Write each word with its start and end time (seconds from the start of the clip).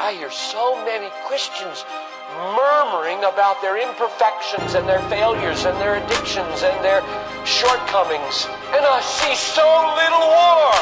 I 0.00 0.14
hear 0.14 0.30
so 0.30 0.82
many 0.86 1.12
Christians 1.28 1.84
murmuring 2.56 3.20
about 3.20 3.60
their 3.60 3.76
imperfections 3.76 4.72
and 4.72 4.88
their 4.88 5.04
failures 5.12 5.66
and 5.68 5.76
their 5.76 6.00
addictions 6.00 6.64
and 6.64 6.72
their 6.80 7.04
shortcomings. 7.44 8.48
And 8.72 8.80
I 8.80 9.04
see 9.04 9.36
so 9.36 9.60
little 10.00 10.24
war. 10.24 10.72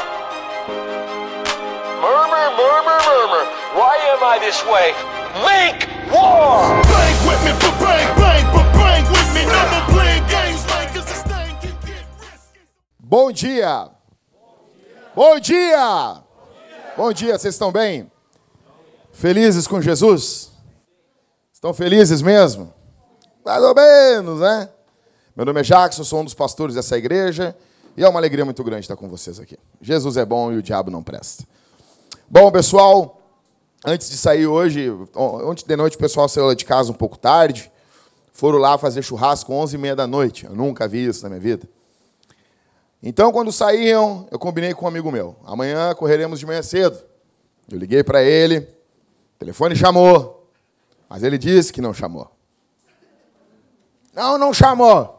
Murmur, 1.99 2.47
murmur, 2.55 2.99
murmur. 3.03 3.43
Why 3.75 3.99
am 4.15 4.23
I 4.23 4.39
this 4.39 4.63
way? 4.63 4.95
Make 5.43 5.83
war! 6.15 6.79
Bang 6.87 7.19
with 7.27 7.43
me, 7.43 7.51
but 7.59 7.75
bang, 7.83 8.07
bang, 8.15 8.45
but 8.55 8.71
bang 8.71 9.03
with 9.03 9.29
me. 9.35 9.43
Never 9.43 9.83
playing 9.99 10.23
games 10.31 10.63
like 10.71 10.95
cause 10.95 11.03
this 11.11 11.23
thing 11.27 11.51
can 11.59 11.75
get 11.83 12.07
risky. 12.23 12.63
Bom 13.03 13.33
dia! 13.33 13.91
Bom 15.13 15.39
dia! 15.43 16.23
Bom 16.95 17.11
dia, 17.11 17.37
vocês 17.37 17.53
estão 17.53 17.69
bem? 17.69 18.09
Felizes 19.19 19.67
com 19.67 19.81
Jesus? 19.81 20.49
Estão 21.51 21.73
felizes 21.73 22.21
mesmo? 22.21 22.73
Mais 23.43 23.61
ou 23.61 23.75
menos, 23.75 24.39
né? 24.39 24.69
Meu 25.35 25.45
nome 25.45 25.59
é 25.59 25.63
Jackson, 25.63 26.05
sou 26.05 26.21
um 26.21 26.23
dos 26.23 26.33
pastores 26.33 26.75
dessa 26.75 26.97
igreja 26.97 27.53
e 27.97 28.03
é 28.05 28.07
uma 28.07 28.17
alegria 28.17 28.45
muito 28.45 28.63
grande 28.63 28.85
estar 28.85 28.95
com 28.95 29.09
vocês 29.09 29.37
aqui. 29.37 29.59
Jesus 29.81 30.15
é 30.15 30.23
bom 30.23 30.53
e 30.53 30.57
o 30.57 30.63
diabo 30.63 30.89
não 30.89 31.03
presta. 31.03 31.43
Bom, 32.29 32.49
pessoal, 32.49 33.21
antes 33.85 34.09
de 34.09 34.15
sair 34.15 34.47
hoje, 34.47 34.89
ontem 35.13 35.65
de 35.67 35.75
noite 35.75 35.97
o 35.97 35.99
pessoal 35.99 36.29
saiu 36.29 36.55
de 36.55 36.63
casa 36.63 36.89
um 36.89 36.95
pouco 36.95 37.17
tarde, 37.17 37.69
foram 38.31 38.57
lá 38.57 38.77
fazer 38.77 39.01
churrasco 39.01 39.51
11h30 39.51 39.95
da 39.95 40.07
noite. 40.07 40.45
Eu 40.45 40.55
nunca 40.55 40.87
vi 40.87 41.05
isso 41.05 41.23
na 41.23 41.29
minha 41.31 41.41
vida. 41.41 41.67
Então, 43.03 43.33
quando 43.33 43.51
saíam, 43.51 44.29
eu 44.31 44.39
combinei 44.39 44.73
com 44.73 44.85
um 44.85 44.87
amigo 44.87 45.11
meu. 45.11 45.35
Amanhã 45.45 45.93
correremos 45.93 46.39
de 46.39 46.45
manhã 46.45 46.63
cedo. 46.63 46.97
Eu 47.69 47.77
liguei 47.77 48.01
para 48.01 48.23
ele, 48.23 48.78
telefone 49.39 49.75
chamou, 49.75 50.47
mas 51.09 51.23
ele 51.23 51.37
disse 51.37 51.71
que 51.73 51.81
não 51.81 51.93
chamou. 51.93 52.29
Não, 54.13 54.37
não 54.37 54.53
chamou. 54.53 55.17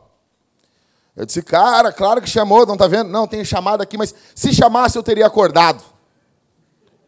Eu 1.16 1.26
disse, 1.26 1.42
cara, 1.42 1.92
claro 1.92 2.20
que 2.20 2.28
chamou, 2.28 2.64
não 2.64 2.76
tá 2.76 2.86
vendo? 2.86 3.10
Não, 3.10 3.26
tem 3.26 3.44
chamada 3.44 3.82
aqui, 3.82 3.96
mas 3.96 4.14
se 4.34 4.52
chamasse 4.52 4.96
eu 4.96 5.02
teria 5.02 5.26
acordado. 5.26 5.82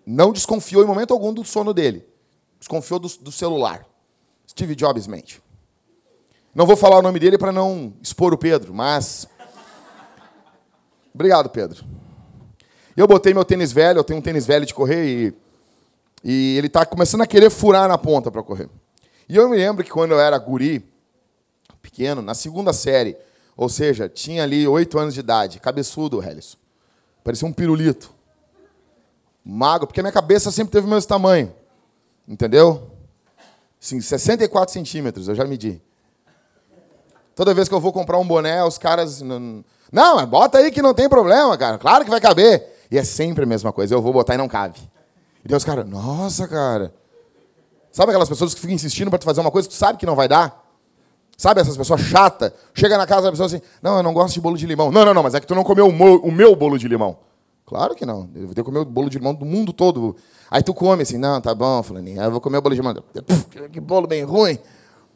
Não 0.05 0.33
desconfiou 0.33 0.83
em 0.83 0.87
momento 0.87 1.13
algum 1.13 1.33
do 1.33 1.45
sono 1.45 1.73
dele. 1.73 2.07
Desconfiou 2.59 2.99
do, 2.99 3.09
do 3.09 3.31
celular. 3.31 3.87
Steve 4.49 4.75
Jobs 4.75 5.07
mente. 5.07 5.41
Não 6.55 6.67
vou 6.67 6.77
falar 6.77 6.99
o 6.99 7.03
nome 7.03 7.19
dele 7.19 7.39
para 7.39 7.53
não 7.53 7.95
expor 8.03 8.35
o 8.35 8.39
Pedro, 8.39 8.75
mas 8.75 9.29
Obrigado, 11.15 11.51
Pedro. 11.51 11.85
Eu 12.97 13.07
botei 13.07 13.33
meu 13.33 13.45
tênis 13.45 13.73
velho, 13.73 13.99
eu 13.99 14.05
tenho 14.05 14.19
um 14.19 14.23
tênis 14.23 14.47
velho 14.47 14.67
de 14.67 14.75
correr 14.75 15.07
e, 15.07 15.35
e 16.25 16.57
ele 16.57 16.67
está 16.67 16.87
começando 16.87 17.23
a 17.23 17.27
querer 17.27 17.51
furar 17.51 17.89
na 17.89 17.99
ponta 17.99 18.31
para 18.31 18.43
correr. 18.43 18.69
E 19.29 19.37
eu 19.37 19.49
me 19.49 19.57
lembro 19.57 19.85
que 19.85 19.91
quando 19.91 20.13
eu 20.13 20.21
era 20.21 20.39
guri, 20.39 20.85
pequeno, 21.81 22.23
na 22.23 22.35
segunda 22.35 22.73
série, 22.73 23.17
ou 23.57 23.69
seja, 23.69 24.09
tinha 24.09 24.43
ali 24.43 24.67
oito 24.67 24.99
anos 24.99 25.15
de 25.15 25.21
idade, 25.21 25.61
cabeçudo, 25.61 26.23
Helison. 26.23 26.57
Parecia 27.25 27.47
um 27.47 27.53
pirulito. 27.53 28.13
Magro, 29.45 29.87
porque 29.87 30.01
a 30.01 30.03
minha 30.03 30.13
cabeça 30.13 30.51
sempre 30.51 30.73
teve 30.73 30.87
o 30.87 30.91
mesmo 30.91 31.09
tamanho. 31.09 31.53
Entendeu? 32.27 32.91
Sim, 33.81 34.01
64 34.01 34.73
centímetros, 34.73 35.29
eu 35.29 35.35
já 35.35 35.45
medi. 35.45 35.83
Toda 37.35 37.55
vez 37.55 37.69
que 37.69 37.75
eu 37.75 37.81
vou 37.81 37.93
comprar 37.93 38.19
um 38.19 38.27
boné, 38.27 38.63
os 38.63 38.79
caras. 38.79 39.21
Não, 39.21 40.27
bota 40.27 40.59
aí 40.59 40.71
que 40.71 40.83
não 40.83 40.95
tem 40.95 41.09
problema, 41.09 41.57
cara. 41.59 41.79
Claro 41.79 42.05
que 42.05 42.11
vai 42.11 42.21
caber. 42.21 42.87
E 42.91 42.99
é 42.99 43.05
sempre 43.05 43.45
a 43.45 43.47
mesma 43.47 43.73
coisa. 43.73 43.95
Eu 43.95 44.03
vou 44.03 44.13
botar 44.13 44.35
e 44.35 44.37
não 44.37 44.49
cabe. 44.49 44.79
E 45.45 45.49
daí 45.49 45.57
os 45.57 45.65
nossa, 45.87 46.47
cara. 46.47 46.95
Sabe 47.91 48.11
aquelas 48.11 48.29
pessoas 48.29 48.55
que 48.55 48.61
ficam 48.61 48.75
insistindo 48.75 49.11
para 49.11 49.19
tu 49.19 49.25
fazer 49.25 49.41
uma 49.41 49.51
coisa 49.51 49.69
que 49.69 49.75
tu 49.75 49.79
sabe 49.79 49.99
que 49.99 50.07
não 50.07 50.17
vai 50.17 50.29
dar? 50.29 50.63
Sabe 51.37 51.61
essas 51.61 51.77
pessoas 51.77 52.01
chatas? 52.01 52.53
Chega 52.73 52.97
na 52.97 53.07
casa 53.07 53.23
da 53.23 53.31
pessoa 53.31 53.47
assim, 53.47 53.61
não, 53.83 53.97
eu 53.97 54.03
não 54.03 54.15
gosto 54.15 54.35
de 54.35 54.41
bolo 54.41 54.57
de 54.57 54.67
limão. 54.67 54.91
Não, 54.91 55.05
não, 55.05 55.13
não, 55.13 55.23
mas 55.23 55.35
é 55.35 55.41
que 55.41 55.47
tu 55.47 55.55
não 55.55 55.65
comeu 55.65 55.89
o, 55.89 56.33
meu 56.33 56.57
bolo 56.57 56.79
de 56.79 56.89
limão. 56.89 57.19
Claro 57.67 57.95
que 57.95 58.07
não. 58.07 58.31
Eu 58.35 58.47
vou 58.47 58.55
ter 58.55 58.63
que 58.63 58.65
comer 58.65 58.79
o 58.79 58.85
bolo 58.85 59.11
de 59.11 59.19
limão 59.19 59.35
do 59.35 59.45
mundo 59.45 59.73
todo. 59.73 60.17
Aí 60.51 60.63
tu 60.63 60.73
come 60.73 61.03
assim, 61.03 61.19
não, 61.19 61.41
tá 61.41 61.55
bom, 61.55 61.83
fulaninho, 61.83 62.23
eu 62.23 62.31
vou 62.31 62.41
comer 62.41 62.59
o 62.59 62.63
bolo 62.63 62.75
de 62.75 62.81
limão. 62.81 62.95
Que 63.71 63.81
bolo 63.81 64.07
bem 64.07 64.23
ruim. 64.23 64.59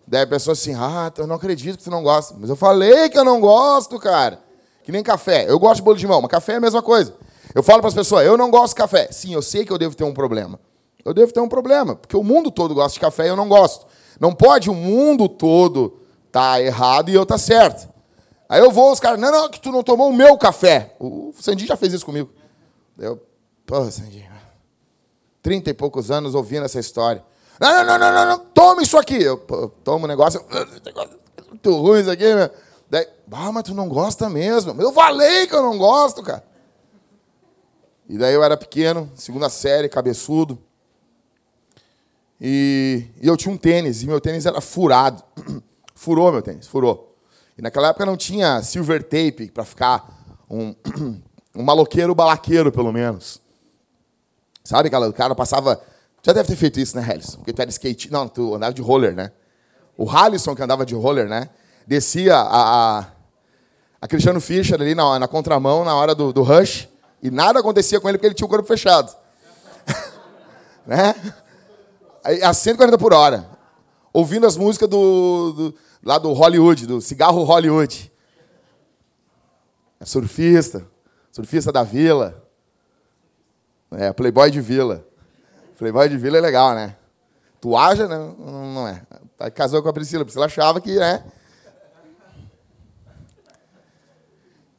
Daí 0.06 0.22
a 0.22 0.26
pessoa 0.26 0.52
assim, 0.52 0.74
ah, 0.74 1.12
eu 1.16 1.26
não 1.26 1.36
acredito 1.36 1.78
que 1.78 1.84
tu 1.84 1.90
não 1.90 2.02
gosta. 2.02 2.34
Mas 2.38 2.50
eu 2.50 2.56
falei 2.56 3.08
que 3.08 3.18
eu 3.18 3.24
não 3.24 3.40
gosto, 3.40 3.98
cara. 3.98 4.40
Que 4.82 4.92
nem 4.92 5.02
café. 5.02 5.48
Eu 5.48 5.58
gosto 5.58 5.76
de 5.76 5.82
bolo 5.82 5.96
de 5.96 6.02
limão, 6.02 6.20
mas 6.20 6.30
café 6.30 6.54
é 6.54 6.56
a 6.56 6.60
mesma 6.60 6.82
coisa. 6.82 7.14
Eu 7.56 7.62
falo 7.62 7.80
para 7.80 7.88
as 7.88 7.94
pessoas, 7.94 8.26
eu 8.26 8.36
não 8.36 8.50
gosto 8.50 8.74
de 8.74 8.82
café. 8.82 9.08
Sim, 9.10 9.32
eu 9.32 9.40
sei 9.40 9.64
que 9.64 9.72
eu 9.72 9.78
devo 9.78 9.96
ter 9.96 10.04
um 10.04 10.12
problema. 10.12 10.60
Eu 11.02 11.14
devo 11.14 11.32
ter 11.32 11.40
um 11.40 11.48
problema, 11.48 11.96
porque 11.96 12.14
o 12.14 12.22
mundo 12.22 12.50
todo 12.50 12.74
gosta 12.74 12.92
de 12.92 13.00
café 13.00 13.24
e 13.24 13.28
eu 13.28 13.36
não 13.36 13.48
gosto. 13.48 13.86
Não 14.20 14.34
pode 14.34 14.68
o 14.68 14.74
mundo 14.74 15.26
todo 15.26 15.98
tá 16.30 16.60
errado 16.60 17.08
e 17.08 17.14
eu 17.14 17.24
tá 17.24 17.38
certo. 17.38 17.88
Aí 18.46 18.60
eu 18.60 18.70
vou, 18.70 18.92
os 18.92 19.00
caras, 19.00 19.18
não, 19.18 19.32
não, 19.32 19.48
que 19.48 19.58
tu 19.58 19.72
não 19.72 19.82
tomou 19.82 20.10
o 20.10 20.12
meu 20.12 20.36
café. 20.36 20.94
O 21.00 21.32
Sandinho 21.40 21.68
já 21.68 21.78
fez 21.78 21.94
isso 21.94 22.04
comigo. 22.04 22.28
Eu, 22.98 23.18
pô, 23.64 23.90
Sandinho, 23.90 24.28
trinta 25.42 25.70
e 25.70 25.74
poucos 25.74 26.10
anos 26.10 26.34
ouvindo 26.34 26.66
essa 26.66 26.78
história. 26.78 27.24
Não, 27.58 27.72
não, 27.72 27.84
não, 27.86 27.98
não, 27.98 28.12
não, 28.12 28.26
não 28.26 28.38
toma 28.52 28.82
isso 28.82 28.98
aqui. 28.98 29.22
Eu 29.22 29.38
tomo 29.82 30.04
um 30.04 30.08
negócio, 30.08 30.44
é 30.50 31.48
muito 31.48 31.74
ruim 31.74 32.00
isso 32.00 32.10
aqui, 32.10 32.34
meu. 32.34 32.50
Daí, 32.90 33.08
ah, 33.32 33.50
mas 33.50 33.62
tu 33.62 33.74
não 33.74 33.88
gosta 33.88 34.28
mesmo. 34.28 34.78
Eu 34.78 34.92
falei 34.92 35.46
que 35.46 35.54
eu 35.54 35.62
não 35.62 35.78
gosto, 35.78 36.22
cara. 36.22 36.44
E 38.08 38.16
daí 38.16 38.34
eu 38.34 38.42
era 38.44 38.56
pequeno, 38.56 39.10
segunda 39.14 39.48
série, 39.48 39.88
cabeçudo. 39.88 40.58
E, 42.40 43.06
e 43.20 43.26
eu 43.26 43.36
tinha 43.36 43.52
um 43.52 43.56
tênis, 43.56 44.02
e 44.02 44.06
meu 44.06 44.20
tênis 44.20 44.46
era 44.46 44.60
furado. 44.60 45.22
Furou 45.94 46.30
meu 46.30 46.42
tênis, 46.42 46.66
furou. 46.66 47.16
E 47.56 47.62
naquela 47.62 47.88
época 47.88 48.04
não 48.04 48.18
tinha 48.18 48.62
silver 48.62 49.02
tape 49.02 49.50
para 49.50 49.64
ficar 49.64 50.36
um, 50.48 50.74
um 51.56 51.62
maloqueiro 51.62 52.14
balaqueiro, 52.14 52.70
pelo 52.70 52.92
menos. 52.92 53.40
Sabe, 54.62 54.88
aquela, 54.88 55.08
o 55.08 55.12
cara 55.12 55.34
passava. 55.34 55.80
Já 56.22 56.34
deve 56.34 56.48
ter 56.48 56.56
feito 56.56 56.78
isso, 56.78 56.94
né, 56.96 57.06
Helison? 57.10 57.38
Porque 57.38 57.52
tu 57.54 57.62
era 57.62 57.70
skate. 57.70 58.12
Não, 58.12 58.28
tu 58.28 58.54
andava 58.54 58.74
de 58.74 58.82
roller, 58.82 59.14
né? 59.14 59.32
O 59.96 60.10
Halisson, 60.10 60.54
que 60.54 60.62
andava 60.62 60.84
de 60.84 60.94
roller, 60.94 61.26
né? 61.28 61.48
Descia 61.86 62.36
a, 62.36 62.98
a, 62.98 63.06
a 64.02 64.08
Cristiano 64.08 64.40
Fischer 64.40 64.78
ali 64.78 64.94
na, 64.94 65.18
na 65.18 65.26
contramão, 65.26 65.82
na 65.82 65.94
hora 65.94 66.14
do, 66.14 66.30
do 66.30 66.42
rush, 66.42 66.88
e 67.26 67.30
nada 67.30 67.58
acontecia 67.58 68.00
com 68.00 68.08
ele 68.08 68.18
porque 68.18 68.28
ele 68.28 68.34
tinha 68.34 68.46
o 68.46 68.48
corpo 68.48 68.68
fechado. 68.68 69.12
né? 70.86 71.12
A 72.42 72.54
140 72.54 72.96
por 72.98 73.12
hora. 73.12 73.48
Ouvindo 74.12 74.46
as 74.46 74.56
músicas 74.56 74.88
do, 74.88 75.52
do, 75.52 75.74
lá 76.04 76.18
do 76.18 76.32
Hollywood, 76.32 76.86
do 76.86 77.00
cigarro 77.00 77.42
Hollywood. 77.42 78.12
É 79.98 80.04
surfista, 80.04 80.86
surfista 81.32 81.72
da 81.72 81.82
vila. 81.82 82.44
É, 83.90 84.12
playboy 84.12 84.48
de 84.48 84.60
vila. 84.60 85.04
Playboy 85.76 86.08
de 86.08 86.16
vila 86.16 86.38
é 86.38 86.40
legal, 86.40 86.76
né? 86.76 86.96
Tu 87.60 87.76
acha, 87.76 88.06
né? 88.06 88.16
Não 88.16 88.72
não 88.72 88.88
é. 88.88 89.02
Aí 89.40 89.50
Casou 89.50 89.82
com 89.82 89.88
a 89.88 89.92
Priscila. 89.92 90.22
A 90.22 90.24
Priscila 90.24 90.46
achava 90.46 90.80
que, 90.80 90.94
né? 90.94 91.24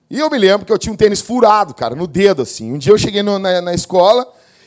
E 0.09 0.19
eu 0.19 0.29
me 0.29 0.38
lembro 0.38 0.66
que 0.66 0.72
eu 0.72 0.78
tinha 0.78 0.94
um 0.94 0.95
tênis 0.95 1.19
furado, 1.22 1.73
cara, 1.73 1.95
no 1.95 2.07
dedo, 2.07 2.41
assim. 2.41 2.72
Um 2.73 2.78
dia 2.78 2.94
eu 2.94 2.97
cheguei 2.97 3.22
no- 3.22 3.38
na, 3.40 3.62
na 3.62 3.73
escola 3.73 4.25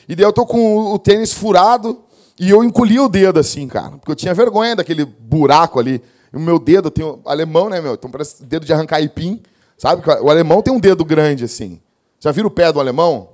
e 0.09 0.15
daí 0.15 0.25
eu 0.27 0.33
tô 0.33 0.45
com 0.45 0.59
o, 0.77 0.95
o 0.95 0.99
tênis 0.99 1.33
furado 1.33 2.03
e 2.39 2.51
eu 2.51 2.63
encolhi 2.63 2.99
o 3.01 3.09
dedo, 3.09 3.39
assim, 3.41 3.67
cara. 3.67 3.93
Porque 3.93 4.11
eu 4.11 4.17
tinha 4.17 4.35
vergonha 4.35 4.77
daquele 4.77 5.05
buraco 5.05 5.79
ali. 5.79 6.03
E 6.33 6.37
o 6.37 6.41
meu 6.41 6.59
dedo, 6.59 6.91
tenho 6.91 7.21
alemão, 7.25 7.69
né, 7.71 7.81
meu? 7.81 7.95
Então 7.95 8.11
parece 8.11 8.45
dedo 8.45 8.67
de 8.67 8.73
arrancar 8.73 8.97
aipim. 8.97 9.43
Sabe? 9.79 10.03
O 10.21 10.29
alemão 10.31 10.61
tem 10.61 10.73
um 10.73 10.79
dedo 10.81 11.05
grande, 11.05 11.45
assim. 11.45 11.81
Já 12.19 12.31
viram 12.31 12.49
o 12.49 12.51
pé 12.51 12.71
do 12.71 12.79
alemão? 12.79 13.31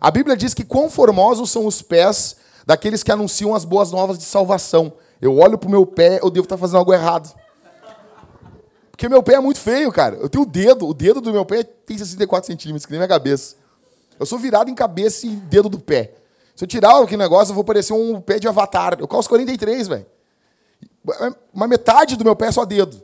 A 0.00 0.10
Bíblia 0.12 0.36
diz 0.36 0.54
que 0.54 0.64
quão 0.64 0.88
formosos 0.88 1.50
são 1.50 1.66
os 1.66 1.82
pés 1.82 2.36
daqueles 2.64 3.02
que 3.02 3.10
anunciam 3.10 3.52
as 3.54 3.64
boas 3.64 3.90
novas 3.90 4.16
de 4.16 4.24
salvação. 4.24 4.92
Eu 5.20 5.36
olho 5.38 5.58
pro 5.58 5.68
meu 5.68 5.84
pé, 5.84 6.20
eu 6.22 6.30
devo 6.30 6.44
estar 6.44 6.56
fazendo 6.56 6.78
algo 6.78 6.92
errado. 6.92 7.32
Porque 9.02 9.08
meu 9.08 9.20
pé 9.20 9.34
é 9.34 9.40
muito 9.40 9.58
feio, 9.58 9.90
cara. 9.90 10.14
Eu 10.14 10.28
tenho 10.28 10.44
o 10.44 10.46
dedo, 10.46 10.86
o 10.86 10.94
dedo 10.94 11.20
do 11.20 11.32
meu 11.32 11.44
pé 11.44 11.64
tem 11.64 11.98
64 11.98 12.46
centímetros, 12.46 12.86
que 12.86 12.92
nem 12.92 13.00
minha 13.00 13.08
cabeça. 13.08 13.56
Eu 14.16 14.24
sou 14.24 14.38
virado 14.38 14.70
em 14.70 14.76
cabeça 14.76 15.26
e 15.26 15.30
dedo 15.30 15.68
do 15.68 15.80
pé. 15.80 16.12
Se 16.54 16.62
eu 16.62 16.68
tirar 16.68 17.02
aquele 17.02 17.16
negócio, 17.20 17.50
eu 17.50 17.56
vou 17.56 17.64
parecer 17.64 17.92
um 17.92 18.20
pé 18.20 18.38
de 18.38 18.46
avatar. 18.46 18.96
Eu 19.00 19.08
calço 19.08 19.28
43, 19.28 19.88
velho. 19.88 20.06
Uma 21.52 21.66
metade 21.66 22.14
do 22.14 22.22
meu 22.22 22.36
pé 22.36 22.46
é 22.46 22.52
só 22.52 22.64
dedo. 22.64 23.02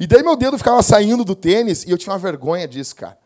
E 0.00 0.06
daí 0.08 0.20
meu 0.20 0.34
dedo 0.34 0.58
ficava 0.58 0.82
saindo 0.82 1.24
do 1.24 1.36
tênis 1.36 1.84
e 1.84 1.92
eu 1.92 1.96
tinha 1.96 2.12
uma 2.12 2.18
vergonha 2.18 2.66
disso, 2.66 2.96
cara. 2.96 3.16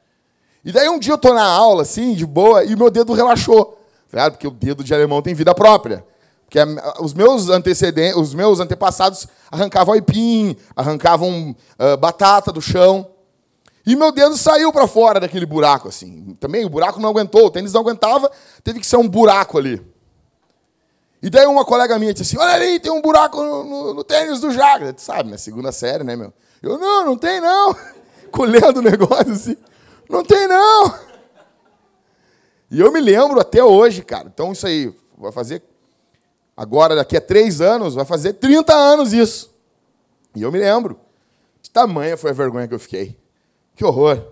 E 0.62 0.72
daí 0.72 0.90
um 0.90 0.98
dia 0.98 1.14
eu 1.14 1.18
tô 1.18 1.32
na 1.32 1.46
aula, 1.46 1.84
assim, 1.84 2.12
de 2.12 2.26
boa, 2.26 2.64
e 2.64 2.76
meu 2.76 2.90
dedo 2.90 3.14
relaxou. 3.14 3.82
Tá? 4.10 4.30
Porque 4.30 4.46
o 4.46 4.50
dedo 4.50 4.84
de 4.84 4.92
alemão 4.92 5.22
tem 5.22 5.32
vida 5.32 5.54
própria. 5.54 6.04
A- 6.58 6.96
os 7.00 7.12
meus 7.14 7.48
antecedentes, 7.48 8.16
os 8.16 8.34
meus 8.34 8.60
antepassados 8.60 9.26
arrancavam 9.50 9.94
aipim, 9.94 10.56
arrancavam 10.76 11.54
ah, 11.78 11.96
batata 11.96 12.52
do 12.52 12.60
chão. 12.60 13.10
E 13.86 13.94
meu 13.94 14.10
dedo 14.10 14.36
saiu 14.36 14.72
para 14.72 14.86
fora 14.86 15.20
daquele 15.20 15.44
buraco, 15.44 15.88
assim. 15.88 16.34
Também 16.40 16.64
o 16.64 16.70
buraco 16.70 16.98
não 17.00 17.10
aguentou, 17.10 17.46
o 17.46 17.50
tênis 17.50 17.72
não 17.72 17.82
aguentava, 17.82 18.30
teve 18.62 18.80
que 18.80 18.86
ser 18.86 18.96
um 18.96 19.06
buraco 19.06 19.58
ali. 19.58 19.84
E 21.22 21.28
daí 21.30 21.46
uma 21.46 21.64
colega 21.64 21.98
minha 21.98 22.12
disse 22.12 22.36
assim, 22.36 22.42
olha 22.42 22.54
ali, 22.54 22.78
tem 22.80 22.92
um 22.92 23.00
buraco 23.00 23.42
no, 23.42 23.64
no, 23.64 23.94
no 23.94 24.04
tênis 24.04 24.40
do 24.40 24.50
Jagra. 24.50 24.92
Tu 24.92 25.00
sabe, 25.02 25.30
na 25.30 25.38
segunda 25.38 25.72
série, 25.72 26.04
né, 26.04 26.16
meu? 26.16 26.32
Eu, 26.62 26.78
não, 26.78 27.04
não 27.04 27.16
tem 27.16 27.40
não. 27.40 27.74
Colhendo 28.30 28.80
o 28.80 28.82
negócio 28.82 29.32
assim. 29.32 29.56
Não 30.08 30.22
tem 30.22 30.46
não. 30.48 30.94
E 32.70 32.80
eu 32.80 32.90
me 32.92 33.00
lembro 33.00 33.40
até 33.40 33.62
hoje, 33.62 34.02
cara. 34.02 34.30
Então 34.32 34.52
isso 34.52 34.66
aí 34.66 34.94
vai 35.16 35.30
fazer 35.32 35.62
agora, 36.56 36.94
daqui 36.94 37.16
a 37.16 37.20
três 37.20 37.60
anos, 37.60 37.94
vai 37.94 38.04
fazer 38.04 38.34
30 38.34 38.74
anos 38.74 39.12
isso. 39.12 39.54
E 40.34 40.42
eu 40.42 40.50
me 40.50 40.58
lembro. 40.58 40.98
De 41.62 41.70
tamanha 41.70 42.16
foi 42.16 42.30
a 42.30 42.34
vergonha 42.34 42.68
que 42.68 42.74
eu 42.74 42.78
fiquei. 42.78 43.16
Que 43.74 43.84
horror. 43.84 44.22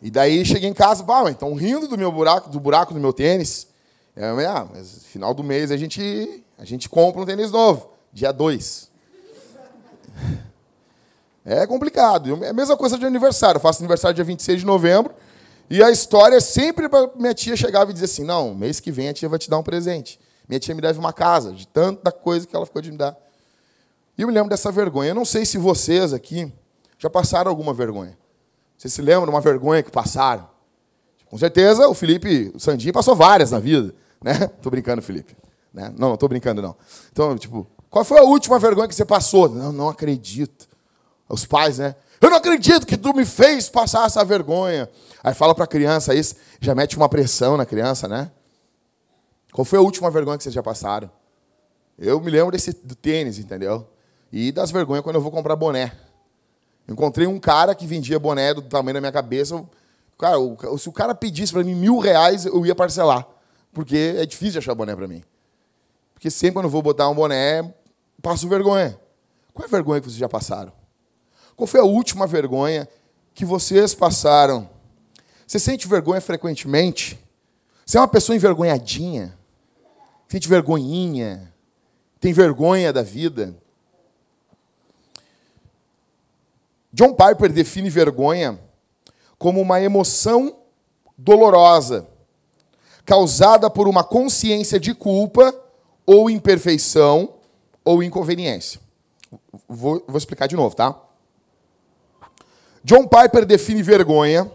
E 0.00 0.10
daí 0.10 0.44
cheguei 0.44 0.68
em 0.68 0.74
casa, 0.74 1.02
pá, 1.02 1.30
então 1.30 1.54
rindo 1.54 1.88
do 1.88 1.96
meu 1.96 2.12
buraco, 2.12 2.50
do 2.50 2.60
buraco 2.60 2.92
do 2.92 3.00
meu 3.00 3.12
tênis. 3.12 3.66
Eu, 4.14 4.38
ah, 4.48 4.68
mas 4.72 5.04
final 5.06 5.32
do 5.34 5.42
mês 5.42 5.70
a 5.70 5.76
gente, 5.76 6.44
a 6.58 6.64
gente 6.64 6.88
compra 6.88 7.22
um 7.22 7.26
tênis 7.26 7.50
novo, 7.50 7.90
dia 8.12 8.30
2. 8.30 8.90
É 11.44 11.66
complicado. 11.66 12.42
É 12.42 12.48
a 12.48 12.52
mesma 12.52 12.76
coisa 12.76 12.96
de 12.96 13.04
aniversário. 13.04 13.58
Eu 13.58 13.60
faço 13.60 13.80
aniversário 13.80 14.14
dia 14.14 14.24
26 14.24 14.60
de 14.60 14.66
novembro. 14.66 15.14
E 15.68 15.82
a 15.82 15.90
história 15.90 16.36
é 16.36 16.40
sempre 16.40 16.88
para 16.88 17.10
minha 17.16 17.34
tia 17.34 17.56
chegava 17.56 17.90
e 17.90 17.94
dizer 17.94 18.06
assim: 18.06 18.24
não, 18.24 18.54
mês 18.54 18.80
que 18.80 18.90
vem 18.90 19.08
a 19.08 19.12
tia 19.12 19.28
vai 19.28 19.38
te 19.38 19.50
dar 19.50 19.58
um 19.58 19.62
presente. 19.62 20.18
Minha 20.48 20.60
tia 20.60 20.74
me 20.74 20.80
deve 20.80 20.98
uma 20.98 21.12
casa, 21.12 21.52
de 21.52 21.66
tanta 21.66 22.12
coisa 22.12 22.46
que 22.46 22.54
ela 22.54 22.66
ficou 22.66 22.82
de 22.82 22.90
me 22.90 22.98
dar. 22.98 23.16
E 24.16 24.22
eu 24.22 24.28
me 24.28 24.34
lembro 24.34 24.50
dessa 24.50 24.70
vergonha. 24.70 25.10
Eu 25.10 25.14
não 25.14 25.24
sei 25.24 25.44
se 25.44 25.58
vocês 25.58 26.12
aqui 26.12 26.52
já 26.98 27.10
passaram 27.10 27.50
alguma 27.50 27.72
vergonha. 27.74 28.16
Vocês 28.76 28.92
se 28.92 29.02
lembram 29.02 29.24
de 29.24 29.30
uma 29.30 29.40
vergonha 29.40 29.82
que 29.82 29.90
passaram? 29.90 30.48
Com 31.26 31.38
certeza 31.38 31.88
o 31.88 31.94
Felipe, 31.94 32.52
o 32.54 32.60
Sandinho 32.60 32.92
passou 32.92 33.16
várias 33.16 33.50
na 33.50 33.58
vida. 33.58 33.94
Né? 34.22 34.46
Tô 34.62 34.70
brincando, 34.70 35.02
Felipe. 35.02 35.36
Né? 35.72 35.92
Não, 35.98 36.10
não 36.10 36.16
tô 36.16 36.28
brincando, 36.28 36.62
não. 36.62 36.76
Então, 37.10 37.36
tipo, 37.36 37.66
qual 37.90 38.04
foi 38.04 38.18
a 38.20 38.22
última 38.22 38.58
vergonha 38.60 38.86
que 38.86 38.94
você 38.94 39.04
passou? 39.04 39.48
Não, 39.48 39.72
não 39.72 39.88
acredito. 39.88 40.68
Os 41.28 41.44
pais, 41.44 41.78
né? 41.78 41.96
Eu 42.20 42.30
não 42.30 42.36
acredito 42.36 42.86
que 42.86 42.96
tu 42.96 43.12
me 43.12 43.24
fez 43.24 43.68
passar 43.68 44.06
essa 44.06 44.24
vergonha. 44.24 44.88
Aí 45.22 45.34
fala 45.34 45.54
para 45.54 45.64
a 45.64 45.66
criança 45.66 46.14
isso, 46.14 46.36
já 46.60 46.74
mete 46.74 46.96
uma 46.96 47.08
pressão 47.08 47.56
na 47.56 47.66
criança, 47.66 48.06
né? 48.06 48.30
Qual 49.54 49.64
foi 49.64 49.78
a 49.78 49.82
última 49.82 50.10
vergonha 50.10 50.36
que 50.36 50.42
vocês 50.42 50.52
já 50.52 50.64
passaram? 50.64 51.08
Eu 51.96 52.20
me 52.20 52.28
lembro 52.28 52.50
desse 52.50 52.72
do 52.72 52.96
tênis, 52.96 53.38
entendeu? 53.38 53.86
E 54.32 54.50
das 54.50 54.72
vergonhas 54.72 55.04
quando 55.04 55.14
eu 55.14 55.22
vou 55.22 55.30
comprar 55.30 55.54
boné. 55.54 55.96
Encontrei 56.88 57.28
um 57.28 57.38
cara 57.38 57.72
que 57.72 57.86
vendia 57.86 58.18
boné 58.18 58.52
do 58.52 58.62
tamanho 58.62 58.94
da 58.94 59.00
minha 59.00 59.12
cabeça. 59.12 59.64
Cara, 60.18 60.34
se 60.76 60.88
o 60.88 60.92
cara 60.92 61.14
pedisse 61.14 61.52
para 61.52 61.62
mim 61.62 61.76
mil 61.76 62.00
reais, 62.00 62.46
eu 62.46 62.66
ia 62.66 62.74
parcelar. 62.74 63.28
Porque 63.72 64.16
é 64.18 64.26
difícil 64.26 64.58
achar 64.58 64.74
boné 64.74 64.96
para 64.96 65.06
mim. 65.06 65.22
Porque 66.14 66.32
sempre 66.32 66.54
quando 66.54 66.64
eu 66.64 66.70
vou 66.70 66.82
botar 66.82 67.08
um 67.08 67.14
boné, 67.14 67.72
passo 68.20 68.48
vergonha. 68.48 68.98
Qual 69.52 69.64
é 69.64 69.68
a 69.68 69.70
vergonha 69.70 70.00
que 70.00 70.08
vocês 70.08 70.18
já 70.18 70.28
passaram? 70.28 70.72
Qual 71.54 71.68
foi 71.68 71.78
a 71.78 71.84
última 71.84 72.26
vergonha 72.26 72.88
que 73.32 73.44
vocês 73.44 73.94
passaram? 73.94 74.68
Você 75.46 75.60
sente 75.60 75.86
vergonha 75.86 76.20
frequentemente? 76.20 77.16
Você 77.86 77.98
é 77.98 78.00
uma 78.00 78.08
pessoa 78.08 78.34
envergonhadinha? 78.34 79.38
Sente 80.34 80.48
vergonhinha? 80.48 81.54
Tem 82.18 82.32
vergonha 82.32 82.92
da 82.92 83.04
vida? 83.04 83.56
John 86.92 87.14
Piper 87.14 87.52
define 87.52 87.88
vergonha 87.88 88.58
como 89.38 89.60
uma 89.60 89.80
emoção 89.80 90.56
dolorosa 91.16 92.08
causada 93.04 93.70
por 93.70 93.86
uma 93.86 94.02
consciência 94.02 94.80
de 94.80 94.92
culpa 94.92 95.54
ou 96.04 96.28
imperfeição 96.28 97.34
ou 97.84 98.02
inconveniência. 98.02 98.80
Vou, 99.68 100.02
vou 100.04 100.18
explicar 100.18 100.48
de 100.48 100.56
novo, 100.56 100.74
tá? 100.74 101.00
John 102.82 103.06
Piper 103.06 103.46
define 103.46 103.84
vergonha 103.84 104.50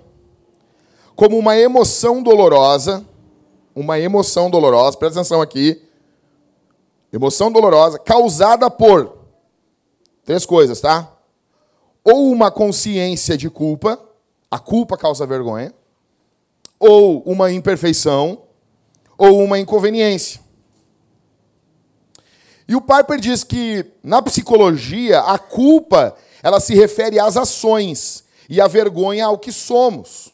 como 1.15 1.37
uma 1.37 1.55
emoção 1.57 2.21
dolorosa, 2.21 3.07
uma 3.79 3.99
emoção 3.99 4.49
dolorosa, 4.49 4.97
presta 4.97 5.19
atenção 5.19 5.41
aqui, 5.41 5.81
emoção 7.13 7.51
dolorosa 7.51 7.97
causada 7.97 8.69
por 8.69 9.17
três 10.25 10.45
coisas, 10.45 10.81
tá? 10.81 11.11
Ou 12.03 12.31
uma 12.31 12.51
consciência 12.51 13.37
de 13.37 13.49
culpa, 13.49 13.99
a 14.49 14.59
culpa 14.59 14.97
causa 14.97 15.25
vergonha 15.25 15.73
ou 16.79 17.21
uma 17.23 17.51
imperfeição, 17.51 18.41
ou 19.17 19.43
uma 19.43 19.59
inconveniência. 19.59 20.39
E 22.67 22.75
o 22.75 22.81
Piper 22.81 23.19
diz 23.19 23.43
que 23.43 23.85
na 24.01 24.21
psicologia 24.21 25.19
a 25.19 25.37
culpa 25.37 26.15
ela 26.41 26.59
se 26.59 26.73
refere 26.73 27.19
às 27.19 27.35
ações 27.35 28.23
e 28.49 28.61
a 28.61 28.67
vergonha 28.67 29.25
ao 29.25 29.37
que 29.37 29.51
somos. 29.51 30.28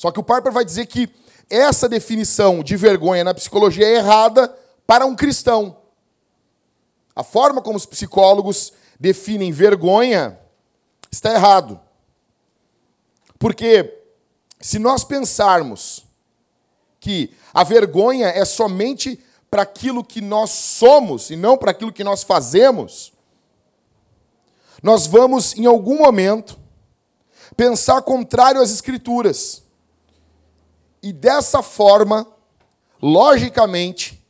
Só 0.00 0.10
que 0.10 0.18
o 0.18 0.22
Piper 0.22 0.50
vai 0.50 0.64
dizer 0.64 0.86
que 0.86 1.14
essa 1.50 1.86
definição 1.86 2.62
de 2.62 2.74
vergonha 2.74 3.22
na 3.22 3.34
psicologia 3.34 3.86
é 3.86 3.96
errada 3.96 4.48
para 4.86 5.04
um 5.04 5.14
cristão. 5.14 5.76
A 7.14 7.22
forma 7.22 7.60
como 7.60 7.76
os 7.76 7.84
psicólogos 7.84 8.72
definem 8.98 9.52
vergonha 9.52 10.40
está 11.12 11.34
errado. 11.34 11.78
Porque 13.38 14.02
se 14.58 14.78
nós 14.78 15.04
pensarmos 15.04 16.06
que 16.98 17.34
a 17.52 17.62
vergonha 17.62 18.28
é 18.28 18.46
somente 18.46 19.22
para 19.50 19.60
aquilo 19.60 20.02
que 20.02 20.22
nós 20.22 20.48
somos 20.48 21.28
e 21.28 21.36
não 21.36 21.58
para 21.58 21.72
aquilo 21.72 21.92
que 21.92 22.02
nós 22.02 22.22
fazemos, 22.22 23.12
nós 24.82 25.06
vamos, 25.06 25.54
em 25.58 25.66
algum 25.66 25.98
momento, 25.98 26.58
pensar 27.54 28.00
contrário 28.00 28.62
às 28.62 28.70
Escrituras. 28.70 29.68
E 31.02 31.12
dessa 31.12 31.62
forma, 31.62 32.26
logicamente, 33.00 34.24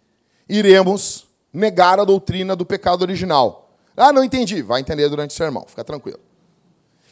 iremos 0.48 1.26
negar 1.52 1.98
a 1.98 2.04
doutrina 2.04 2.54
do 2.54 2.64
pecado 2.64 3.02
original. 3.02 3.70
Ah, 3.96 4.12
não 4.12 4.24
entendi. 4.24 4.62
Vai 4.62 4.80
entender 4.80 5.08
durante 5.08 5.30
o 5.30 5.34
sermão, 5.34 5.64
fica 5.66 5.84
tranquilo. 5.84 6.20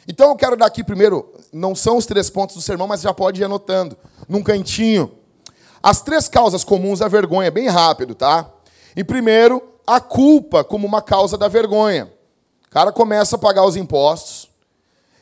Então 0.07 0.29
eu 0.29 0.35
quero 0.35 0.57
dar 0.57 0.65
aqui 0.65 0.83
primeiro, 0.83 1.31
não 1.53 1.75
são 1.75 1.97
os 1.97 2.05
três 2.05 2.29
pontos 2.29 2.55
do 2.55 2.61
sermão, 2.61 2.87
mas 2.87 3.01
já 3.01 3.13
pode 3.13 3.41
ir 3.41 3.43
anotando, 3.43 3.95
num 4.27 4.41
cantinho. 4.41 5.11
As 5.83 6.01
três 6.01 6.27
causas 6.27 6.63
comuns 6.63 6.99
da 6.99 7.07
vergonha, 7.07 7.51
bem 7.51 7.67
rápido, 7.67 8.15
tá? 8.15 8.49
Em 8.95 9.05
primeiro, 9.05 9.61
a 9.85 9.99
culpa 9.99 10.63
como 10.63 10.87
uma 10.87 11.01
causa 11.01 11.37
da 11.37 11.47
vergonha. 11.47 12.11
O 12.65 12.69
cara 12.71 12.91
começa 12.91 13.35
a 13.35 13.39
pagar 13.39 13.65
os 13.65 13.75
impostos 13.75 14.49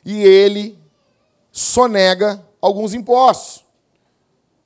e 0.06 0.24
ele 0.24 0.80
sonega 1.52 2.42
alguns 2.62 2.94
impostos. 2.94 3.64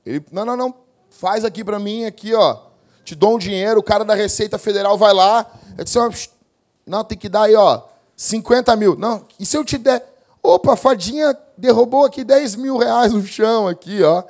Ele, 0.04 0.24
não, 0.30 0.44
não, 0.44 0.56
não, 0.56 0.74
faz 1.10 1.44
aqui 1.44 1.64
para 1.64 1.78
mim, 1.78 2.04
aqui, 2.04 2.34
ó. 2.34 2.58
Te 3.04 3.14
dou 3.14 3.34
um 3.34 3.38
dinheiro, 3.38 3.80
o 3.80 3.82
cara 3.82 4.04
da 4.04 4.14
Receita 4.14 4.58
Federal 4.58 4.96
vai 4.96 5.12
lá, 5.12 5.50
eu 5.76 5.84
disse, 5.84 5.98
não, 6.86 7.02
tem 7.02 7.18
que 7.18 7.28
dar 7.28 7.42
aí, 7.42 7.54
ó, 7.54 7.82
50 8.16 8.76
mil. 8.76 8.96
Não, 8.96 9.24
e 9.38 9.44
se 9.44 9.56
eu 9.56 9.64
te 9.64 9.76
der 9.76 10.12
Opa, 10.42 10.72
a 10.72 10.76
fadinha 10.76 11.38
derrubou 11.56 12.04
aqui 12.04 12.24
10 12.24 12.56
mil 12.56 12.76
reais 12.76 13.12
no 13.12 13.24
chão, 13.24 13.68
aqui, 13.68 14.02
ó. 14.02 14.24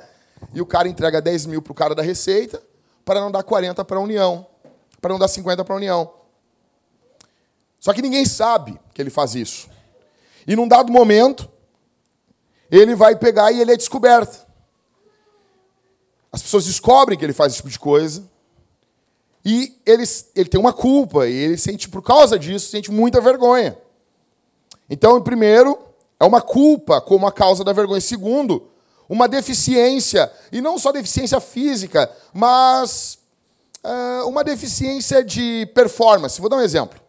E 0.53 0.61
o 0.61 0.65
cara 0.65 0.87
entrega 0.87 1.19
10 1.19 1.47
mil 1.47 1.61
para 1.61 1.71
o 1.71 1.75
cara 1.75 1.95
da 1.95 2.03
Receita, 2.03 2.61
para 3.03 3.19
não 3.19 3.31
dar 3.31 3.41
40 3.41 3.83
para 3.83 3.97
a 3.97 4.01
União, 4.01 4.45
para 5.01 5.11
não 5.11 5.19
dar 5.19 5.27
50 5.27 5.63
para 5.63 5.73
a 5.73 5.77
União. 5.77 6.13
Só 7.79 7.91
que 7.93 8.01
ninguém 8.01 8.25
sabe 8.25 8.79
que 8.93 9.01
ele 9.01 9.09
faz 9.09 9.33
isso. 9.33 9.67
E 10.45 10.55
num 10.55 10.67
dado 10.67 10.91
momento, 10.91 11.49
ele 12.69 12.93
vai 12.93 13.15
pegar 13.15 13.51
e 13.51 13.59
ele 13.59 13.73
é 13.73 13.77
descoberto. 13.77 14.45
As 16.33 16.41
pessoas 16.41 16.65
descobrem 16.65 17.17
que 17.17 17.23
ele 17.23 17.31
faz 17.31 17.53
esse 17.53 17.57
tipo 17.57 17.69
de 17.69 17.77
coisa. 17.77 18.27
E 19.45 19.79
ele, 19.85 20.03
ele 20.35 20.49
tem 20.49 20.59
uma 20.59 20.73
culpa, 20.73 21.27
e 21.27 21.33
ele 21.33 21.57
sente, 21.57 21.87
por 21.87 22.01
causa 22.01 22.39
disso, 22.39 22.71
sente 22.71 22.91
muita 22.91 23.21
vergonha. 23.21 23.77
Então, 24.89 25.21
primeiro, 25.21 25.77
é 26.19 26.25
uma 26.25 26.41
culpa 26.41 26.99
como 26.99 27.27
a 27.27 27.31
causa 27.31 27.63
da 27.63 27.71
vergonha. 27.71 28.01
Segundo, 28.01 28.67
uma 29.07 29.27
deficiência, 29.27 30.31
e 30.51 30.59
não 30.59 30.79
só 30.79 30.91
deficiência 30.91 31.39
física, 31.39 32.09
mas 32.33 33.19
uh, 33.83 34.27
uma 34.27 34.43
deficiência 34.43 35.23
de 35.23 35.65
performance. 35.75 36.39
Vou 36.41 36.49
dar 36.49 36.57
um 36.57 36.61
exemplo. 36.61 36.99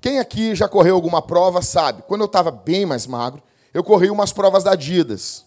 Quem 0.00 0.20
aqui 0.20 0.54
já 0.54 0.68
correu 0.68 0.94
alguma 0.94 1.20
prova 1.20 1.60
sabe, 1.60 2.02
quando 2.06 2.20
eu 2.20 2.26
estava 2.26 2.50
bem 2.50 2.86
mais 2.86 3.06
magro, 3.06 3.42
eu 3.74 3.82
corri 3.82 4.08
umas 4.10 4.32
provas 4.32 4.62
da 4.62 4.72
Adidas. 4.72 5.45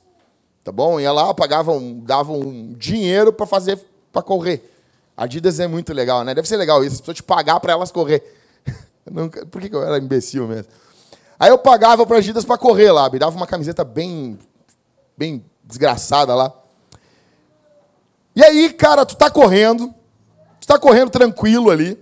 Tá 0.69 0.71
bom? 0.71 0.99
Ia 0.99 1.11
lá, 1.11 1.33
pagava 1.33 1.71
um, 1.71 1.99
dava 1.99 2.31
um 2.31 2.75
dinheiro 2.77 3.33
para 3.33 3.47
fazer, 3.47 3.83
para 4.13 4.21
correr. 4.21 4.71
Adidas 5.17 5.59
é 5.59 5.65
muito 5.65 5.91
legal, 5.93 6.23
né? 6.23 6.35
Deve 6.35 6.47
ser 6.47 6.57
legal 6.57 6.83
isso, 6.83 6.93
as 6.93 6.99
pessoas 7.01 7.17
te 7.17 7.23
pagar 7.23 7.59
para 7.59 7.73
elas 7.73 7.91
correr. 7.91 8.37
Nunca, 9.11 9.43
por 9.47 9.59
que 9.59 9.75
eu 9.75 9.81
era 9.81 9.97
imbecil 9.97 10.47
mesmo? 10.47 10.71
Aí 11.39 11.49
eu 11.49 11.57
pagava 11.57 12.05
para 12.05 12.21
Gidas 12.21 12.45
para 12.45 12.55
correr 12.55 12.91
lá, 12.91 13.09
me 13.09 13.17
dava 13.17 13.35
uma 13.35 13.47
camiseta 13.47 13.83
bem, 13.83 14.37
bem 15.17 15.43
desgraçada 15.63 16.35
lá. 16.35 16.53
E 18.35 18.43
aí, 18.43 18.71
cara, 18.71 19.07
tu 19.07 19.17
tá 19.17 19.27
correndo, 19.31 19.91
tu 20.61 20.67
tá 20.67 20.77
correndo 20.77 21.09
tranquilo 21.09 21.71
ali. 21.71 21.97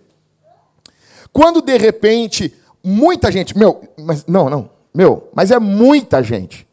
Quando 1.31 1.61
de 1.61 1.77
repente, 1.77 2.53
muita 2.83 3.31
gente, 3.31 3.57
meu, 3.57 3.81
mas 3.97 4.25
não, 4.25 4.49
não, 4.49 4.69
meu, 4.93 5.29
mas 5.33 5.51
é 5.51 5.57
muita 5.57 6.21
gente. 6.21 6.66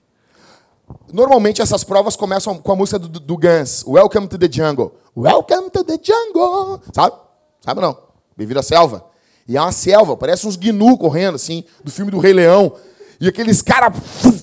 Normalmente 1.12 1.62
essas 1.62 1.84
provas 1.84 2.16
começam 2.16 2.58
com 2.58 2.72
a 2.72 2.76
música 2.76 2.98
do, 2.98 3.08
do 3.08 3.36
Guns, 3.36 3.84
Welcome 3.86 4.26
to 4.28 4.38
the 4.38 4.48
Jungle. 4.50 4.94
Welcome 5.16 5.70
to 5.70 5.84
the 5.84 5.98
Jungle. 6.02 6.80
Sabe? 6.92 7.16
Sabe 7.60 7.80
não? 7.80 7.96
Bem-vindo 8.36 8.60
à 8.60 8.62
selva. 8.62 9.04
E 9.46 9.56
é 9.56 9.60
uma 9.60 9.72
selva, 9.72 10.16
parece 10.16 10.46
uns 10.46 10.56
gnu 10.56 10.98
correndo, 10.98 11.36
assim, 11.36 11.64
do 11.82 11.90
filme 11.90 12.10
do 12.10 12.18
Rei 12.18 12.32
Leão. 12.32 12.74
E 13.20 13.28
aqueles 13.28 13.62
caras 13.62 13.96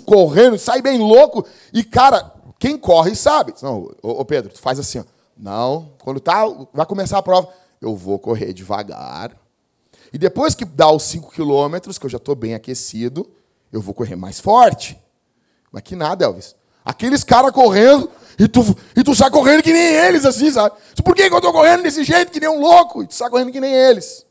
correndo, 0.06 0.58
sai 0.58 0.82
bem 0.82 1.00
louco. 1.00 1.46
E, 1.74 1.84
cara, 1.84 2.32
quem 2.58 2.78
corre 2.78 3.16
sabe. 3.16 3.54
Não, 3.62 3.92
ô, 4.02 4.24
Pedro, 4.24 4.54
tu 4.54 4.60
faz 4.60 4.80
assim, 4.80 5.00
ó. 5.00 5.04
Não, 5.36 5.94
quando 6.04 6.20
tá, 6.20 6.46
vai 6.72 6.86
começar 6.86 7.18
a 7.18 7.24
prova, 7.24 7.50
eu 7.82 7.96
vou 7.96 8.20
correr 8.20 8.54
devagar. 8.54 9.36
E 10.14 10.18
depois 10.18 10.54
que 10.54 10.64
dá 10.64 10.92
os 10.92 11.04
5 11.04 11.32
quilômetros, 11.32 11.98
que 11.98 12.06
eu 12.06 12.10
já 12.10 12.18
estou 12.18 12.36
bem 12.36 12.54
aquecido, 12.54 13.28
eu 13.74 13.82
vou 13.82 13.94
correr 13.94 14.16
mais 14.16 14.40
forte. 14.40 15.01
Mas 15.72 15.84
que 15.84 15.96
nada, 15.96 16.26
Elvis. 16.26 16.56
Aqueles 16.84 17.24
caras 17.24 17.52
correndo 17.52 18.10
e 18.38 18.48
tu, 18.48 18.76
e 18.96 19.04
tu 19.04 19.14
sai 19.14 19.30
correndo 19.30 19.62
que 19.62 19.72
nem 19.72 19.94
eles, 19.96 20.26
assim, 20.26 20.52
sabe? 20.52 20.76
Por 21.04 21.16
que, 21.16 21.24
eu 21.24 21.38
estou 21.38 21.54
correndo 21.54 21.84
desse 21.84 22.04
jeito, 22.04 22.32
que 22.32 22.40
nem 22.40 22.50
um 22.50 22.60
louco? 22.60 23.04
E 23.04 23.08
tu 23.08 23.14
sai 23.14 23.30
correndo 23.30 23.52
que 23.52 23.62
nem 23.62 23.74
eles. 23.74 24.26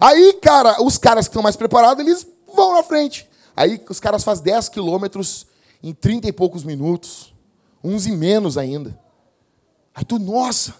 Aí, 0.00 0.34
cara, 0.34 0.82
os 0.82 0.98
caras 0.98 1.26
que 1.26 1.30
estão 1.30 1.42
mais 1.42 1.56
preparados, 1.56 2.04
eles 2.04 2.26
vão 2.54 2.74
na 2.74 2.82
frente. 2.82 3.28
Aí 3.56 3.82
os 3.88 3.98
caras 3.98 4.22
fazem 4.22 4.44
10 4.44 4.68
quilômetros 4.68 5.46
em 5.82 5.94
30 5.94 6.28
e 6.28 6.32
poucos 6.32 6.62
minutos. 6.62 7.34
Uns 7.82 8.06
e 8.06 8.12
menos 8.12 8.58
ainda. 8.58 8.98
Aí 9.94 10.04
tu, 10.04 10.18
nossa. 10.18 10.74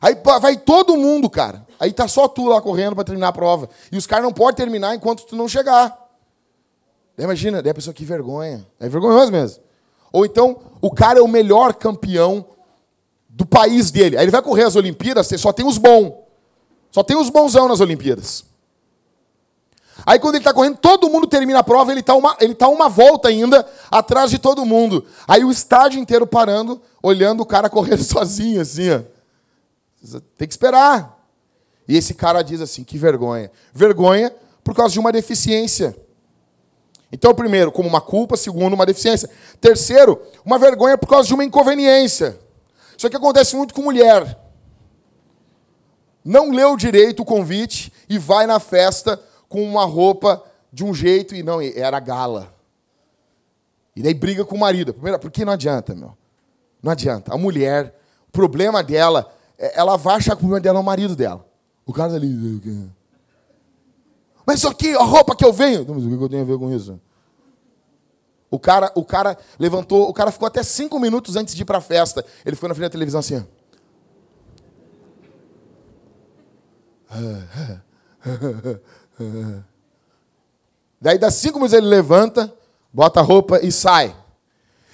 Aí 0.00 0.16
vai 0.40 0.56
todo 0.56 0.96
mundo, 0.96 1.28
cara. 1.28 1.66
Aí 1.80 1.92
tá 1.92 2.06
só 2.06 2.28
tu 2.28 2.46
lá 2.46 2.60
correndo 2.60 2.94
para 2.94 3.04
terminar 3.04 3.28
a 3.28 3.32
prova. 3.32 3.68
E 3.90 3.96
os 3.96 4.06
caras 4.06 4.24
não 4.24 4.32
podem 4.32 4.54
terminar 4.54 4.94
enquanto 4.94 5.26
tu 5.26 5.34
não 5.34 5.48
chegar. 5.48 6.05
Imagina, 7.18 7.62
daí 7.62 7.70
a 7.70 7.74
pessoa, 7.74 7.94
que 7.94 8.04
vergonha. 8.04 8.66
É 8.78 8.88
vergonhoso 8.88 9.32
mesmo. 9.32 9.62
Ou 10.12 10.24
então, 10.26 10.58
o 10.80 10.90
cara 10.90 11.18
é 11.18 11.22
o 11.22 11.28
melhor 11.28 11.74
campeão 11.74 12.46
do 13.28 13.46
país 13.46 13.90
dele. 13.90 14.16
Aí 14.16 14.24
ele 14.24 14.30
vai 14.30 14.42
correr 14.42 14.64
as 14.64 14.76
Olimpíadas, 14.76 15.28
só 15.38 15.52
tem 15.52 15.66
os 15.66 15.78
bons. 15.78 16.14
Só 16.90 17.02
tem 17.02 17.16
os 17.16 17.28
bonzão 17.28 17.68
nas 17.68 17.80
Olimpíadas. 17.80 18.44
Aí 20.04 20.18
quando 20.18 20.34
ele 20.36 20.42
está 20.42 20.52
correndo, 20.52 20.76
todo 20.76 21.08
mundo 21.08 21.26
termina 21.26 21.58
a 21.58 21.64
prova, 21.64 21.90
ele 21.90 22.00
está 22.00 22.14
uma, 22.14 22.36
ele 22.40 22.54
tá 22.54 22.68
uma 22.68 22.88
volta 22.88 23.28
ainda 23.28 23.66
atrás 23.90 24.30
de 24.30 24.38
todo 24.38 24.64
mundo. 24.64 25.04
Aí 25.26 25.44
o 25.44 25.50
estádio 25.50 26.00
inteiro 26.00 26.26
parando, 26.26 26.80
olhando 27.02 27.42
o 27.42 27.46
cara 27.46 27.68
correndo 27.70 28.02
sozinho, 28.02 28.60
assim, 28.60 28.90
ó. 28.90 29.00
Tem 30.36 30.46
que 30.46 30.54
esperar. 30.54 31.18
E 31.88 31.96
esse 31.96 32.14
cara 32.14 32.42
diz 32.42 32.60
assim: 32.60 32.84
que 32.84 32.96
vergonha. 32.96 33.50
Vergonha 33.72 34.34
por 34.62 34.74
causa 34.74 34.92
de 34.92 35.00
uma 35.00 35.10
deficiência. 35.10 35.96
Então, 37.10 37.34
primeiro, 37.34 37.70
como 37.70 37.88
uma 37.88 38.00
culpa, 38.00 38.36
segundo, 38.36 38.74
uma 38.74 38.86
deficiência. 38.86 39.30
Terceiro, 39.60 40.20
uma 40.44 40.58
vergonha 40.58 40.98
por 40.98 41.08
causa 41.08 41.28
de 41.28 41.34
uma 41.34 41.44
inconveniência. 41.44 42.38
Isso 42.96 43.06
aqui 43.06 43.16
acontece 43.16 43.54
muito 43.54 43.72
com 43.72 43.82
mulher. 43.82 44.38
Não 46.24 46.50
leu 46.50 46.76
direito 46.76 47.22
o 47.22 47.24
convite 47.24 47.92
e 48.08 48.18
vai 48.18 48.46
na 48.46 48.58
festa 48.58 49.20
com 49.48 49.62
uma 49.62 49.84
roupa 49.84 50.42
de 50.72 50.84
um 50.84 50.92
jeito 50.92 51.34
e 51.34 51.42
não, 51.42 51.60
era 51.60 52.00
gala. 52.00 52.52
E 53.94 54.02
daí 54.02 54.12
briga 54.12 54.44
com 54.44 54.56
o 54.56 54.58
marido. 54.58 54.92
Primeiro, 54.92 55.18
porque 55.18 55.44
não 55.44 55.52
adianta, 55.52 55.94
meu. 55.94 56.16
Não 56.82 56.92
adianta. 56.92 57.32
A 57.32 57.38
mulher, 57.38 57.98
o 58.28 58.32
problema 58.32 58.82
dela, 58.82 59.32
é, 59.58 59.78
ela 59.78 59.96
vai 59.96 60.16
achar 60.16 60.32
que 60.32 60.38
o 60.38 60.40
problema 60.40 60.60
dela 60.60 60.78
é 60.78 60.82
o 60.82 60.84
marido 60.84 61.14
dela. 61.14 61.46
O 61.86 61.92
cara 61.92 62.10
tá 62.10 62.16
ali. 62.16 62.90
Mas 64.46 64.58
isso 64.58 64.68
aqui, 64.68 64.94
a 64.94 65.02
roupa 65.02 65.34
que 65.34 65.44
eu 65.44 65.52
venho. 65.52 65.82
O 65.82 65.84
que 65.84 66.24
eu 66.24 66.28
tenho 66.28 66.42
a 66.42 66.46
ver 66.46 66.56
com 66.56 66.72
isso? 66.72 67.00
O 68.48 68.60
cara, 68.60 68.92
o 68.94 69.04
cara 69.04 69.36
levantou, 69.58 70.08
o 70.08 70.14
cara 70.14 70.30
ficou 70.30 70.46
até 70.46 70.62
cinco 70.62 71.00
minutos 71.00 71.34
antes 71.34 71.52
de 71.52 71.62
ir 71.62 71.64
para 71.64 71.78
a 71.78 71.80
festa. 71.80 72.24
Ele 72.44 72.54
ficou 72.54 72.68
na 72.68 72.74
frente 72.74 72.84
da 72.84 72.90
televisão 72.90 73.18
assim. 73.18 73.44
Daí 81.00 81.18
dá 81.18 81.30
cinco 81.30 81.58
minutos 81.58 81.72
ele 81.76 81.88
levanta, 81.88 82.54
bota 82.92 83.18
a 83.20 83.22
roupa 83.22 83.58
e 83.62 83.72
sai. 83.72 84.14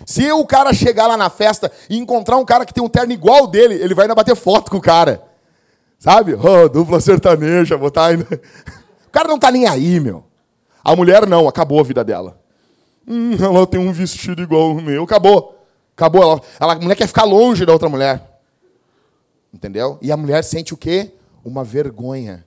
Se 0.06 0.32
o 0.32 0.47
cara 0.47 0.73
chegar 0.73 1.06
lá 1.06 1.16
na 1.16 1.30
festa 1.30 1.71
e 1.88 1.97
encontrar 1.99 2.38
um 2.38 2.44
cara 2.44 2.64
que 2.64 2.75
tem 2.75 2.82
um 2.82 2.88
terno 2.88 3.12
igual 3.12 3.47
dele, 3.47 3.75
ele 3.75 3.94
vai 3.94 4.06
ainda 4.06 4.14
bater 4.14 4.35
foto 4.35 4.71
com 4.71 4.78
o 4.78 4.82
cara. 4.82 5.23
Sabe? 5.99 6.35
Oh, 6.35 6.68
dupla 6.68 7.00
sertaneja, 7.00 7.78
botar 7.78 8.06
ainda. 8.06 8.26
O 9.12 9.19
cara 9.21 9.28
não 9.28 9.38
tá 9.38 9.50
nem 9.50 9.69
aí, 9.69 10.00
meu. 10.00 10.25
A 10.83 10.97
mulher 10.97 11.26
não, 11.26 11.47
acabou 11.47 11.78
a 11.78 11.83
vida 11.83 12.02
dela. 12.02 12.40
Hum, 13.07 13.35
ela 13.35 13.66
tem 13.66 13.78
um 13.78 13.92
vestido 13.92 14.40
igual 14.40 14.71
ao 14.71 14.75
meu. 14.76 15.04
Acabou. 15.04 15.62
Acabou. 15.95 16.23
Ela, 16.23 16.40
ela, 16.59 16.73
a 16.73 16.76
mulher 16.76 16.97
quer 16.97 17.07
ficar 17.07 17.25
longe 17.25 17.66
da 17.66 17.75
outra 17.75 17.90
mulher. 17.90 18.40
Entendeu? 19.52 19.99
E 20.00 20.11
a 20.11 20.16
mulher 20.16 20.42
sente 20.42 20.73
o 20.73 20.78
quê? 20.78 21.12
Uma 21.45 21.62
vergonha. 21.62 22.47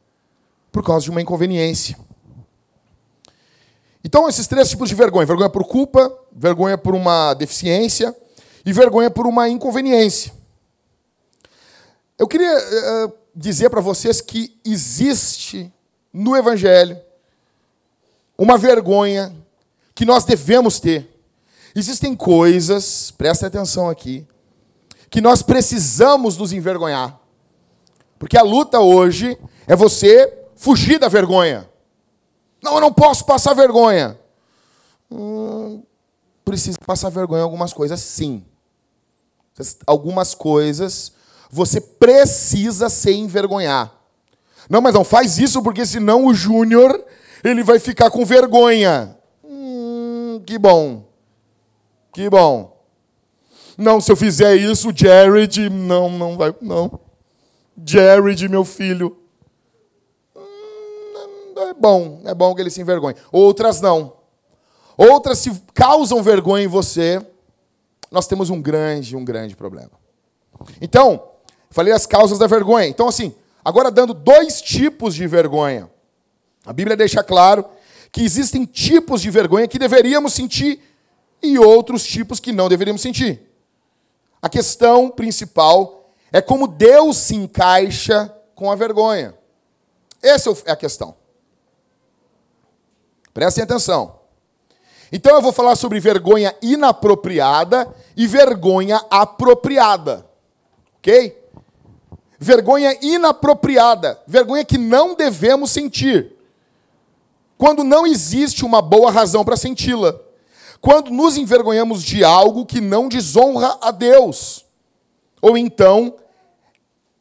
Por 0.72 0.84
causa 0.84 1.04
de 1.04 1.12
uma 1.12 1.22
inconveniência. 1.22 1.96
Então, 4.04 4.28
esses 4.28 4.48
três 4.48 4.68
tipos 4.68 4.90
de 4.90 4.96
vergonha: 4.96 5.24
vergonha 5.28 5.52
por 5.52 5.66
culpa, 5.66 6.12
vergonha 6.32 6.80
por 6.80 6.96
uma 6.96 7.36
deficiência 7.36 8.16
e 8.66 8.74
vergonha 8.74 9.12
por 9.12 9.28
uma 9.28 9.48
inconveniência. 9.48 10.34
Eu 12.18 12.28
queria 12.28 12.58
uh, 12.58 13.14
dizer 13.36 13.70
para 13.70 13.82
vocês 13.82 14.20
que 14.20 14.60
existe 14.66 15.72
no 16.16 16.34
Evangelho 16.36 16.98
uma 18.38 18.58
vergonha 18.58 19.36
que 19.94 20.06
nós 20.06 20.24
devemos 20.24 20.80
ter. 20.80 21.10
Existem 21.76 22.16
coisas, 22.16 23.12
prestem 23.12 23.48
atenção 23.48 23.90
aqui, 23.90 24.26
que 25.10 25.20
nós 25.20 25.42
precisamos 25.42 26.38
nos 26.38 26.54
envergonhar. 26.54 27.20
Porque 28.18 28.38
a 28.38 28.44
luta 28.44 28.80
hoje 28.80 29.38
é 29.68 29.76
você 29.76 30.34
fugir 30.56 31.00
da 31.00 31.10
vergonha. 31.10 31.70
Não, 32.62 32.76
eu 32.76 32.82
não 32.82 32.94
posso 32.94 33.26
passar 33.26 33.54
vergonha. 33.54 34.18
Hum, 35.12 35.84
precisa 36.46 36.78
passar 36.86 37.10
vergonha 37.10 37.42
em 37.42 37.44
algumas 37.44 37.74
coisas, 37.74 38.00
sim. 38.00 38.46
Algumas 39.86 40.34
coisas 40.34 41.12
você 41.50 41.80
precisa 41.80 42.90
se 42.90 43.12
envergonhar. 43.12 43.94
Não, 44.70 44.82
mas 44.82 44.94
não 44.94 45.04
faz 45.04 45.38
isso 45.38 45.62
porque 45.62 45.86
senão 45.86 46.26
o 46.26 46.34
Júnior 46.34 47.04
ele 47.44 47.64
vai 47.64 47.80
ficar 47.80 48.10
com 48.10 48.26
vergonha. 48.26 49.18
Hum, 49.44 50.42
que 50.46 50.58
bom. 50.58 51.06
Que 52.14 52.30
bom. 52.30 52.76
Não, 53.78 54.00
se 54.00 54.12
eu 54.12 54.16
fizer 54.16 54.56
isso, 54.56 54.92
Jared, 54.96 55.70
não, 55.70 56.10
não 56.10 56.38
vai, 56.38 56.56
não. 56.62 57.00
Jared, 57.86 58.48
meu 58.48 58.64
filho, 58.64 59.18
é 61.58 61.74
bom, 61.74 62.22
é 62.26 62.34
bom 62.34 62.56
que 62.56 62.62
ele 62.62 62.70
se 62.70 62.82
envergonhe. 62.82 63.16
Outras 63.32 63.82
não. 63.82 64.14
Outras 64.98 65.40
se 65.40 65.52
causam 65.74 66.24
vergonha 66.24 66.64
em 66.64 66.68
você, 66.68 67.22
nós 68.10 68.28
temos 68.28 68.50
um 68.50 68.62
grande, 68.62 69.16
um 69.16 69.26
grande 69.26 69.56
problema. 69.56 69.92
Então, 70.80 71.32
falei 71.70 71.94
as 71.94 72.06
causas 72.06 72.40
da 72.40 72.48
vergonha. 72.48 72.88
Então, 72.88 73.08
assim, 73.08 73.36
agora 73.66 73.90
dando 73.90 74.14
dois 74.14 74.62
tipos 74.62 75.16
de 75.16 75.26
vergonha. 75.26 75.90
A 76.64 76.72
Bíblia 76.72 76.96
deixa 76.96 77.24
claro 77.24 77.66
que 78.12 78.22
existem 78.22 78.64
tipos 78.64 79.22
de 79.22 79.32
vergonha 79.32 79.68
que 79.68 79.80
deveríamos 79.80 80.34
sentir 80.34 80.80
e 81.42 81.58
outros 81.58 82.06
tipos 82.06 82.40
que 82.40 82.52
não 82.52 82.70
deveríamos 82.70 83.02
sentir. 83.02 83.42
A 84.40 84.48
questão 84.48 85.10
principal 85.10 86.12
é 86.32 86.40
como 86.42 86.68
Deus 86.68 87.18
se 87.18 87.36
encaixa 87.36 88.32
com 88.54 88.72
a 88.72 88.76
vergonha. 88.76 89.34
Essa 90.22 90.52
é 90.66 90.72
a 90.72 90.76
questão. 90.76 91.16
Prestem 93.34 93.64
atenção. 93.64 94.20
Então 95.12 95.36
eu 95.36 95.42
vou 95.42 95.52
falar 95.52 95.76
sobre 95.76 96.00
vergonha 96.00 96.56
inapropriada 96.62 97.94
e 98.16 98.28
vergonha 98.28 99.04
apropriada. 99.10 100.26
Ok? 100.98 101.45
Vergonha 102.40 102.98
inapropriada, 103.02 104.20
vergonha 104.28 104.66
que 104.66 104.78
não 104.78 105.16
devemos 105.16 105.72
sentir. 105.72 106.34
Quando 107.58 107.84
não 107.84 108.06
existe 108.06 108.66
uma 108.66 108.82
boa 108.82 109.10
razão 109.10 109.46
para 109.46 109.56
senti-la. 109.56 110.16
Quando 110.82 111.10
nos 111.12 111.38
envergonhamos 111.38 112.04
de 112.04 112.24
algo 112.24 112.66
que 112.66 112.82
não 112.82 113.08
desonra 113.08 113.78
a 113.82 113.92
Deus. 113.92 114.66
Ou 115.42 115.58
então, 115.58 116.16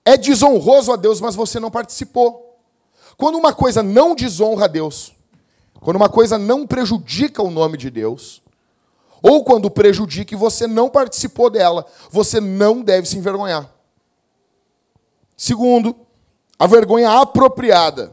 é 0.04 0.16
desonroso 0.16 0.92
a 0.92 0.96
Deus, 0.96 1.20
mas 1.20 1.34
você 1.34 1.60
não 1.60 1.70
participou. 1.70 2.58
Quando 3.16 3.38
uma 3.38 3.52
coisa 3.52 3.82
não 3.82 4.14
desonra 4.14 4.64
a 4.64 4.68
Deus, 4.68 5.12
quando 5.80 5.96
uma 5.96 6.08
coisa 6.08 6.36
não 6.36 6.66
prejudica 6.66 7.42
o 7.42 7.50
nome 7.50 7.76
de 7.76 7.90
Deus, 7.90 8.42
ou 9.22 9.44
quando 9.44 9.70
prejudica 9.70 10.34
e 10.34 10.36
você 10.36 10.66
não 10.66 10.90
participou 10.90 11.48
dela, 11.48 11.86
você 12.10 12.40
não 12.40 12.82
deve 12.82 13.08
se 13.08 13.16
envergonhar. 13.16 13.73
Segundo, 15.44 15.94
a 16.58 16.66
vergonha 16.66 17.20
apropriada. 17.20 18.10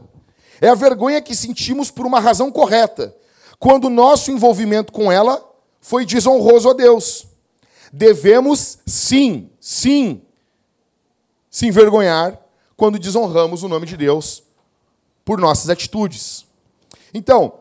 É 0.60 0.68
a 0.68 0.74
vergonha 0.74 1.22
que 1.22 1.34
sentimos 1.34 1.90
por 1.90 2.04
uma 2.04 2.20
razão 2.20 2.52
correta, 2.52 3.16
quando 3.58 3.88
nosso 3.88 4.30
envolvimento 4.30 4.92
com 4.92 5.10
ela 5.10 5.42
foi 5.80 6.04
desonroso 6.04 6.68
a 6.68 6.74
Deus. 6.74 7.26
Devemos, 7.90 8.80
sim, 8.84 9.48
sim, 9.58 10.20
se 11.50 11.66
envergonhar 11.66 12.38
quando 12.76 12.98
desonramos 12.98 13.62
o 13.62 13.68
nome 13.68 13.86
de 13.86 13.96
Deus 13.96 14.42
por 15.24 15.40
nossas 15.40 15.70
atitudes. 15.70 16.44
Então, 17.14 17.54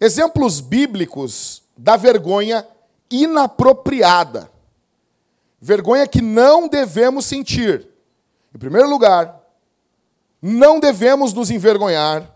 exemplos 0.00 0.60
bíblicos 0.60 1.62
da 1.76 1.94
vergonha 1.98 2.66
inapropriada. 3.10 4.50
Vergonha 5.60 6.08
que 6.08 6.22
não 6.22 6.66
devemos 6.66 7.26
sentir. 7.26 7.89
Em 8.54 8.58
primeiro 8.58 8.88
lugar, 8.88 9.40
não 10.42 10.80
devemos 10.80 11.32
nos 11.32 11.50
envergonhar 11.50 12.30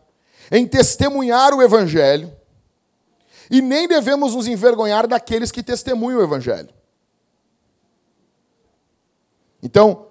em 0.51 0.67
testemunhar 0.67 1.55
o 1.55 1.63
Evangelho, 1.63 2.33
e 3.51 3.61
nem 3.61 3.87
devemos 3.87 4.35
nos 4.35 4.47
envergonhar 4.47 5.07
daqueles 5.07 5.51
que 5.51 5.63
testemunham 5.63 6.21
o 6.21 6.23
Evangelho. 6.23 6.71
Então, 9.63 10.09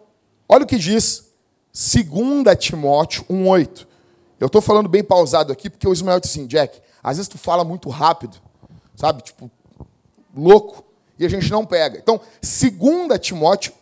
olha 0.47 0.63
o 0.63 0.67
que 0.67 0.77
diz 0.77 1.31
2 1.73 2.57
Timóteo 2.59 3.23
1,8. 3.25 3.87
Eu 4.39 4.47
estou 4.47 4.61
falando 4.61 4.89
bem 4.89 5.03
pausado 5.03 5.51
aqui, 5.51 5.69
porque 5.69 5.87
o 5.87 5.93
Ismael 5.93 6.19
disse 6.19 6.39
assim, 6.39 6.47
Jack, 6.47 6.81
às 7.01 7.17
vezes 7.17 7.27
tu 7.27 7.37
fala 7.37 7.63
muito 7.63 7.89
rápido, 7.89 8.37
sabe? 8.95 9.21
Tipo, 9.21 9.49
louco, 10.35 10.83
e 11.17 11.25
a 11.25 11.29
gente 11.29 11.49
não 11.51 11.65
pega. 11.65 11.97
Então, 11.97 12.19
2 12.41 13.19
Timóteo 13.19 13.73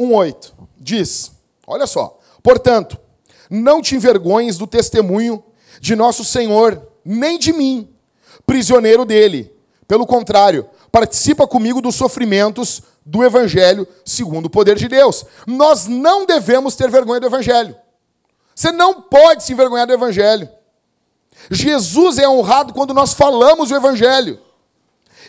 1,8 0.00 0.52
diz: 0.78 1.32
olha 1.66 1.86
só, 1.86 2.18
portanto, 2.42 2.98
não 3.50 3.82
te 3.82 3.94
envergonhes 3.94 4.56
do 4.56 4.66
testemunho 4.66 5.42
de 5.80 5.94
nosso 5.94 6.24
Senhor, 6.24 6.80
nem 7.04 7.38
de 7.38 7.52
mim, 7.52 7.88
prisioneiro 8.46 9.04
dele. 9.04 9.54
Pelo 9.86 10.06
contrário, 10.06 10.68
participa 10.90 11.46
comigo 11.46 11.80
dos 11.80 11.94
sofrimentos 11.96 12.82
do 13.04 13.24
Evangelho 13.24 13.86
segundo 14.04 14.46
o 14.46 14.50
poder 14.50 14.76
de 14.76 14.88
Deus. 14.88 15.24
Nós 15.46 15.86
não 15.86 16.24
devemos 16.24 16.76
ter 16.76 16.88
vergonha 16.90 17.20
do 17.20 17.26
Evangelho. 17.26 17.74
Você 18.54 18.70
não 18.70 19.00
pode 19.00 19.42
se 19.42 19.52
envergonhar 19.52 19.86
do 19.86 19.92
Evangelho. 19.92 20.48
Jesus 21.50 22.18
é 22.18 22.28
honrado 22.28 22.72
quando 22.74 22.92
nós 22.92 23.14
falamos 23.14 23.70
o 23.70 23.76
Evangelho. 23.76 24.38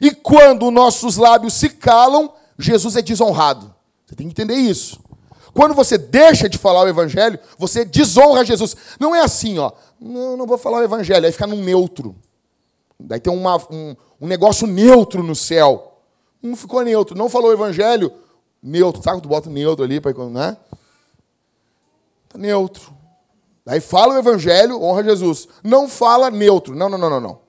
E 0.01 0.11
quando 0.11 0.69
nossos 0.69 1.15
lábios 1.15 1.53
se 1.53 1.69
calam, 1.69 2.33
Jesus 2.57 2.95
é 2.95 3.01
desonrado. 3.01 3.73
Você 4.11 4.15
tem 4.17 4.27
que 4.27 4.33
entender 4.33 4.55
isso. 4.55 4.99
Quando 5.53 5.73
você 5.73 5.97
deixa 5.97 6.49
de 6.49 6.57
falar 6.57 6.81
o 6.81 6.87
Evangelho, 6.87 7.39
você 7.57 7.85
desonra 7.85 8.43
Jesus. 8.43 8.75
Não 8.99 9.15
é 9.15 9.21
assim, 9.21 9.57
ó. 9.57 9.71
Não, 9.97 10.35
não 10.35 10.45
vou 10.45 10.57
falar 10.57 10.79
o 10.79 10.83
Evangelho. 10.83 11.25
Aí 11.25 11.31
fica 11.31 11.47
num 11.47 11.63
neutro. 11.63 12.13
Daí 12.99 13.21
tem 13.21 13.31
uma, 13.31 13.55
um, 13.71 13.95
um 14.19 14.27
negócio 14.27 14.67
neutro 14.67 15.23
no 15.23 15.33
céu. 15.33 15.97
Não 16.43 16.57
ficou 16.57 16.81
neutro. 16.81 17.17
Não 17.17 17.29
falou 17.29 17.51
o 17.51 17.53
Evangelho, 17.53 18.11
neutro. 18.61 19.01
Sabe 19.01 19.17
que 19.17 19.23
tu 19.23 19.29
bota 19.29 19.49
neutro 19.49 19.85
ali, 19.85 20.01
para 20.01 20.13
né? 20.25 20.57
Tá 22.27 22.37
neutro. 22.37 22.93
Daí 23.65 23.79
fala 23.79 24.15
o 24.15 24.17
Evangelho, 24.17 24.81
honra 24.81 25.05
Jesus. 25.05 25.47
Não 25.63 25.87
fala 25.87 26.29
neutro. 26.29 26.75
Não, 26.75 26.89
não, 26.89 26.97
não, 26.97 27.09
não, 27.09 27.21
não. 27.21 27.39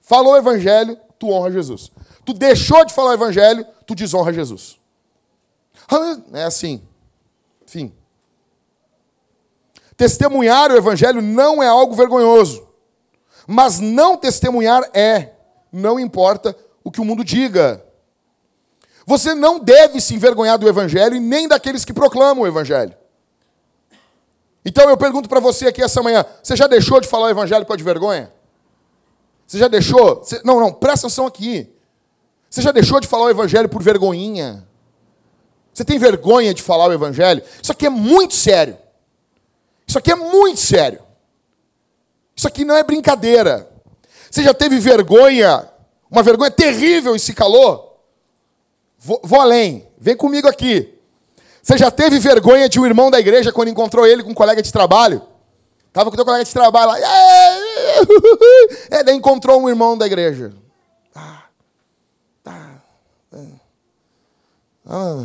Falou 0.00 0.32
o 0.32 0.36
Evangelho, 0.38 0.98
tu 1.18 1.30
honra 1.30 1.52
Jesus. 1.52 1.92
Tu 2.24 2.32
deixou 2.32 2.86
de 2.86 2.94
falar 2.94 3.10
o 3.10 3.14
Evangelho, 3.14 3.66
tu 3.86 3.94
desonra 3.94 4.32
Jesus. 4.32 4.77
É 6.32 6.44
assim. 6.44 6.82
Fim. 7.66 7.92
Testemunhar 9.96 10.70
o 10.70 10.76
Evangelho 10.76 11.20
não 11.20 11.62
é 11.62 11.66
algo 11.66 11.94
vergonhoso. 11.94 12.68
Mas 13.46 13.80
não 13.80 14.16
testemunhar 14.16 14.88
é. 14.92 15.32
Não 15.72 15.98
importa 15.98 16.56
o 16.84 16.90
que 16.90 17.00
o 17.00 17.04
mundo 17.04 17.24
diga. 17.24 17.82
Você 19.06 19.34
não 19.34 19.58
deve 19.58 20.00
se 20.02 20.14
envergonhar 20.14 20.58
do 20.58 20.68
Evangelho 20.68 21.16
e 21.16 21.20
nem 21.20 21.48
daqueles 21.48 21.84
que 21.84 21.94
proclamam 21.94 22.44
o 22.44 22.46
Evangelho. 22.46 22.94
Então 24.62 24.88
eu 24.90 24.98
pergunto 24.98 25.30
para 25.30 25.40
você 25.40 25.66
aqui 25.66 25.82
essa 25.82 26.02
manhã: 26.02 26.24
você 26.42 26.54
já 26.54 26.66
deixou 26.66 27.00
de 27.00 27.08
falar 27.08 27.28
o 27.28 27.30
Evangelho 27.30 27.64
por 27.64 27.76
de 27.76 27.82
vergonha? 27.82 28.30
Você 29.46 29.56
já 29.56 29.66
deixou? 29.66 30.16
Você... 30.16 30.42
Não, 30.44 30.60
não, 30.60 30.70
presta 30.70 31.06
atenção 31.06 31.26
aqui. 31.26 31.72
Você 32.50 32.60
já 32.60 32.70
deixou 32.70 33.00
de 33.00 33.08
falar 33.08 33.24
o 33.24 33.30
Evangelho 33.30 33.68
por 33.68 33.82
vergonhinha? 33.82 34.67
Você 35.78 35.84
tem 35.84 35.96
vergonha 35.96 36.52
de 36.52 36.60
falar 36.60 36.88
o 36.88 36.92
Evangelho? 36.92 37.40
Isso 37.62 37.70
aqui 37.70 37.86
é 37.86 37.88
muito 37.88 38.34
sério. 38.34 38.76
Isso 39.86 39.96
aqui 39.96 40.10
é 40.10 40.16
muito 40.16 40.58
sério. 40.58 41.00
Isso 42.34 42.48
aqui 42.48 42.64
não 42.64 42.76
é 42.76 42.82
brincadeira. 42.82 43.70
Você 44.28 44.42
já 44.42 44.52
teve 44.52 44.80
vergonha, 44.80 45.68
uma 46.10 46.20
vergonha 46.20 46.50
terrível 46.50 47.14
e 47.14 47.20
se 47.20 47.32
calou? 47.32 48.04
Vou, 48.98 49.20
vou 49.22 49.40
além, 49.40 49.86
vem 49.96 50.16
comigo 50.16 50.48
aqui. 50.48 50.98
Você 51.62 51.78
já 51.78 51.92
teve 51.92 52.18
vergonha 52.18 52.68
de 52.68 52.80
um 52.80 52.84
irmão 52.84 53.08
da 53.08 53.20
igreja 53.20 53.52
quando 53.52 53.68
encontrou 53.68 54.04
ele 54.04 54.24
com 54.24 54.30
um 54.30 54.34
colega 54.34 54.60
de 54.60 54.72
trabalho? 54.72 55.22
Estava 55.86 56.10
com 56.10 56.16
teu 56.16 56.24
colega 56.24 56.44
de 56.44 56.52
trabalho 56.52 56.90
lá. 56.90 56.98
É, 58.90 59.04
daí 59.04 59.14
encontrou 59.14 59.62
um 59.62 59.68
irmão 59.68 59.96
da 59.96 60.06
igreja. 60.06 60.52
Ah, 61.14 61.44
tá. 62.42 62.82
Ah, 64.84 65.24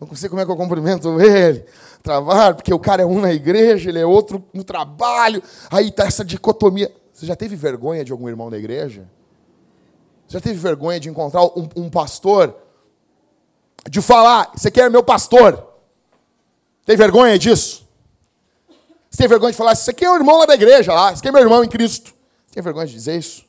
não 0.00 0.14
sei 0.14 0.28
como 0.28 0.40
é 0.40 0.44
que 0.44 0.50
eu 0.50 0.56
cumprimento 0.56 1.20
ele. 1.20 1.64
Trabalho, 2.02 2.54
porque 2.54 2.72
o 2.72 2.78
cara 2.78 3.02
é 3.02 3.06
um 3.06 3.20
na 3.20 3.32
igreja, 3.32 3.90
ele 3.90 3.98
é 3.98 4.06
outro 4.06 4.42
no 4.52 4.64
trabalho. 4.64 5.42
Aí 5.70 5.90
tá 5.90 6.04
essa 6.04 6.24
dicotomia. 6.24 6.90
Você 7.12 7.26
já 7.26 7.36
teve 7.36 7.54
vergonha 7.54 8.04
de 8.04 8.10
algum 8.10 8.28
irmão 8.28 8.48
da 8.48 8.58
igreja? 8.58 9.08
Você 10.26 10.34
já 10.34 10.40
teve 10.40 10.58
vergonha 10.58 10.98
de 10.98 11.10
encontrar 11.10 11.44
um, 11.44 11.68
um 11.76 11.90
pastor? 11.90 12.56
De 13.88 14.00
falar, 14.00 14.52
você 14.54 14.70
quer 14.70 14.90
meu 14.90 15.02
pastor? 15.02 15.66
Tem 16.86 16.96
vergonha 16.96 17.38
disso? 17.38 17.86
Você 19.10 19.18
tem 19.18 19.28
vergonha 19.28 19.52
de 19.52 19.58
falar, 19.58 19.74
você 19.74 19.90
aqui 19.90 20.04
é 20.04 20.10
o 20.10 20.16
irmão 20.16 20.38
lá 20.38 20.46
da 20.46 20.54
igreja, 20.54 20.94
lá, 20.94 21.12
é 21.12 21.32
meu 21.32 21.42
irmão 21.42 21.64
em 21.64 21.68
Cristo? 21.68 22.14
Você 22.46 22.54
tem 22.54 22.62
vergonha 22.62 22.86
de 22.86 22.92
dizer 22.92 23.18
isso? 23.18 23.44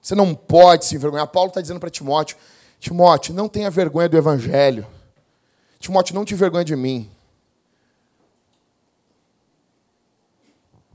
Você 0.00 0.14
não 0.14 0.34
pode 0.34 0.84
se 0.84 0.94
envergonhar. 0.94 1.26
Paulo 1.26 1.48
está 1.48 1.60
dizendo 1.60 1.80
para 1.80 1.90
Timóteo: 1.90 2.36
Timóteo, 2.86 3.34
não 3.34 3.48
tenha 3.48 3.68
vergonha 3.68 4.08
do 4.08 4.16
Evangelho. 4.16 4.86
Timóteo, 5.80 6.14
não 6.14 6.24
te 6.24 6.36
vergonha 6.36 6.64
de 6.64 6.76
mim. 6.76 7.10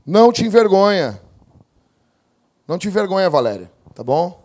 Não 0.06 0.32
te 0.32 0.42
envergonha. 0.42 1.20
Não 2.66 2.78
te 2.78 2.88
envergonha, 2.88 3.28
Valéria. 3.28 3.70
Tá 3.94 4.02
bom? 4.02 4.42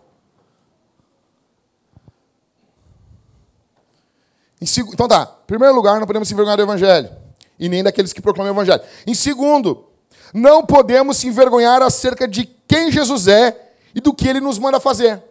Então 4.61 5.07
tá. 5.07 5.37
Em 5.43 5.47
primeiro 5.47 5.73
lugar, 5.73 6.01
não 6.01 6.05
podemos 6.05 6.27
se 6.27 6.33
envergonhar 6.33 6.57
do 6.57 6.63
Evangelho. 6.63 7.15
E 7.57 7.69
nem 7.69 7.81
daqueles 7.81 8.11
que 8.11 8.21
proclamam 8.21 8.51
o 8.51 8.55
Evangelho. 8.57 8.83
Em 9.07 9.13
segundo, 9.13 9.87
não 10.33 10.65
podemos 10.65 11.15
se 11.15 11.27
envergonhar 11.27 11.81
acerca 11.81 12.27
de 12.27 12.43
quem 12.67 12.91
Jesus 12.91 13.25
é 13.25 13.71
e 13.95 14.01
do 14.01 14.13
que 14.13 14.27
ele 14.27 14.41
nos 14.41 14.59
manda 14.59 14.81
fazer. 14.81 15.23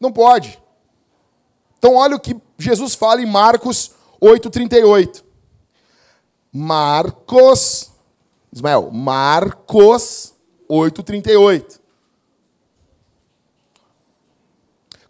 Não 0.00 0.10
pode. 0.10 0.58
Então, 1.80 1.94
olha 1.94 2.14
o 2.14 2.20
que 2.20 2.36
Jesus 2.58 2.94
fala 2.94 3.22
em 3.22 3.26
Marcos 3.26 3.92
8,38. 4.20 5.24
Marcos, 6.52 7.90
Ismael, 8.52 8.90
Marcos 8.90 10.34
8,38. 10.68 11.80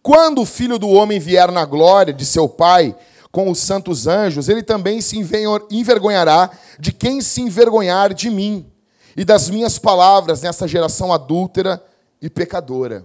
Quando 0.00 0.42
o 0.42 0.46
filho 0.46 0.78
do 0.78 0.88
homem 0.88 1.18
vier 1.18 1.50
na 1.50 1.64
glória 1.64 2.14
de 2.14 2.24
seu 2.24 2.48
Pai 2.48 2.96
com 3.32 3.50
os 3.50 3.58
santos 3.58 4.06
anjos, 4.06 4.48
ele 4.48 4.62
também 4.62 5.00
se 5.00 5.18
envergonhará 5.18 6.52
de 6.78 6.92
quem 6.92 7.20
se 7.20 7.40
envergonhar 7.40 8.14
de 8.14 8.30
mim 8.30 8.70
e 9.16 9.24
das 9.24 9.50
minhas 9.50 9.76
palavras 9.76 10.42
nessa 10.42 10.68
geração 10.68 11.12
adúltera 11.12 11.84
e 12.22 12.30
pecadora. 12.30 13.04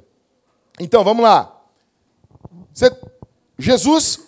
Então, 0.80 1.04
vamos 1.04 1.23
lá. 1.23 1.51
Você 2.71 2.91
Jesus, 3.57 4.19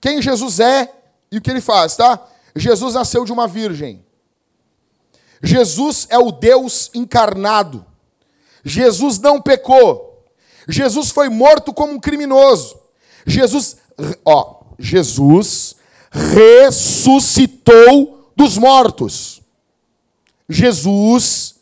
quem 0.00 0.22
Jesus 0.22 0.60
é 0.60 0.92
e 1.30 1.38
o 1.38 1.40
que 1.40 1.50
ele 1.50 1.60
faz, 1.60 1.96
tá? 1.96 2.26
Jesus 2.56 2.94
nasceu 2.94 3.24
de 3.24 3.32
uma 3.32 3.46
virgem. 3.46 4.04
Jesus 5.42 6.06
é 6.10 6.18
o 6.18 6.32
Deus 6.32 6.90
encarnado. 6.94 7.86
Jesus 8.64 9.18
não 9.18 9.40
pecou. 9.40 10.26
Jesus 10.68 11.10
foi 11.10 11.28
morto 11.28 11.72
como 11.72 11.94
um 11.94 12.00
criminoso. 12.00 12.78
Jesus, 13.26 13.76
ó, 14.24 14.62
Jesus 14.78 15.76
ressuscitou 16.10 17.52
dos 18.36 18.58
mortos. 18.58 19.40
Jesus 20.48 21.56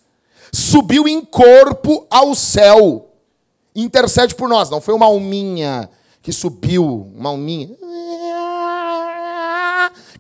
subiu 0.53 1.07
em 1.07 1.25
corpo 1.25 2.07
ao 2.11 2.35
céu. 2.35 3.11
Intercede 3.75 4.35
por 4.35 4.49
nós. 4.49 4.71
Não 4.71 4.81
foi 4.81 4.95
uma 4.95 5.07
alminha 5.07 5.91
que 6.29 6.33
subiu, 6.35 7.11
uma 7.17 7.31
alminha. 7.31 7.71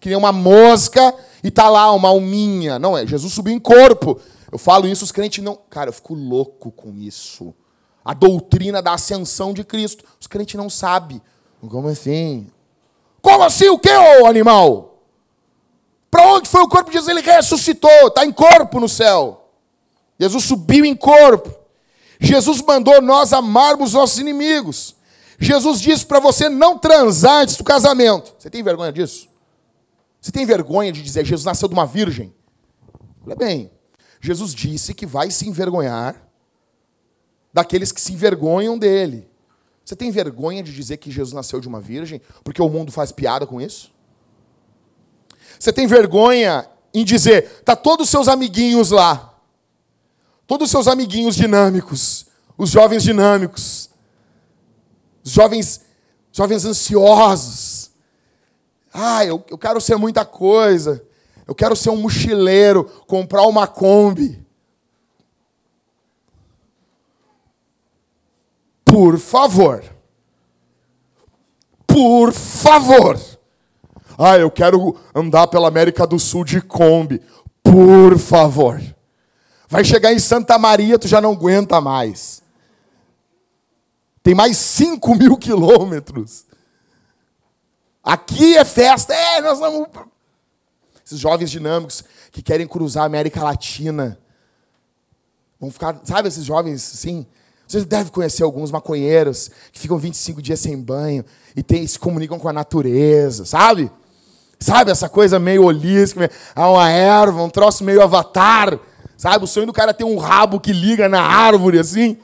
Que 0.00 0.08
nem 0.08 0.16
uma 0.16 0.32
mosca 0.32 1.14
e 1.44 1.50
tá 1.50 1.68
lá 1.68 1.92
uma 1.92 2.08
alminha. 2.08 2.78
Não, 2.78 2.96
é 2.96 3.06
Jesus 3.06 3.34
subiu 3.34 3.52
em 3.52 3.58
corpo. 3.58 4.18
Eu 4.50 4.56
falo 4.56 4.88
isso, 4.88 5.04
os 5.04 5.12
crentes 5.12 5.44
não. 5.44 5.58
Cara, 5.68 5.90
eu 5.90 5.92
fico 5.92 6.14
louco 6.14 6.72
com 6.72 6.94
isso. 6.96 7.54
A 8.02 8.14
doutrina 8.14 8.80
da 8.80 8.94
ascensão 8.94 9.52
de 9.52 9.62
Cristo. 9.62 10.02
Os 10.18 10.26
crentes 10.26 10.54
não 10.54 10.70
sabem. 10.70 11.20
Como 11.60 11.88
assim? 11.88 12.46
Como 13.20 13.44
assim 13.44 13.68
o 13.68 13.78
quê, 13.78 13.92
ô 14.22 14.24
animal? 14.24 15.02
Para 16.10 16.26
onde 16.32 16.48
foi 16.48 16.62
o 16.62 16.68
corpo 16.68 16.90
de 16.90 16.96
Jesus? 16.96 17.14
Ele 17.14 17.20
ressuscitou, 17.20 18.06
está 18.06 18.24
em 18.24 18.32
corpo 18.32 18.80
no 18.80 18.88
céu. 18.88 19.50
Jesus 20.18 20.44
subiu 20.44 20.86
em 20.86 20.96
corpo. 20.96 21.54
Jesus 22.18 22.62
mandou 22.62 23.02
nós 23.02 23.34
amarmos 23.34 23.92
nossos 23.92 24.18
inimigos. 24.18 24.96
Jesus 25.38 25.80
disse 25.80 26.04
para 26.04 26.18
você 26.18 26.48
não 26.48 26.76
transar 26.76 27.42
antes 27.42 27.56
do 27.56 27.64
casamento. 27.64 28.34
Você 28.38 28.50
tem 28.50 28.62
vergonha 28.62 28.92
disso? 28.92 29.28
Você 30.20 30.32
tem 30.32 30.44
vergonha 30.44 30.90
de 30.90 31.02
dizer 31.02 31.24
Jesus 31.24 31.44
nasceu 31.44 31.68
de 31.68 31.74
uma 31.74 31.86
virgem? 31.86 32.34
Olha 33.24 33.36
bem, 33.36 33.70
Jesus 34.20 34.52
disse 34.52 34.92
que 34.92 35.06
vai 35.06 35.30
se 35.30 35.48
envergonhar 35.48 36.28
daqueles 37.52 37.92
que 37.92 38.00
se 38.00 38.12
envergonham 38.12 38.76
dele. 38.76 39.28
Você 39.84 39.94
tem 39.94 40.10
vergonha 40.10 40.62
de 40.62 40.74
dizer 40.74 40.96
que 40.96 41.10
Jesus 41.10 41.32
nasceu 41.32 41.60
de 41.60 41.68
uma 41.68 41.80
virgem 41.80 42.20
porque 42.42 42.60
o 42.60 42.68
mundo 42.68 42.90
faz 42.90 43.12
piada 43.12 43.46
com 43.46 43.60
isso? 43.60 43.92
Você 45.58 45.72
tem 45.72 45.86
vergonha 45.86 46.68
em 46.92 47.04
dizer, 47.04 47.62
tá 47.64 47.76
todos 47.76 48.06
os 48.06 48.10
seus 48.10 48.28
amiguinhos 48.28 48.90
lá, 48.90 49.34
todos 50.46 50.66
os 50.66 50.70
seus 50.70 50.88
amiguinhos 50.88 51.36
dinâmicos, 51.36 52.26
os 52.56 52.70
jovens 52.70 53.02
dinâmicos, 53.02 53.87
os 53.87 53.87
jovens, 55.30 55.80
jovens 56.32 56.64
ansiosos. 56.64 57.90
Ah, 58.92 59.24
eu, 59.24 59.44
eu 59.48 59.58
quero 59.58 59.80
ser 59.80 59.96
muita 59.96 60.24
coisa. 60.24 61.04
Eu 61.46 61.54
quero 61.54 61.74
ser 61.74 61.90
um 61.90 61.96
mochileiro, 61.96 62.84
comprar 63.06 63.42
uma 63.42 63.66
Kombi. 63.66 64.44
Por 68.84 69.18
favor. 69.18 69.84
Por 71.86 72.32
favor. 72.32 73.18
Ah, 74.18 74.36
eu 74.36 74.50
quero 74.50 74.96
andar 75.14 75.46
pela 75.46 75.68
América 75.68 76.06
do 76.06 76.18
Sul 76.18 76.44
de 76.44 76.60
Kombi. 76.60 77.22
Por 77.62 78.18
favor. 78.18 78.80
Vai 79.68 79.84
chegar 79.84 80.12
em 80.12 80.18
Santa 80.18 80.58
Maria, 80.58 80.98
tu 80.98 81.06
já 81.06 81.20
não 81.20 81.32
aguenta 81.32 81.80
mais. 81.80 82.42
Tem 84.28 84.34
mais 84.34 84.58
5 84.58 85.14
mil 85.14 85.38
quilômetros. 85.38 86.44
Aqui 88.04 88.58
é 88.58 88.62
festa. 88.62 89.14
É, 89.14 89.40
nós 89.40 89.58
vamos. 89.58 89.88
Esses 91.02 91.18
jovens 91.18 91.50
dinâmicos 91.50 92.04
que 92.30 92.42
querem 92.42 92.66
cruzar 92.66 93.04
a 93.04 93.06
América 93.06 93.42
Latina. 93.42 94.18
Vão 95.58 95.70
ficar, 95.70 95.98
sabe 96.04 96.28
esses 96.28 96.44
jovens 96.44 96.92
assim? 96.92 97.26
Você 97.66 97.82
deve 97.86 98.10
conhecer 98.10 98.42
alguns 98.42 98.70
maconheiros 98.70 99.50
que 99.72 99.80
ficam 99.80 99.96
25 99.96 100.42
dias 100.42 100.60
sem 100.60 100.78
banho 100.78 101.24
e 101.56 101.62
tem, 101.62 101.86
se 101.86 101.98
comunicam 101.98 102.38
com 102.38 102.50
a 102.50 102.52
natureza, 102.52 103.46
sabe? 103.46 103.90
Sabe 104.60 104.90
essa 104.90 105.08
coisa 105.08 105.38
meio 105.38 105.64
holística, 105.64 106.30
há 106.54 106.70
uma 106.70 106.90
erva, 106.90 107.42
um 107.42 107.48
troço 107.48 107.82
meio 107.82 108.02
avatar. 108.02 108.78
Sabe, 109.16 109.44
o 109.44 109.48
sonho 109.48 109.64
do 109.64 109.72
cara 109.72 109.92
é 109.92 109.94
ter 109.94 110.04
um 110.04 110.18
rabo 110.18 110.60
que 110.60 110.74
liga 110.74 111.08
na 111.08 111.22
árvore 111.22 111.78
assim. 111.78 112.18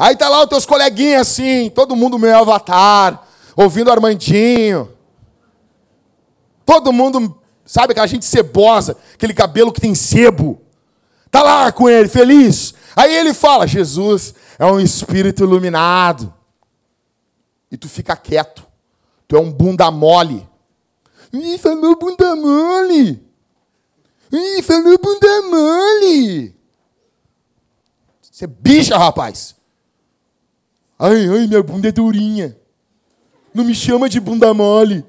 Aí 0.00 0.16
tá 0.16 0.30
lá 0.30 0.40
os 0.40 0.48
teus 0.48 0.64
coleguinhas 0.64 1.28
assim, 1.28 1.68
todo 1.68 1.94
mundo 1.94 2.18
meio 2.18 2.38
avatar, 2.38 3.22
ouvindo 3.54 3.90
Armandinho. 3.90 4.96
Todo 6.64 6.90
mundo, 6.90 7.38
sabe 7.66 7.92
aquela 7.92 8.06
gente 8.06 8.24
cebosa, 8.24 8.96
aquele 9.12 9.34
cabelo 9.34 9.70
que 9.70 9.78
tem 9.78 9.94
sebo. 9.94 10.62
Tá 11.30 11.42
lá 11.42 11.70
com 11.70 11.86
ele, 11.86 12.08
feliz. 12.08 12.72
Aí 12.96 13.14
ele 13.14 13.34
fala: 13.34 13.66
Jesus 13.66 14.34
é 14.58 14.64
um 14.64 14.80
espírito 14.80 15.44
iluminado. 15.44 16.32
E 17.70 17.76
tu 17.76 17.86
fica 17.86 18.16
quieto. 18.16 18.66
Tu 19.28 19.36
é 19.36 19.38
um 19.38 19.52
bunda 19.52 19.90
mole. 19.90 20.48
Ih, 21.30 21.58
falou 21.58 21.94
bunda 21.98 22.34
mole. 22.34 23.22
Ih, 24.32 24.62
falou 24.62 24.98
bunda 24.98 25.42
mole. 25.42 26.56
Você 28.22 28.46
é 28.46 28.48
bicha, 28.48 28.96
rapaz. 28.96 29.59
Ai, 31.02 31.26
ai, 31.30 31.46
minha 31.46 31.62
bunda 31.62 31.88
é 31.88 31.92
durinha. 31.92 32.54
Não 33.54 33.64
me 33.64 33.74
chama 33.74 34.06
de 34.06 34.20
bunda 34.20 34.52
mole. 34.52 35.02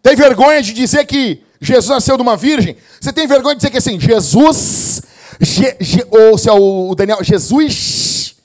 Tem 0.00 0.14
vergonha 0.14 0.62
de 0.62 0.72
dizer 0.72 1.04
que 1.06 1.42
Jesus 1.60 1.88
nasceu 1.88 2.16
de 2.16 2.22
uma 2.22 2.36
virgem? 2.36 2.76
Você 3.00 3.12
tem 3.12 3.26
vergonha 3.26 3.56
de 3.56 3.62
dizer 3.62 3.70
que 3.70 3.78
assim, 3.78 3.98
Jesus, 3.98 5.02
Je, 5.40 5.76
Je, 5.80 6.06
ou 6.08 6.38
se 6.38 6.48
é 6.48 6.52
o 6.52 6.94
Daniel, 6.94 7.24
Jesus, 7.24 8.36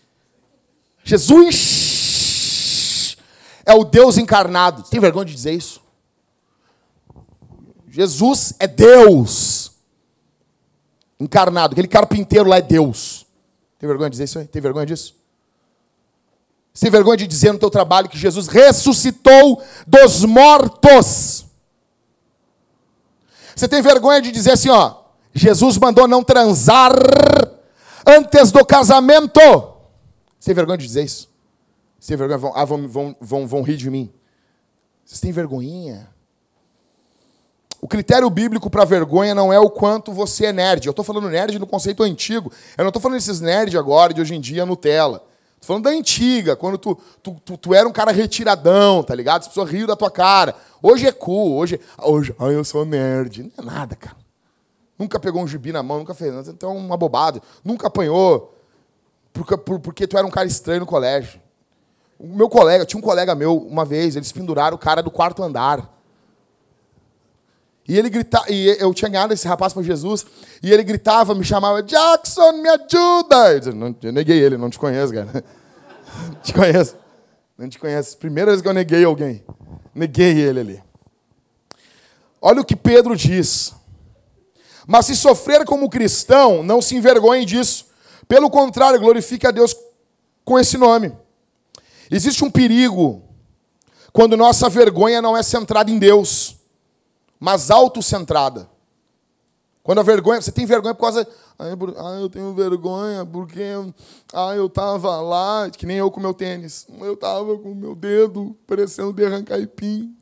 Jesus 1.03 3.17
é 3.63 3.75
o 3.75 3.83
Deus 3.83 4.17
encarnado. 4.17 4.81
Tem 4.89 4.99
vergonha 4.99 5.25
de 5.25 5.35
dizer 5.35 5.53
isso? 5.53 5.79
Jesus 7.87 8.55
é 8.59 8.65
Deus 8.65 9.56
encarnado. 11.19 11.73
Aquele 11.73 11.87
carpinteiro 11.87 12.49
lá 12.49 12.57
é 12.57 12.61
Deus. 12.61 13.25
Tem 13.79 13.87
vergonha 13.87 14.09
de 14.09 14.13
dizer 14.13 14.23
isso 14.25 14.39
aí? 14.39 14.47
Tem 14.47 14.61
vergonha 14.61 14.85
disso? 14.85 15.15
Você 16.73 16.85
tem 16.85 16.91
vergonha 16.91 17.17
de 17.17 17.27
dizer 17.27 17.51
no 17.51 17.59
teu 17.59 17.71
trabalho 17.71 18.07
que 18.07 18.17
Jesus 18.17 18.47
ressuscitou 18.47 19.63
dos 19.85 20.23
mortos? 20.23 21.45
Você 23.55 23.67
tem 23.67 23.81
vergonha 23.81 24.21
de 24.21 24.31
dizer 24.31 24.51
assim, 24.51 24.69
ó, 24.69 24.95
Jesus 25.33 25.77
mandou 25.79 26.07
não 26.07 26.23
transar 26.23 26.93
antes 28.05 28.51
do 28.51 28.63
casamento? 28.63 29.39
Você 30.39 30.45
tem 30.47 30.55
vergonha 30.55 30.77
de 30.77 30.85
dizer 30.85 31.03
isso? 31.03 31.29
Você 31.99 32.09
tem 32.09 32.17
vergonha? 32.17 32.53
Ah, 32.55 32.63
vão, 32.63 32.87
vão, 32.87 33.15
vão, 33.19 33.47
vão 33.47 33.61
rir 33.63 33.77
de 33.77 33.89
mim. 33.89 34.13
Vocês 35.03 35.19
têm 35.19 35.31
vergonhinha? 35.31 36.07
O 37.79 37.87
critério 37.87 38.29
bíblico 38.29 38.69
para 38.69 38.83
vergonha 38.85 39.35
não 39.35 39.53
é 39.53 39.59
o 39.59 39.69
quanto 39.69 40.11
você 40.11 40.47
é 40.47 40.53
nerd. 40.53 40.85
Eu 40.85 40.91
estou 40.91 41.05
falando 41.05 41.29
nerd 41.29 41.59
no 41.59 41.67
conceito 41.67 42.03
antigo. 42.03 42.51
Eu 42.77 42.83
não 42.83 42.89
estou 42.89 43.01
falando 43.01 43.17
desses 43.17 43.39
nerd 43.39 43.77
agora, 43.77 44.13
de 44.13 44.21
hoje 44.21 44.35
em 44.35 44.41
dia, 44.41 44.65
Nutella. 44.65 45.23
Estou 45.55 45.67
falando 45.67 45.83
da 45.83 45.89
antiga, 45.91 46.55
quando 46.55 46.77
tu, 46.77 46.97
tu, 47.21 47.37
tu, 47.43 47.57
tu, 47.57 47.73
era 47.73 47.87
um 47.87 47.91
cara 47.91 48.11
retiradão, 48.11 49.03
tá 49.03 49.13
ligado? 49.13 49.41
As 49.41 49.47
pessoas 49.47 49.69
riam 49.69 49.87
da 49.87 49.95
tua 49.95 50.09
cara. 50.09 50.55
Hoje 50.81 51.07
é 51.07 51.11
cool, 51.11 51.55
hoje, 51.55 51.79
hoje 51.99 52.35
ai, 52.39 52.55
eu 52.55 52.63
sou 52.63 52.85
nerd. 52.85 53.51
Não 53.57 53.63
é 53.63 53.75
nada, 53.75 53.95
cara. 53.95 54.17
Nunca 54.97 55.19
pegou 55.19 55.41
um 55.41 55.47
gibi 55.47 55.71
na 55.71 55.83
mão, 55.83 55.99
nunca 55.99 56.13
fez. 56.13 56.47
Então, 56.47 56.75
uma 56.75 56.97
bobada. 56.97 57.41
Nunca 57.63 57.87
apanhou 57.87 58.55
porque, 59.37 59.57
porque 59.57 60.07
tu 60.07 60.17
era 60.17 60.25
um 60.25 60.31
cara 60.31 60.47
estranho 60.47 60.79
no 60.79 60.85
colégio. 60.85 61.39
O 62.17 62.27
meu 62.27 62.49
colega, 62.49 62.85
tinha 62.85 62.97
um 62.97 63.03
colega 63.03 63.35
meu, 63.35 63.55
uma 63.57 63.85
vez, 63.85 64.15
eles 64.15 64.31
penduraram 64.31 64.75
o 64.75 64.79
cara 64.79 65.03
do 65.03 65.11
quarto 65.11 65.43
andar. 65.43 65.96
E 67.87 67.97
ele 67.97 68.09
gritava, 68.09 68.51
e 68.51 68.75
eu 68.79 68.93
tinha 68.93 69.09
ganhado 69.09 69.33
esse 69.33 69.47
rapaz 69.47 69.71
para 69.71 69.81
Jesus, 69.81 70.25
e 70.61 70.73
ele 70.73 70.83
gritava, 70.83 71.33
me 71.33 71.43
chamava, 71.43 71.81
Jackson, 71.81 72.51
me 72.53 72.67
ajuda! 72.67 73.53
Eu, 73.53 73.59
disse, 73.59 73.71
não, 73.71 73.95
eu 74.03 74.11
neguei 74.11 74.37
ele, 74.37 74.57
não 74.57 74.69
te 74.69 74.77
conheço, 74.77 75.13
cara. 75.13 75.45
Não 76.33 76.35
te 76.43 76.53
conheço. 76.53 76.95
Não 77.57 77.69
te 77.69 77.79
conheço. 77.79 78.17
Primeira 78.17 78.51
vez 78.51 78.61
que 78.61 78.67
eu 78.67 78.73
neguei 78.73 79.05
alguém. 79.05 79.43
Neguei 79.95 80.37
ele 80.37 80.59
ali. 80.59 80.83
Olha 82.41 82.61
o 82.61 82.65
que 82.65 82.75
Pedro 82.75 83.15
diz. 83.15 83.73
Mas 84.85 85.05
se 85.05 85.15
sofrer 85.15 85.65
como 85.65 85.89
cristão, 85.89 86.63
não 86.63 86.81
se 86.81 86.93
envergonhe 86.95 87.45
disso. 87.45 87.87
Pelo 88.27 88.49
contrário, 88.49 88.99
glorifique 88.99 89.47
a 89.47 89.51
Deus 89.51 89.75
com 90.43 90.59
esse 90.59 90.77
nome. 90.77 91.13
Existe 92.11 92.43
um 92.43 92.51
perigo 92.51 93.23
quando 94.11 94.35
nossa 94.35 94.69
vergonha 94.69 95.21
não 95.21 95.37
é 95.37 95.41
centrada 95.41 95.89
em 95.89 95.97
Deus 95.97 96.56
mas 97.39 97.69
autocentrada. 97.69 98.69
Quando 99.87 99.99
a 99.99 100.03
vergonha, 100.03 100.41
você 100.41 100.51
tem 100.51 100.65
vergonha 100.65 100.93
por 100.93 101.01
causa. 101.01 101.25
Ah, 101.57 102.19
eu 102.19 102.29
tenho 102.29 102.53
vergonha 102.53 103.25
porque 103.25 103.63
ah, 104.33 104.53
eu 104.53 104.65
estava 104.65 105.21
lá, 105.21 105.69
que 105.69 105.85
nem 105.85 105.95
eu 105.95 106.11
com 106.11 106.19
meu 106.19 106.33
tênis. 106.33 106.85
Eu 106.99 107.13
estava 107.13 107.57
com 107.57 107.73
meu 107.73 107.95
dedo 107.95 108.53
parecendo 108.67 109.13
de 109.13 109.25
arrancar 109.25 109.57
ipim, 109.57 110.13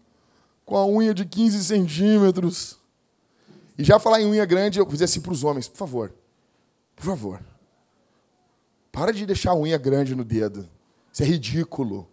com 0.63 0.77
a 0.77 0.85
unha 0.85 1.15
de 1.15 1.25
15 1.25 1.63
centímetros. 1.63 2.77
E 3.75 3.83
já 3.83 3.97
falar 3.97 4.21
em 4.21 4.27
unha 4.27 4.45
grande, 4.45 4.79
eu 4.79 4.85
dizer 4.85 5.05
assim 5.05 5.19
para 5.19 5.33
os 5.33 5.43
homens, 5.43 5.67
por 5.67 5.77
favor, 5.77 6.13
por 6.95 7.03
favor, 7.03 7.39
para 8.91 9.11
de 9.11 9.25
deixar 9.25 9.51
a 9.51 9.55
unha 9.55 9.79
grande 9.79 10.15
no 10.15 10.23
dedo. 10.23 10.69
Isso 11.11 11.23
é 11.23 11.25
ridículo. 11.25 12.07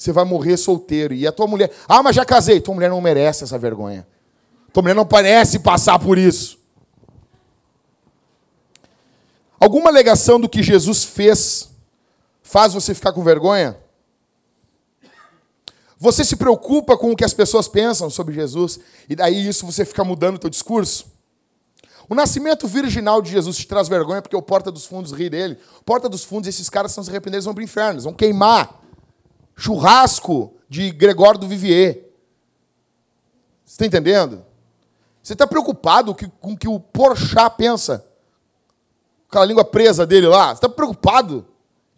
Você 0.00 0.12
vai 0.12 0.24
morrer 0.24 0.56
solteiro. 0.56 1.12
E 1.12 1.26
a 1.26 1.32
tua 1.32 1.46
mulher, 1.46 1.70
ah, 1.86 2.02
mas 2.02 2.16
já 2.16 2.24
casei. 2.24 2.58
Tua 2.58 2.74
mulher 2.74 2.88
não 2.88 3.02
merece 3.02 3.44
essa 3.44 3.58
vergonha. 3.58 4.06
Tua 4.72 4.82
mulher 4.82 4.94
não 4.94 5.04
parece 5.04 5.58
passar 5.58 5.98
por 5.98 6.16
isso. 6.16 6.58
Alguma 9.58 9.90
alegação 9.90 10.40
do 10.40 10.48
que 10.48 10.62
Jesus 10.62 11.04
fez 11.04 11.68
faz 12.42 12.72
você 12.72 12.94
ficar 12.94 13.12
com 13.12 13.22
vergonha? 13.22 13.76
Você 15.98 16.24
se 16.24 16.34
preocupa 16.34 16.96
com 16.96 17.10
o 17.10 17.16
que 17.16 17.24
as 17.24 17.34
pessoas 17.34 17.68
pensam 17.68 18.08
sobre 18.08 18.34
Jesus 18.34 18.80
e 19.06 19.14
daí 19.14 19.46
isso 19.46 19.66
você 19.66 19.84
fica 19.84 20.02
mudando 20.02 20.36
o 20.36 20.38
teu 20.38 20.48
discurso? 20.48 21.12
O 22.08 22.14
nascimento 22.14 22.66
virginal 22.66 23.20
de 23.20 23.30
Jesus 23.30 23.58
te 23.58 23.66
traz 23.66 23.86
vergonha 23.86 24.22
porque 24.22 24.34
o 24.34 24.40
Porta 24.40 24.72
dos 24.72 24.86
Fundos 24.86 25.12
ri 25.12 25.28
dele. 25.28 25.58
Porta 25.84 26.08
dos 26.08 26.24
Fundos, 26.24 26.48
esses 26.48 26.70
caras 26.70 26.90
são 26.92 27.04
se 27.04 27.10
arrepender, 27.10 27.42
vão 27.42 27.52
para 27.52 27.60
o 27.60 27.64
inferno, 27.64 28.00
vão 28.00 28.14
queimar. 28.14 28.79
Churrasco 29.60 30.54
de 30.70 30.90
Gregório 30.90 31.38
do 31.38 31.46
Vivier. 31.46 32.06
Você 33.62 33.74
está 33.74 33.86
entendendo? 33.86 34.42
Você 35.22 35.34
está 35.34 35.46
preocupado 35.46 36.16
com 36.40 36.52
o 36.54 36.56
que 36.56 36.66
o 36.66 36.80
Porchat 36.80 37.56
pensa? 37.58 38.04
Aquela 39.28 39.44
língua 39.44 39.62
presa 39.62 40.06
dele 40.06 40.26
lá. 40.26 40.48
Você 40.48 40.54
está 40.54 40.68
preocupado? 40.68 41.46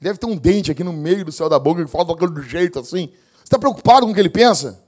Deve 0.00 0.18
ter 0.18 0.26
um 0.26 0.36
dente 0.36 0.72
aqui 0.72 0.82
no 0.82 0.92
meio 0.92 1.24
do 1.24 1.30
céu 1.30 1.48
da 1.48 1.56
boca 1.56 1.84
que 1.84 1.90
falta 1.90 2.12
do 2.26 2.42
jeito 2.42 2.80
assim. 2.80 3.12
Você 3.36 3.44
está 3.44 3.58
preocupado 3.60 4.06
com 4.06 4.10
o 4.10 4.14
que 4.14 4.20
ele 4.20 4.28
pensa? 4.28 4.82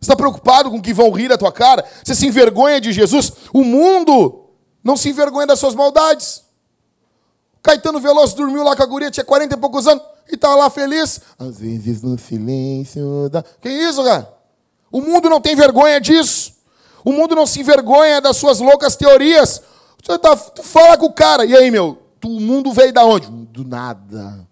Você 0.00 0.04
está 0.04 0.16
preocupado 0.16 0.70
com 0.70 0.78
o 0.78 0.82
que 0.82 0.94
vão 0.94 1.10
rir 1.10 1.28
da 1.28 1.36
tua 1.36 1.52
cara? 1.52 1.84
Você 2.02 2.14
se 2.14 2.26
envergonha 2.26 2.80
de 2.80 2.90
Jesus? 2.90 3.32
O 3.52 3.62
mundo 3.62 4.46
não 4.82 4.96
se 4.96 5.10
envergonha 5.10 5.46
das 5.46 5.58
suas 5.58 5.74
maldades. 5.74 6.42
Caetano 7.62 8.00
Veloso 8.00 8.34
dormiu 8.34 8.64
lá 8.64 8.74
com 8.74 8.82
a 8.82 8.86
guria, 8.86 9.10
tinha 9.10 9.24
40 9.24 9.54
e 9.54 9.58
poucos 9.58 9.86
anos, 9.86 10.02
e 10.30 10.34
estava 10.34 10.54
lá 10.54 10.70
feliz. 10.70 11.20
Às 11.38 11.58
vezes 11.58 12.02
no 12.02 12.18
silêncio 12.18 13.28
da... 13.30 13.42
Que 13.42 13.68
isso, 13.68 14.02
cara? 14.04 14.32
O 14.90 15.00
mundo 15.00 15.28
não 15.28 15.40
tem 15.40 15.54
vergonha 15.54 16.00
disso. 16.00 16.54
O 17.04 17.12
mundo 17.12 17.34
não 17.34 17.46
se 17.46 17.60
envergonha 17.60 18.20
das 18.20 18.36
suas 18.36 18.60
loucas 18.60 18.96
teorias. 18.96 19.62
Você 20.02 20.18
tá, 20.18 20.36
tu 20.36 20.62
fala 20.62 20.96
com 20.96 21.06
o 21.06 21.12
cara, 21.12 21.44
e 21.44 21.56
aí, 21.56 21.70
meu? 21.70 21.98
Tu, 22.20 22.28
o 22.28 22.40
mundo 22.40 22.72
veio 22.72 22.92
da 22.92 23.04
onde? 23.04 23.28
Do 23.28 23.64
nada. 23.64 24.46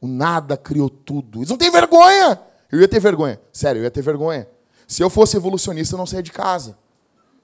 O 0.00 0.06
nada 0.06 0.56
criou 0.56 0.88
tudo. 0.88 1.40
Eles 1.40 1.50
não 1.50 1.56
têm 1.56 1.70
vergonha. 1.70 2.40
Eu 2.70 2.80
ia 2.80 2.88
ter 2.88 3.00
vergonha. 3.00 3.40
Sério, 3.52 3.80
eu 3.80 3.84
ia 3.84 3.90
ter 3.90 4.02
vergonha. 4.02 4.46
Se 4.86 5.02
eu 5.02 5.10
fosse 5.10 5.36
evolucionista, 5.36 5.94
eu 5.94 5.98
não 5.98 6.06
saía 6.06 6.22
de 6.22 6.32
casa. 6.32 6.76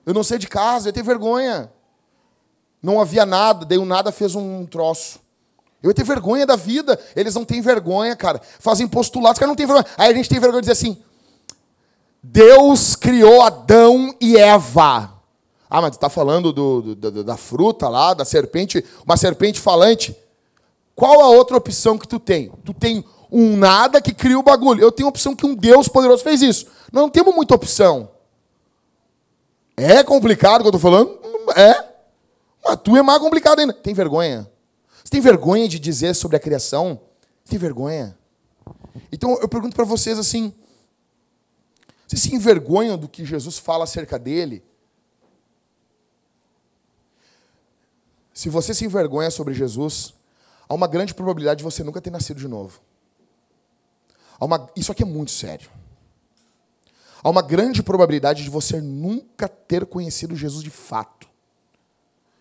Eu 0.05 0.15
não 0.15 0.23
saía 0.23 0.39
de 0.39 0.49
casa, 0.49 0.87
eu 0.87 0.91
ia 0.91 0.95
ter 0.95 1.03
vergonha. 1.03 1.71
Não 2.83 3.01
havia 3.01 3.27
nada, 3.27 3.65
daí 3.67 3.79
o 3.79 3.85
nada 3.85 4.13
fez 4.13 4.35
um 4.35 4.65
troço. 4.65 5.21
Eu 5.83 5.91
ia 5.91 5.95
ter 5.95 6.05
vergonha 6.05 6.47
da 6.47 6.57
vida. 6.57 6.99
Eles 7.15 7.35
não 7.35 7.45
têm 7.45 7.61
vergonha, 7.61 8.17
cara. 8.17 8.41
Fazem 8.59 8.89
postulados, 8.89 9.39
cara 9.39 9.49
não 9.49 9.57
tem 9.57 9.67
vergonha. 9.67 9.87
Aí 9.97 10.11
a 10.11 10.15
gente 10.15 10.29
tem 10.29 10.41
vergonha 10.41 10.63
de 10.63 10.69
dizer 10.69 10.73
assim: 10.73 10.99
Deus 12.23 12.97
criou 12.97 13.43
Adão 13.43 14.15
e 14.21 14.37
Eva. 14.37 15.13
Ah, 15.69 15.81
mas 15.81 15.91
tu 15.91 15.95
está 15.95 16.09
falando 16.09 16.53
do, 16.53 16.95
do, 16.95 17.25
da 17.25 17.37
fruta 17.37 17.89
lá, 17.89 18.15
da 18.15 18.25
serpente, 18.25 18.85
uma 19.05 19.17
serpente 19.17 19.61
falante. 19.61 20.17
Qual 20.95 21.21
a 21.21 21.29
outra 21.29 21.57
opção 21.57 21.99
que 21.99 22.09
tu 22.09 22.19
tem? 22.19 22.51
Tu 22.65 22.73
tem 22.73 23.05
um 23.31 23.57
nada 23.57 24.01
que 24.01 24.15
cria 24.15 24.39
o 24.39 24.43
bagulho. 24.43 24.83
Eu 24.83 24.93
tenho 24.93 25.09
a 25.09 25.11
opção 25.11 25.37
que 25.37 25.45
um 25.45 25.55
Deus 25.55 25.89
poderoso 25.89 26.23
fez 26.23 26.41
isso. 26.41 26.67
Nós 26.93 27.03
não 27.03 27.11
temos 27.11 27.35
muita 27.35 27.55
opção. 27.55 28.09
É 29.77 30.03
complicado 30.03 30.61
o 30.61 30.65
que 30.65 30.69
eu 30.69 30.77
estou 30.77 30.81
falando? 30.81 31.19
É. 31.55 31.85
Mas 32.65 32.79
tu 32.83 32.97
é 32.97 33.03
mais 33.03 33.21
complicado 33.21 33.59
ainda. 33.59 33.73
Tem 33.73 33.93
vergonha? 33.93 34.51
Você 35.07 35.11
tem 35.11 35.21
vergonha 35.21 35.69
de 35.69 35.79
dizer 35.79 36.15
sobre 36.15 36.37
a 36.37 36.41
criação? 36.41 37.01
Você 37.45 37.51
tem 37.51 37.59
vergonha? 37.61 38.19
Então 39.13 39.39
eu 39.41 39.49
pergunto 39.49 39.77
para 39.77 39.85
vocês 39.85 40.19
assim: 40.19 40.53
vocês 42.09 42.23
se 42.23 42.35
envergonham 42.35 42.99
do 42.99 43.09
que 43.09 43.25
Jesus 43.25 43.57
fala 43.57 43.85
acerca 43.85 44.19
dele? 44.19 44.65
Se 48.35 48.49
você 48.49 48.75
se 48.75 48.85
envergonha 48.85 49.31
sobre 49.31 49.55
Jesus, 49.55 50.13
há 50.69 50.75
uma 50.75 50.89
grande 50.89 51.15
probabilidade 51.15 51.59
de 51.59 51.65
você 51.65 51.85
nunca 51.85 52.01
ter 52.01 52.11
nascido 52.11 52.41
de 52.41 52.49
novo. 52.49 52.81
Uma... 54.41 54.69
Isso 54.75 54.91
aqui 54.91 55.05
é 55.05 55.07
muito 55.07 55.31
sério. 55.31 55.71
Há 57.23 57.31
uma 57.31 57.43
grande 57.43 57.81
probabilidade 57.81 58.43
de 58.43 58.51
você 58.51 58.81
nunca 58.81 59.49
ter 59.49 59.87
conhecido 59.87 60.35
Jesus 60.35 60.65
de 60.65 60.71
fato. 60.71 61.29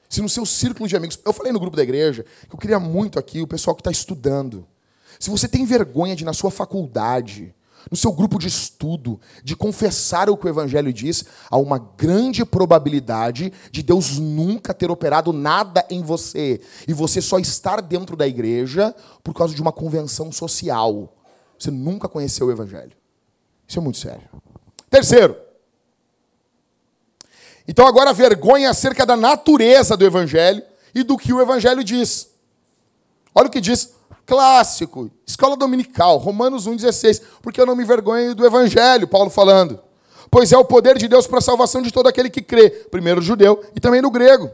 Se 0.09 0.21
no 0.21 0.29
seu 0.29 0.45
círculo 0.45 0.87
de 0.87 0.95
amigos. 0.95 1.19
Eu 1.25 1.33
falei 1.33 1.51
no 1.51 1.59
grupo 1.59 1.75
da 1.75 1.83
igreja 1.83 2.25
que 2.47 2.55
eu 2.55 2.59
queria 2.59 2.79
muito 2.79 3.19
aqui 3.19 3.41
o 3.41 3.47
pessoal 3.47 3.75
que 3.75 3.81
está 3.81 3.91
estudando. 3.91 4.67
Se 5.19 5.29
você 5.29 5.47
tem 5.47 5.65
vergonha 5.65 6.15
de, 6.15 6.25
na 6.25 6.33
sua 6.33 6.51
faculdade, 6.51 7.53
no 7.89 7.97
seu 7.97 8.11
grupo 8.11 8.39
de 8.39 8.47
estudo, 8.47 9.19
de 9.43 9.55
confessar 9.55 10.29
o 10.29 10.37
que 10.37 10.45
o 10.45 10.49
Evangelho 10.49 10.91
diz, 10.91 11.25
há 11.49 11.57
uma 11.57 11.77
grande 11.77 12.43
probabilidade 12.43 13.53
de 13.71 13.83
Deus 13.83 14.17
nunca 14.17 14.73
ter 14.73 14.89
operado 14.89 15.31
nada 15.31 15.85
em 15.89 16.01
você 16.01 16.59
e 16.87 16.93
você 16.93 17.21
só 17.21 17.37
estar 17.39 17.81
dentro 17.81 18.15
da 18.15 18.27
igreja 18.27 18.95
por 19.23 19.33
causa 19.33 19.53
de 19.53 19.61
uma 19.61 19.71
convenção 19.71 20.31
social. 20.31 21.13
Você 21.57 21.71
nunca 21.71 22.09
conheceu 22.09 22.47
o 22.47 22.51
Evangelho. 22.51 22.91
Isso 23.67 23.79
é 23.79 23.81
muito 23.81 23.97
sério. 23.97 24.27
Terceiro. 24.89 25.44
Então, 27.67 27.87
agora, 27.87 28.13
vergonha 28.13 28.69
acerca 28.69 29.05
da 29.05 29.15
natureza 29.15 29.97
do 29.97 30.05
Evangelho 30.05 30.63
e 30.93 31.03
do 31.03 31.17
que 31.17 31.33
o 31.33 31.41
Evangelho 31.41 31.83
diz. 31.83 32.29
Olha 33.33 33.47
o 33.47 33.51
que 33.51 33.59
diz 33.59 33.95
Clássico, 34.25 35.11
escola 35.25 35.55
dominical, 35.55 36.17
Romanos 36.17 36.67
1,16. 36.67 37.21
Porque 37.41 37.61
eu 37.61 37.65
não 37.65 37.75
me 37.75 37.85
vergonho 37.85 38.33
do 38.33 38.45
evangelho, 38.45 39.07
Paulo 39.07 39.29
falando. 39.29 39.79
Pois 40.31 40.51
é 40.51 40.57
o 40.57 40.65
poder 40.65 40.97
de 40.97 41.07
Deus 41.07 41.27
para 41.27 41.37
a 41.37 41.41
salvação 41.41 41.81
de 41.81 41.91
todo 41.91 42.07
aquele 42.07 42.29
que 42.29 42.41
crê, 42.41 42.69
primeiro 42.69 43.21
o 43.21 43.23
judeu 43.23 43.63
e 43.75 43.79
também 43.79 44.01
no 44.01 44.09
grego. 44.09 44.49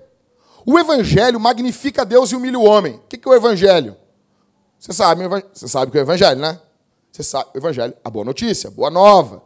O 0.65 0.77
evangelho 0.77 1.39
magnifica 1.39 2.05
Deus 2.05 2.31
e 2.31 2.35
humilha 2.35 2.59
o 2.59 2.65
homem. 2.65 2.95
O 2.95 3.07
que 3.07 3.19
é 3.25 3.31
o 3.31 3.33
evangelho? 3.33 3.95
Você 4.77 4.91
sabe, 4.91 5.23
você 5.53 5.67
sabe 5.67 5.87
o 5.87 5.91
que 5.91 5.97
é 5.97 6.01
o 6.01 6.03
evangelho, 6.03 6.39
né? 6.39 6.59
Você 7.11 7.23
sabe 7.23 7.49
o 7.53 7.57
evangelho, 7.57 7.93
a 8.03 8.09
boa 8.09 8.25
notícia, 8.25 8.67
a 8.67 8.71
boa 8.71 8.89
nova. 8.89 9.41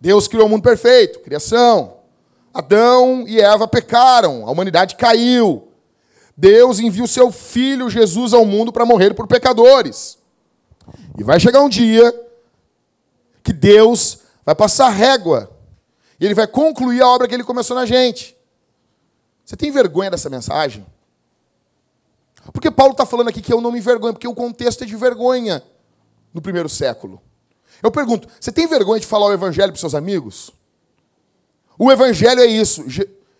Deus 0.00 0.26
criou 0.26 0.46
o 0.46 0.48
mundo 0.48 0.62
perfeito, 0.62 1.20
criação. 1.20 1.93
Adão 2.54 3.24
e 3.26 3.40
Eva 3.40 3.66
pecaram, 3.66 4.46
a 4.46 4.50
humanidade 4.50 4.94
caiu. 4.94 5.68
Deus 6.36 6.78
envia 6.78 7.02
o 7.02 7.08
seu 7.08 7.32
filho 7.32 7.90
Jesus 7.90 8.32
ao 8.32 8.46
mundo 8.46 8.72
para 8.72 8.86
morrer 8.86 9.12
por 9.12 9.26
pecadores. 9.26 10.16
E 11.18 11.24
vai 11.24 11.40
chegar 11.40 11.60
um 11.60 11.68
dia 11.68 12.12
que 13.42 13.52
Deus 13.52 14.20
vai 14.44 14.54
passar 14.54 14.88
régua. 14.88 15.50
E 16.18 16.24
ele 16.24 16.34
vai 16.34 16.46
concluir 16.46 17.02
a 17.02 17.08
obra 17.08 17.26
que 17.26 17.34
ele 17.34 17.44
começou 17.44 17.76
na 17.76 17.86
gente. 17.86 18.36
Você 19.44 19.56
tem 19.56 19.70
vergonha 19.70 20.10
dessa 20.10 20.30
mensagem? 20.30 20.86
Porque 22.52 22.70
Paulo 22.70 22.92
está 22.92 23.04
falando 23.04 23.28
aqui 23.28 23.42
que 23.42 23.52
eu 23.52 23.60
não 23.60 23.72
me 23.72 23.78
envergonho, 23.78 24.12
porque 24.12 24.28
o 24.28 24.34
contexto 24.34 24.84
é 24.84 24.86
de 24.86 24.96
vergonha 24.96 25.62
no 26.32 26.40
primeiro 26.40 26.68
século. 26.68 27.20
Eu 27.82 27.90
pergunto, 27.90 28.28
você 28.40 28.52
tem 28.52 28.66
vergonha 28.66 29.00
de 29.00 29.06
falar 29.06 29.26
o 29.26 29.32
evangelho 29.32 29.72
para 29.72 29.80
seus 29.80 29.94
amigos? 29.94 30.52
O 31.78 31.90
evangelho 31.90 32.40
é 32.40 32.46
isso. 32.46 32.84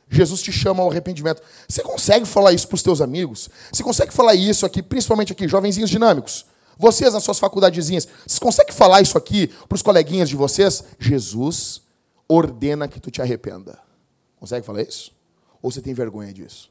Jesus 0.09 0.43
te 0.43 0.53
chama 0.53 0.83
ao 0.83 0.91
arrependimento. 0.91 1.43
Você 1.69 1.83
consegue 1.83 2.27
falar 2.27 2.53
isso 2.53 2.69
para 2.69 2.77
os 2.77 2.83
teus 2.83 3.01
amigos? 3.01 3.49
Você 3.73 3.83
consegue 3.83 4.13
falar 4.13 4.35
isso 4.35 4.65
aqui, 4.67 4.83
principalmente 4.83 5.33
aqui, 5.33 5.49
jovenzinhos 5.49 5.91
dinâmicos? 5.91 6.47
Vocês 6.77 7.15
nas 7.15 7.23
suas 7.23 7.39
faculdadezinhas, 7.39 8.09
vocês 8.27 8.39
conseguem 8.39 8.75
falar 8.75 9.01
isso 9.01 9.17
aqui 9.17 9.47
para 9.47 9.77
os 9.77 9.83
coleguinhas 9.83 10.29
de 10.29 10.37
vocês? 10.37 10.83
Jesus 10.99 11.83
ordena 12.29 12.89
que 12.89 13.01
tu 13.01 13.11
te 13.11 13.23
arrependa. 13.23 13.79
Consegue 14.39 14.67
falar 14.67 14.83
isso? 14.83 15.13
Ou 15.63 15.71
você 15.71 15.81
tem 15.81 15.95
vergonha 15.95 16.33
disso? 16.33 16.71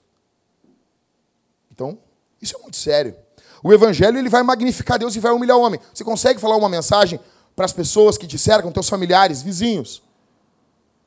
Então, 1.72 1.98
isso 2.42 2.56
é 2.56 2.60
muito 2.62 2.78
sério. 2.78 3.16
O 3.64 3.74
evangelho 3.74 4.18
ele 4.18 4.30
vai 4.30 4.44
magnificar 4.44 5.00
Deus 5.00 5.16
e 5.16 5.20
vai 5.20 5.32
humilhar 5.32 5.58
o 5.58 5.62
homem. 5.62 5.80
Você 5.94 6.04
consegue 6.04 6.40
falar 6.40 6.58
uma 6.58 6.70
mensagem 6.70 7.20
para 7.56 7.66
as 7.66 7.74
pessoas 7.74 8.18
que 8.18 8.28
te 8.28 8.38
cercam, 8.38 8.72
teus 8.72 8.90
familiares, 8.90 9.42
vizinhos, 9.42 10.04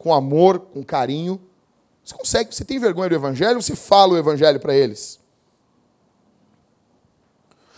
com 0.06 0.14
amor, 0.14 0.60
com 0.60 0.84
carinho, 0.84 1.40
você 2.04 2.14
consegue, 2.14 2.54
você 2.54 2.64
tem 2.64 2.78
vergonha 2.78 3.08
do 3.08 3.16
evangelho, 3.16 3.60
você 3.60 3.74
fala 3.74 4.12
o 4.12 4.16
evangelho 4.16 4.60
para 4.60 4.72
eles. 4.72 5.18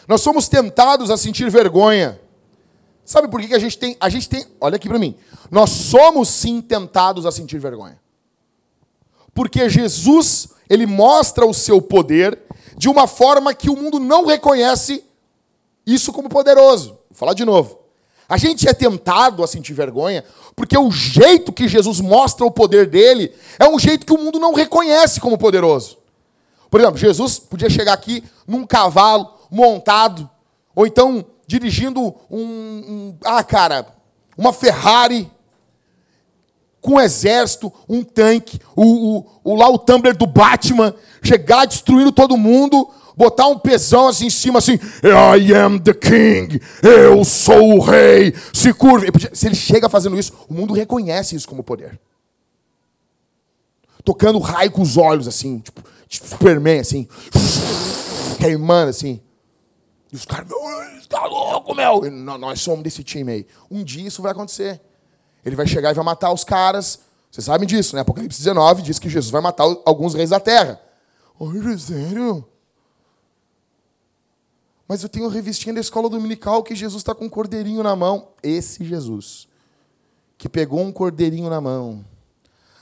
Nós 0.07 0.21
somos 0.21 0.47
tentados 0.47 1.11
a 1.11 1.17
sentir 1.17 1.51
vergonha. 1.51 2.21
Sabe 3.03 3.29
por 3.29 3.41
que 3.41 3.55
a 3.55 3.59
gente 3.59 3.79
tem, 3.79 3.97
a 3.99 4.11
gente 4.11 4.29
tem, 4.29 4.45
olha 4.61 4.77
aqui 4.77 4.91
para 4.91 4.99
mim. 4.99 5.17
Nós 5.51 5.71
somos 5.71 6.29
sim 6.29 6.61
tentados 6.61 7.25
a 7.25 7.33
sentir 7.33 7.59
vergonha. 7.59 7.99
Porque 9.33 9.67
Jesus, 9.71 10.49
ele 10.69 10.85
mostra 10.85 11.47
o 11.47 11.55
seu 11.55 11.81
poder 11.81 12.38
de 12.77 12.91
uma 12.91 13.07
forma 13.07 13.55
que 13.55 13.71
o 13.71 13.77
mundo 13.77 13.99
não 13.99 14.27
reconhece 14.27 15.03
isso 15.87 16.12
como 16.12 16.29
poderoso. 16.29 16.91
Vou 17.09 17.14
falar 17.14 17.33
de 17.33 17.47
novo. 17.47 17.78
A 18.29 18.37
gente 18.37 18.69
é 18.69 18.75
tentado 18.75 19.43
a 19.43 19.47
sentir 19.47 19.73
vergonha 19.73 20.23
porque 20.55 20.77
o 20.77 20.91
jeito 20.91 21.53
que 21.53 21.67
Jesus 21.67 22.01
mostra 22.01 22.45
o 22.45 22.51
poder 22.51 22.87
dele 22.87 23.33
é 23.59 23.67
um 23.67 23.79
jeito 23.79 24.05
que 24.05 24.12
o 24.12 24.19
mundo 24.19 24.38
não 24.38 24.53
reconhece 24.53 25.21
como 25.21 25.38
poderoso. 25.38 25.97
Por 26.71 26.81
exemplo, 26.81 26.99
Jesus 26.99 27.38
podia 27.38 27.71
chegar 27.71 27.95
aqui 27.95 28.23
num 28.47 28.67
cavalo 28.67 29.33
montado, 29.51 30.29
ou 30.75 30.87
então 30.87 31.25
dirigindo 31.47 32.14
um, 32.31 32.43
um 32.43 33.17
ah, 33.25 33.43
cara, 33.43 33.87
uma 34.37 34.53
Ferrari 34.53 35.31
com 36.81 36.95
um 36.95 37.01
exército, 37.01 37.73
um 37.88 38.03
tanque, 38.05 38.61
o, 38.77 38.85
o, 39.19 39.27
o, 39.43 39.55
lá 39.55 39.69
o 39.69 39.79
Tumblr 39.79 40.17
do 40.17 40.27
Batman, 40.27 40.95
chegar 41.23 41.67
destruindo 41.67 42.12
todo 42.12 42.37
mundo, 42.37 42.88
botar 43.19 43.49
um 43.49 43.59
pesão 43.59 44.07
assim 44.07 44.27
em 44.27 44.31
cima, 44.31 44.61
assim, 44.61 44.79
I 45.03 45.53
am 45.53 45.81
the 45.81 45.93
king, 45.93 46.63
eu 46.81 47.25
sou 47.25 47.77
o 47.77 47.81
rei, 47.81 48.33
se 48.53 48.73
curve. 48.73 49.09
Se 49.33 49.49
ele 49.49 49.57
chega 49.57 49.89
fazendo 49.89 50.17
isso, 50.17 50.33
o 50.49 50.55
mundo 50.55 50.73
reconhece 50.73 51.35
isso 51.35 51.49
como 51.49 51.65
poder. 51.65 51.99
Tocando 54.05 54.39
raio 54.39 54.71
com 54.71 54.83
os 54.83 54.97
olhos, 54.97 55.27
assim, 55.27 55.59
tipo, 55.59 55.83
tipo 56.07 56.29
Superman, 56.29 56.79
assim, 56.79 57.09
queimando, 58.39 58.91
assim. 58.91 59.21
E 60.13 60.17
os 60.17 60.25
caras, 60.25 60.49
tá 61.09 61.27
louco, 61.27 61.75
meu. 61.75 62.09
nós 62.39 62.61
somos 62.61 62.85
desse 62.85 63.03
time 63.03 63.33
aí. 63.33 63.47
Um 63.69 63.83
dia 63.83 64.07
isso 64.07 64.23
vai 64.23 64.31
acontecer. 64.31 64.81
Ele 65.45 65.57
vai 65.57 65.67
chegar 65.67 65.91
e 65.91 65.95
vai 65.95 66.05
matar 66.05 66.33
os 66.33 66.45
caras. 66.45 67.01
Vocês 67.31 67.45
sabem 67.45 67.67
disso, 67.67 67.97
né? 67.97 68.03
Apocalipse 68.03 68.39
19 68.39 68.83
diz 68.83 68.99
que 68.99 69.09
Jesus 69.09 69.31
vai 69.31 69.43
matar 69.43 69.65
alguns 69.85 70.15
reis 70.15 70.31
da 70.31 70.39
terra. 70.39 70.81
Olha, 71.39 71.77
sério? 71.77 72.47
Mas 74.88 75.03
eu 75.03 75.09
tenho 75.11 75.27
uma 75.27 75.31
revistinha 75.31 75.74
da 75.74 75.83
escola 75.83 76.09
dominical 76.09 76.62
que 76.62 76.74
Jesus 76.74 77.03
está 77.03 77.14
com 77.14 77.27
um 77.27 77.29
cordeirinho 77.29 77.83
na 77.83 77.94
mão. 77.94 78.29
Esse 78.42 78.83
Jesus, 78.83 79.46
que 80.38 80.48
pegou 80.48 80.81
um 80.81 80.90
cordeirinho 80.90 81.51
na 81.51 81.61
mão, 81.61 82.03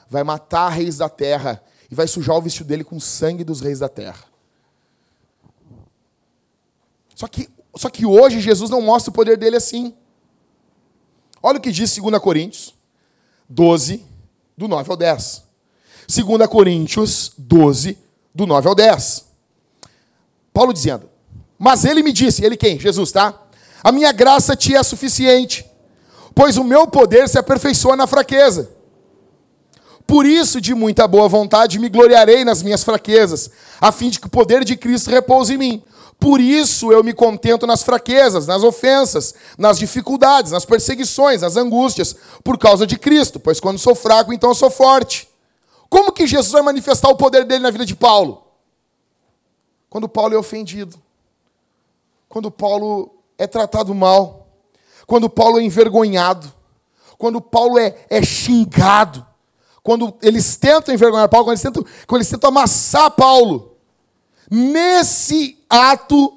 vai 0.09 0.23
matar 0.23 0.69
reis 0.69 0.99
da 0.99 1.09
terra 1.09 1.61
e 1.91 1.95
vai 1.97 2.07
sujar 2.07 2.37
o 2.37 2.43
vestido 2.43 2.69
dele 2.69 2.85
com 2.85 2.97
o 2.97 3.01
sangue 3.01 3.43
dos 3.43 3.61
reis 3.61 3.81
da 3.81 3.89
terra. 3.89 4.25
Só 7.13 7.27
que, 7.27 7.51
só 7.75 7.91
que 7.91 8.07
hoje 8.07 8.41
Jesus 8.41 8.71
não 8.71 8.81
mostra 8.81 9.11
o 9.11 9.15
poder 9.15 9.37
dele 9.37 9.57
assim. 9.57 9.93
Olha 11.43 11.59
o 11.59 11.61
que 11.61 11.73
diz 11.73 11.97
2 11.97 12.19
Coríntios 12.21 12.73
12, 13.49 14.05
do 14.57 14.69
9 14.69 14.91
ao 14.91 14.97
10. 14.97 15.43
2 16.09 16.47
Coríntios 16.49 17.33
12, 17.37 17.99
do 18.33 18.47
9 18.47 18.69
ao 18.69 18.75
10. 18.77 19.27
Paulo 20.53 20.73
dizendo: 20.73 21.16
Mas 21.59 21.85
ele 21.85 22.03
me 22.03 22.13
disse, 22.13 22.45
ele 22.45 22.57
quem? 22.57 22.79
Jesus, 22.79 23.13
tá? 23.13 23.43
A 23.83 23.93
minha 23.93 24.13
graça 24.13 24.57
te 24.57 24.75
é 24.75 24.83
suficiente, 24.83 25.65
pois 26.35 26.57
o 26.57 26.65
meu 26.65 26.87
poder 26.87 27.29
se 27.29 27.39
aperfeiçoa 27.39 27.97
na 27.97 28.07
fraqueza. 28.07 28.71
Por 30.07 30.25
isso, 30.25 30.61
de 30.61 30.75
muita 30.75 31.09
boa 31.09 31.29
vontade, 31.29 31.79
me 31.79 31.89
gloriarei 31.89 32.45
nas 32.45 32.63
minhas 32.63 32.85
fraquezas, 32.85 33.51
a 33.81 33.91
fim 33.91 34.09
de 34.09 34.21
que 34.21 34.27
o 34.27 34.31
poder 34.31 34.65
de 34.65 34.77
Cristo 34.77 35.11
repouse 35.11 35.55
em 35.55 35.59
mim. 35.59 35.83
Por 36.19 36.41
isso 36.41 36.93
eu 36.93 37.05
me 37.05 37.13
contento 37.13 37.67
nas 37.67 37.83
fraquezas, 37.83 38.47
nas 38.47 38.63
ofensas, 38.63 39.35
nas 39.59 39.79
dificuldades, 39.79 40.53
nas 40.53 40.65
perseguições, 40.65 41.43
nas 41.43 41.57
angústias, 41.57 42.17
por 42.43 42.57
causa 42.57 42.87
de 42.87 42.97
Cristo, 42.97 43.39
pois 43.39 43.61
quando 43.61 43.79
sou 43.79 43.95
fraco, 43.95 44.33
então 44.33 44.55
sou 44.55 44.71
forte. 44.71 45.29
Como 45.91 46.13
que 46.13 46.27
Jesus 46.27 46.53
vai 46.53 46.63
manifestar 46.63 47.09
o 47.09 47.17
poder 47.17 47.45
dele 47.45 47.63
na 47.63 47.71
vida 47.71 47.85
de 47.85 47.95
Paulo? 47.95 48.45
Quando 49.91 50.09
Paulo 50.09 50.35
é 50.35 50.39
ofendido, 50.39 50.97
quando 52.37 52.51
Paulo 52.51 53.15
é 53.39 53.47
tratado 53.47 53.95
mal, 53.95 54.47
quando 55.07 55.27
Paulo 55.31 55.59
é 55.59 55.63
envergonhado, 55.63 56.53
quando 57.17 57.41
Paulo 57.41 57.79
é, 57.79 57.97
é 58.11 58.23
xingado, 58.23 59.27
quando 59.83 60.15
eles 60.21 60.55
tentam 60.55 60.95
envergonhar 60.95 61.31
Paulo, 61.31 61.47
quando 61.47 61.53
eles 61.53 61.63
tentam, 61.63 61.83
quando 62.07 62.19
eles 62.21 62.29
tentam 62.29 62.49
amassar 62.49 63.11
Paulo. 63.13 63.79
Nesse 64.51 65.65
ato, 65.67 66.37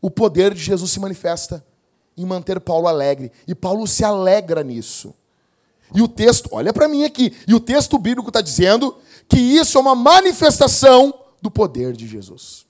o 0.00 0.08
poder 0.08 0.54
de 0.54 0.62
Jesus 0.62 0.92
se 0.92 1.00
manifesta 1.00 1.66
em 2.16 2.24
manter 2.24 2.60
Paulo 2.60 2.86
alegre. 2.86 3.32
E 3.44 3.56
Paulo 3.56 3.88
se 3.88 4.04
alegra 4.04 4.62
nisso. 4.62 5.12
E 5.92 6.00
o 6.00 6.06
texto, 6.06 6.48
olha 6.52 6.72
para 6.72 6.86
mim 6.86 7.02
aqui, 7.02 7.36
e 7.48 7.56
o 7.56 7.58
texto 7.58 7.98
bíblico 7.98 8.28
está 8.28 8.40
dizendo 8.40 8.96
que 9.28 9.36
isso 9.36 9.78
é 9.78 9.80
uma 9.80 9.96
manifestação 9.96 11.12
do 11.42 11.50
poder 11.50 11.92
de 11.94 12.06
Jesus. 12.06 12.67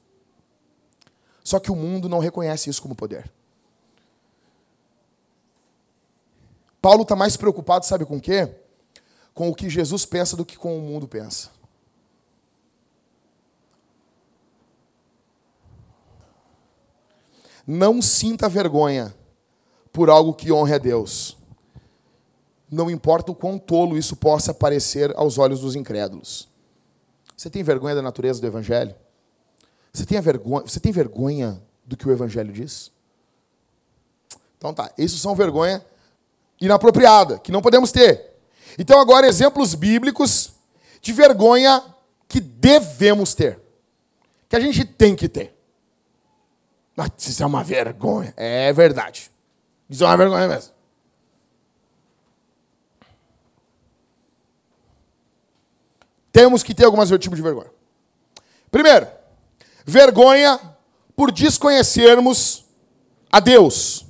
Só 1.49 1.59
que 1.59 1.73
o 1.73 1.75
mundo 1.75 2.11
não 2.11 2.19
reconhece 2.19 2.69
isso 2.69 2.83
como 2.83 2.95
poder. 2.95 3.33
Paulo 6.79 7.05
está 7.05 7.17
mais 7.17 7.39
preocupado, 7.39 7.87
sabe 7.87 8.05
com 8.05 8.19
o 8.19 8.21
quê? 8.21 8.55
Com 9.33 9.49
o 9.49 9.55
que 9.55 9.71
Jesus 9.71 10.05
pensa 10.05 10.37
do 10.37 10.45
que 10.45 10.59
com 10.59 10.77
o 10.77 10.83
mundo 10.83 11.09
pensa. 11.09 11.49
Não 17.67 18.03
sinta 18.03 18.47
vergonha 18.47 19.15
por 19.91 20.11
algo 20.11 20.35
que 20.35 20.53
honre 20.53 20.75
a 20.75 20.79
Deus. 20.79 21.39
Não 22.71 22.91
importa 22.91 23.33
o 23.33 23.35
quão 23.35 23.59
tolo 23.59 23.97
isso 23.97 24.17
possa 24.17 24.53
parecer 24.53 25.17
aos 25.17 25.39
olhos 25.39 25.61
dos 25.61 25.75
incrédulos. 25.75 26.47
Você 27.35 27.49
tem 27.49 27.63
vergonha 27.63 27.95
da 27.95 28.03
natureza 28.03 28.39
do 28.39 28.47
Evangelho? 28.47 28.95
Você 29.93 30.05
tem, 30.07 30.21
vergonha, 30.21 30.63
você 30.65 30.79
tem 30.81 30.93
vergonha 30.93 31.63
do 31.85 31.97
que 31.97 32.07
o 32.09 32.13
Evangelho 32.13 32.53
diz? 32.53 32.93
Então 34.57 34.75
tá, 34.75 34.91
isso 34.99 35.19
são 35.19 35.35
vergonha 35.35 35.85
inapropriada, 36.61 37.39
que 37.39 37.53
não 37.53 37.63
podemos 37.63 37.93
ter. 37.93 38.35
Então 38.79 39.01
agora 39.01 39.27
exemplos 39.27 39.75
bíblicos 39.75 40.53
de 41.01 41.13
vergonha 41.13 41.83
que 42.27 42.41
devemos 42.41 43.35
ter. 43.35 43.61
Que 44.49 44.57
a 44.57 44.61
gente 44.61 44.85
tem 44.85 45.15
que 45.15 45.29
ter. 45.29 45.55
Isso 47.17 47.43
é 47.43 47.47
uma 47.47 47.63
vergonha. 47.63 48.35
É 48.37 48.73
verdade. 48.73 49.31
Isso 49.89 50.05
é 50.05 50.07
uma 50.07 50.17
vergonha 50.17 50.49
mesmo. 50.49 50.73
Temos 56.33 56.63
que 56.63 56.75
ter 56.75 56.85
alguns 56.85 57.09
tipos 57.19 57.37
de 57.37 57.43
vergonha. 57.43 57.71
Primeiro, 58.71 59.09
vergonha 59.89 60.61
por 61.17 61.33
desconhecermos 61.33 62.67
a 63.33 63.41
Deus. 63.41 64.05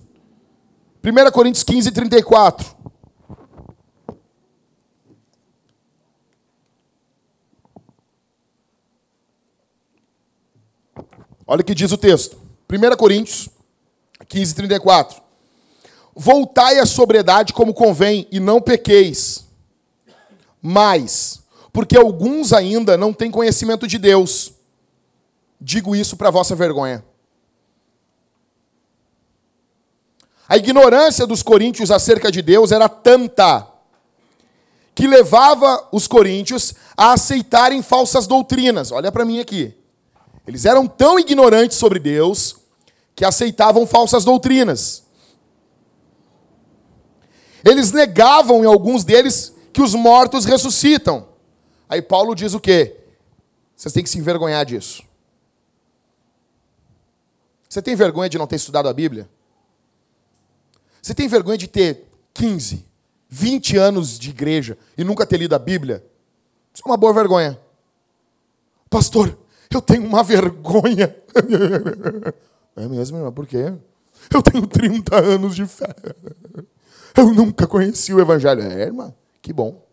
1 1.04 1.30
Coríntios 1.30 1.62
15, 1.62 1.92
34. 1.92 2.76
Olha 11.46 11.60
o 11.60 11.64
que 11.64 11.76
diz 11.76 11.92
o 11.92 11.96
texto. 11.96 12.36
1 12.68 12.96
Coríntios 12.96 13.48
15, 14.28 14.54
34. 14.56 15.22
Voltai 16.12 16.80
à 16.80 16.86
sobriedade 16.86 17.52
como 17.52 17.72
convém, 17.72 18.26
e 18.32 18.40
não 18.40 18.60
pequeis. 18.60 19.46
Mas, 20.60 21.40
porque 21.72 21.96
alguns 21.96 22.52
ainda 22.52 22.96
não 22.96 23.12
têm 23.12 23.30
conhecimento 23.30 23.86
de 23.86 23.96
Deus. 23.96 24.57
Digo 25.60 25.96
isso 25.96 26.16
para 26.16 26.30
vossa 26.30 26.54
vergonha. 26.54 27.04
A 30.48 30.56
ignorância 30.56 31.26
dos 31.26 31.42
coríntios 31.42 31.90
acerca 31.90 32.30
de 32.32 32.40
Deus 32.40 32.72
era 32.72 32.88
tanta 32.88 33.66
que 34.94 35.06
levava 35.06 35.86
os 35.92 36.08
coríntios 36.08 36.74
a 36.96 37.12
aceitarem 37.12 37.82
falsas 37.82 38.26
doutrinas. 38.26 38.90
Olha 38.90 39.12
para 39.12 39.24
mim 39.24 39.38
aqui. 39.38 39.74
Eles 40.46 40.64
eram 40.64 40.86
tão 40.86 41.18
ignorantes 41.18 41.76
sobre 41.76 41.98
Deus 41.98 42.56
que 43.14 43.24
aceitavam 43.24 43.86
falsas 43.86 44.24
doutrinas. 44.24 45.04
Eles 47.64 47.92
negavam 47.92 48.64
em 48.64 48.66
alguns 48.66 49.04
deles 49.04 49.52
que 49.72 49.82
os 49.82 49.94
mortos 49.94 50.44
ressuscitam. 50.44 51.28
Aí 51.88 52.00
Paulo 52.00 52.34
diz 52.34 52.54
o 52.54 52.60
quê? 52.60 52.96
Vocês 53.76 53.92
têm 53.92 54.02
que 54.02 54.10
se 54.10 54.18
envergonhar 54.18 54.64
disso. 54.64 55.02
Você 57.68 57.82
tem 57.82 57.94
vergonha 57.94 58.28
de 58.28 58.38
não 58.38 58.46
ter 58.46 58.56
estudado 58.56 58.88
a 58.88 58.92
Bíblia? 58.92 59.28
Você 61.02 61.14
tem 61.14 61.28
vergonha 61.28 61.58
de 61.58 61.68
ter 61.68 62.08
15, 62.34 62.84
20 63.28 63.76
anos 63.76 64.18
de 64.18 64.30
igreja 64.30 64.78
e 64.96 65.04
nunca 65.04 65.26
ter 65.26 65.36
lido 65.36 65.54
a 65.54 65.58
Bíblia? 65.58 66.04
Isso 66.72 66.82
é 66.84 66.88
uma 66.88 66.96
boa 66.96 67.12
vergonha. 67.12 67.58
Pastor, 68.88 69.36
eu 69.70 69.82
tenho 69.82 70.04
uma 70.04 70.22
vergonha. 70.22 71.14
é 72.76 72.88
mesmo, 72.88 73.18
irmão? 73.18 73.32
Por 73.32 73.46
quê? 73.46 73.72
Eu 74.32 74.42
tenho 74.42 74.66
30 74.66 75.16
anos 75.16 75.54
de 75.54 75.66
fé. 75.66 75.94
Eu 77.16 77.32
nunca 77.34 77.66
conheci 77.66 78.12
o 78.14 78.20
Evangelho. 78.20 78.62
É, 78.62 78.82
irmã, 78.82 79.14
que 79.42 79.52
bom. 79.52 79.84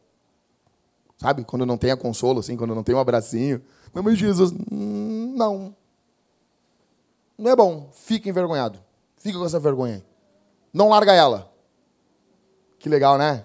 Sabe? 1.17 1.43
Quando 1.43 1.65
não 1.65 1.77
tem 1.77 1.91
a 1.91 1.97
consolo, 1.97 2.39
assim, 2.39 2.57
quando 2.57 2.75
não 2.75 2.83
tem 2.83 2.95
um 2.95 2.99
abracinho. 2.99 3.61
Não, 3.93 4.03
mas 4.03 4.17
Jesus, 4.17 4.51
hum, 4.71 5.33
não. 5.35 5.75
Não 7.37 7.51
é 7.51 7.55
bom. 7.55 7.89
Fica 7.93 8.29
envergonhado. 8.29 8.79
Fica 9.17 9.37
com 9.37 9.45
essa 9.45 9.59
vergonha. 9.59 10.03
Não 10.73 10.89
larga 10.89 11.13
ela. 11.13 11.51
Que 12.79 12.89
legal, 12.89 13.17
né? 13.17 13.43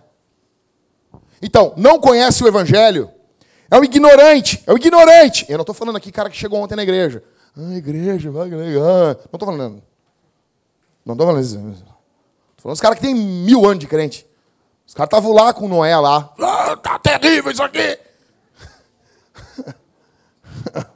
Então, 1.43 1.73
não 1.77 1.99
conhece 1.99 2.45
o 2.45 2.49
Evangelho 2.49 3.11
é 3.71 3.79
o 3.79 3.85
ignorante, 3.85 4.63
é 4.67 4.73
o 4.73 4.77
ignorante. 4.77 5.47
Eu 5.49 5.57
não 5.57 5.63
estou 5.63 5.75
falando 5.75 5.95
aqui 5.97 6.11
cara 6.11 6.29
que 6.29 6.37
chegou 6.37 6.61
ontem 6.61 6.75
na 6.75 6.83
igreja. 6.83 7.23
Ah, 7.57 7.77
igreja, 7.77 8.31
vai 8.31 8.49
legal. 8.49 8.83
Não 8.83 9.13
estou 9.33 9.47
falando. 9.47 9.81
Não 11.07 11.17
tô 11.17 11.25
falando 11.25 11.41
isso. 11.41 11.55
Tô 11.55 12.63
falando 12.63 12.75
os 12.75 12.81
caras 12.81 12.99
que 12.99 13.07
tem 13.07 13.15
mil 13.15 13.65
anos 13.65 13.79
de 13.79 13.87
crente. 13.87 14.27
Os 14.85 14.93
caras 14.93 15.07
estavam 15.07 15.33
lá 15.33 15.53
com 15.53 15.69
Noé 15.69 15.97
lá. 15.97 16.35
Ah, 16.41 16.77
tá 16.77 16.99
terrível 16.99 17.53
isso 17.53 17.63
aqui. 17.63 17.97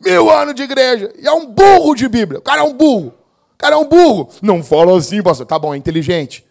mil 0.00 0.30
anos 0.30 0.54
de 0.54 0.62
igreja. 0.62 1.12
E 1.18 1.26
é 1.26 1.32
um 1.32 1.46
burro 1.46 1.94
de 1.94 2.08
Bíblia. 2.08 2.38
O 2.38 2.42
cara 2.42 2.60
é 2.60 2.64
um 2.64 2.74
burro. 2.74 3.08
O 3.08 3.58
cara 3.58 3.74
é 3.74 3.78
um 3.78 3.88
burro. 3.88 4.28
Não 4.40 4.62
fala 4.62 4.96
assim, 4.96 5.22
pastor. 5.22 5.46
Tá 5.46 5.58
bom, 5.58 5.74
é 5.74 5.76
inteligente. 5.76 6.46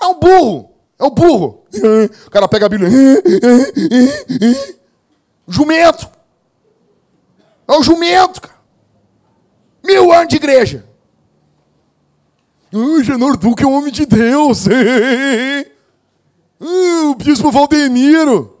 É 0.00 0.06
um 0.06 0.18
burro. 0.18 0.70
É 0.98 1.04
um 1.04 1.10
burro. 1.10 1.64
O 2.26 2.30
cara 2.30 2.48
pega 2.48 2.66
a 2.66 2.68
Bíblia. 2.68 2.90
Jumento. 5.46 6.08
É 7.68 7.72
o 7.72 7.82
jumento, 7.82 8.40
cara. 8.40 8.56
Mil 9.84 10.12
anos 10.12 10.28
de 10.28 10.36
igreja. 10.36 10.84
Ah, 12.74 13.02
Genor 13.02 13.36
Duque 13.36 13.62
é 13.62 13.66
um 13.66 13.74
homem 13.74 13.92
de 13.92 14.04
Deus. 14.04 14.66
O 16.58 17.14
bispo 17.14 17.50
Valdemiro. 17.52 18.55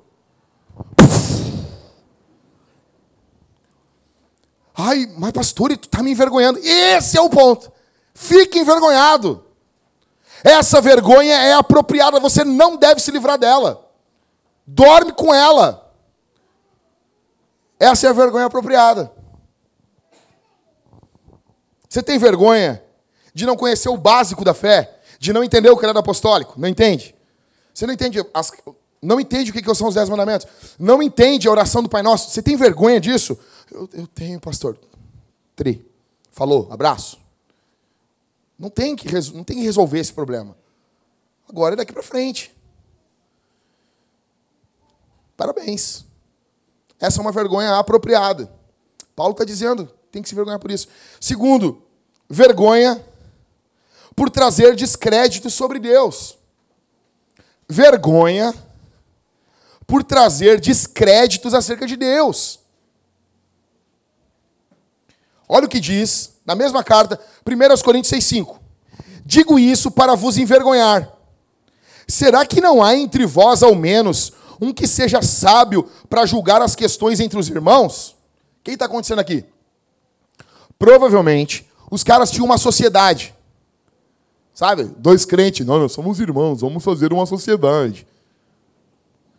Ai, 4.76 5.10
mas 5.16 5.32
pastor, 5.32 5.76
tu 5.76 5.88
tá 5.88 6.02
me 6.02 6.10
envergonhando. 6.10 6.58
Esse 6.58 7.16
é 7.16 7.20
o 7.20 7.30
ponto. 7.30 7.72
Fique 8.14 8.58
envergonhado. 8.58 9.44
Essa 10.44 10.80
vergonha 10.80 11.34
é 11.34 11.54
apropriada, 11.54 12.20
você 12.20 12.44
não 12.44 12.76
deve 12.76 13.00
se 13.00 13.10
livrar 13.10 13.38
dela. 13.38 13.90
Dorme 14.66 15.12
com 15.12 15.34
ela. 15.34 15.92
Essa 17.80 18.06
é 18.06 18.10
a 18.10 18.12
vergonha 18.12 18.46
apropriada. 18.46 19.12
Você 21.88 22.02
tem 22.02 22.18
vergonha 22.18 22.82
de 23.32 23.46
não 23.46 23.56
conhecer 23.56 23.88
o 23.88 23.96
básico 23.96 24.44
da 24.44 24.54
fé, 24.54 24.98
de 25.18 25.32
não 25.32 25.42
entender 25.42 25.70
o 25.70 25.76
credo 25.76 25.98
apostólico? 25.98 26.54
Não 26.58 26.68
entende? 26.68 27.14
Você 27.72 27.86
não 27.86 27.94
entende, 27.94 28.24
as, 28.32 28.52
não 29.02 29.20
entende 29.20 29.50
o 29.50 29.54
que 29.54 29.74
são 29.74 29.88
os 29.88 29.94
dez 29.94 30.08
mandamentos? 30.08 30.46
Não 30.78 31.02
entende 31.02 31.48
a 31.48 31.50
oração 31.50 31.82
do 31.82 31.88
Pai 31.88 32.02
Nosso? 32.02 32.30
Você 32.30 32.42
tem 32.42 32.56
vergonha 32.56 33.00
disso? 33.00 33.38
Eu, 33.70 33.88
eu 33.92 34.06
tenho, 34.06 34.40
pastor. 34.40 34.78
Tri. 35.54 35.84
Falou, 36.30 36.68
abraço. 36.70 37.18
Não 38.58 38.70
tem, 38.70 38.96
que, 38.96 39.06
não 39.32 39.44
tem 39.44 39.56
que 39.56 39.62
resolver 39.62 39.98
esse 39.98 40.12
problema. 40.12 40.56
Agora 41.48 41.74
é 41.74 41.76
daqui 41.76 41.92
para 41.92 42.02
frente. 42.02 42.54
Parabéns. 45.36 46.04
Essa 46.98 47.20
é 47.20 47.22
uma 47.22 47.32
vergonha 47.32 47.76
apropriada. 47.76 48.50
Paulo 49.14 49.32
está 49.32 49.44
dizendo, 49.44 49.86
tem 50.10 50.22
que 50.22 50.28
se 50.28 50.34
vergonhar 50.34 50.58
por 50.58 50.70
isso. 50.70 50.88
Segundo, 51.20 51.82
vergonha 52.28 53.04
por 54.14 54.30
trazer 54.30 54.74
descrédito 54.74 55.50
sobre 55.50 55.78
Deus. 55.78 56.38
Vergonha 57.68 58.54
por 59.86 60.02
trazer 60.02 60.60
descréditos 60.60 61.52
acerca 61.52 61.86
de 61.86 61.96
Deus. 61.96 62.60
Olha 65.48 65.66
o 65.66 65.68
que 65.68 65.80
diz 65.80 66.36
na 66.46 66.54
mesma 66.54 66.84
carta, 66.84 67.20
1 67.44 67.82
Coríntios 67.82 68.12
6,5. 68.12 68.56
Digo 69.24 69.58
isso 69.58 69.90
para 69.90 70.14
vos 70.14 70.38
envergonhar. 70.38 71.12
Será 72.06 72.46
que 72.46 72.60
não 72.60 72.80
há 72.80 72.94
entre 72.94 73.26
vós, 73.26 73.64
ao 73.64 73.74
menos, 73.74 74.32
um 74.60 74.72
que 74.72 74.86
seja 74.86 75.20
sábio 75.20 75.90
para 76.08 76.24
julgar 76.24 76.62
as 76.62 76.76
questões 76.76 77.18
entre 77.18 77.36
os 77.36 77.48
irmãos? 77.48 78.10
O 78.60 78.62
que 78.62 78.70
está 78.70 78.84
acontecendo 78.84 79.18
aqui? 79.18 79.44
Provavelmente, 80.78 81.68
os 81.90 82.04
caras 82.04 82.30
tinham 82.30 82.46
uma 82.46 82.58
sociedade. 82.58 83.34
Sabe? 84.54 84.84
Dois 84.84 85.24
crentes. 85.24 85.66
Não, 85.66 85.80
nós 85.80 85.92
somos 85.92 86.20
irmãos, 86.20 86.60
vamos 86.60 86.84
fazer 86.84 87.12
uma 87.12 87.26
sociedade. 87.26 88.06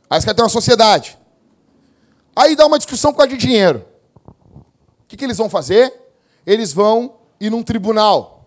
Aí 0.09 0.19
os 0.19 0.25
caras 0.25 0.35
têm 0.35 0.43
uma 0.43 0.49
sociedade. 0.49 1.17
Aí 2.35 2.55
dá 2.55 2.65
uma 2.65 2.77
discussão 2.77 3.11
por 3.11 3.19
causa 3.19 3.29
de 3.29 3.37
dinheiro. 3.37 3.83
O 5.07 5.09
que, 5.09 5.15
que 5.15 5.23
eles 5.23 5.37
vão 5.37 5.49
fazer? 5.49 5.93
Eles 6.45 6.73
vão 6.73 7.15
ir 7.39 7.49
num 7.49 7.63
tribunal. 7.63 8.45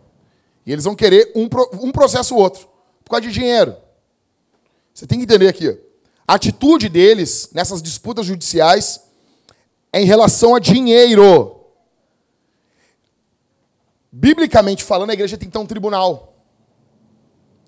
E 0.66 0.70
eles 0.70 0.84
vão 0.84 0.94
querer 0.94 1.32
um, 1.34 1.48
um 1.82 1.90
processo 1.90 2.34
ou 2.34 2.42
outro. 2.42 2.68
Por 3.02 3.12
causa 3.12 3.26
de 3.26 3.32
dinheiro. 3.32 3.74
Você 4.92 5.06
tem 5.06 5.16
que 5.16 5.24
entender 5.24 5.48
aqui. 5.48 5.78
A 6.28 6.34
atitude 6.34 6.90
deles 6.90 7.48
nessas 7.54 7.80
disputas 7.80 8.26
judiciais 8.26 9.00
é 9.90 10.02
em 10.02 10.04
relação 10.04 10.54
a 10.54 10.58
dinheiro. 10.58 11.64
Biblicamente 14.12 14.84
falando, 14.84 15.10
a 15.10 15.14
igreja 15.14 15.38
tem 15.38 15.48
que 15.48 15.52
ter 15.54 15.58
um 15.58 15.66
tribunal. 15.66 16.36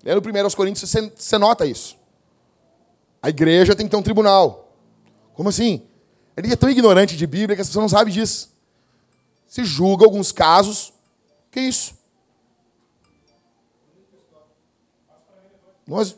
Lendo 0.03 0.21
primeiro 0.21 0.45
aos 0.45 0.53
Coríntios, 0.53 0.87
você, 0.87 1.11
você 1.15 1.37
nota 1.39 1.65
isso. 1.65 1.97
A 3.23 3.29
igreja 3.29 3.75
tem 3.75 3.87
que 3.87 3.89
ter 3.89 3.97
um 3.97 4.03
tribunal. 4.03 4.71
Como 5.33 5.49
assim? 5.49 5.81
Ele 6.37 6.53
é 6.53 6.55
tão 6.55 6.69
ignorante 6.69 7.17
de 7.17 7.25
Bíblia 7.25 7.55
que 7.55 7.61
as 7.63 7.67
pessoas 7.69 7.81
não 7.81 7.89
sabem 7.89 8.13
disso. 8.13 8.52
Se 9.53 9.63
julga 9.63 10.03
alguns 10.03 10.31
casos. 10.31 10.91
Que 11.51 11.59
isso? 11.59 11.93
Nós... 15.85 16.17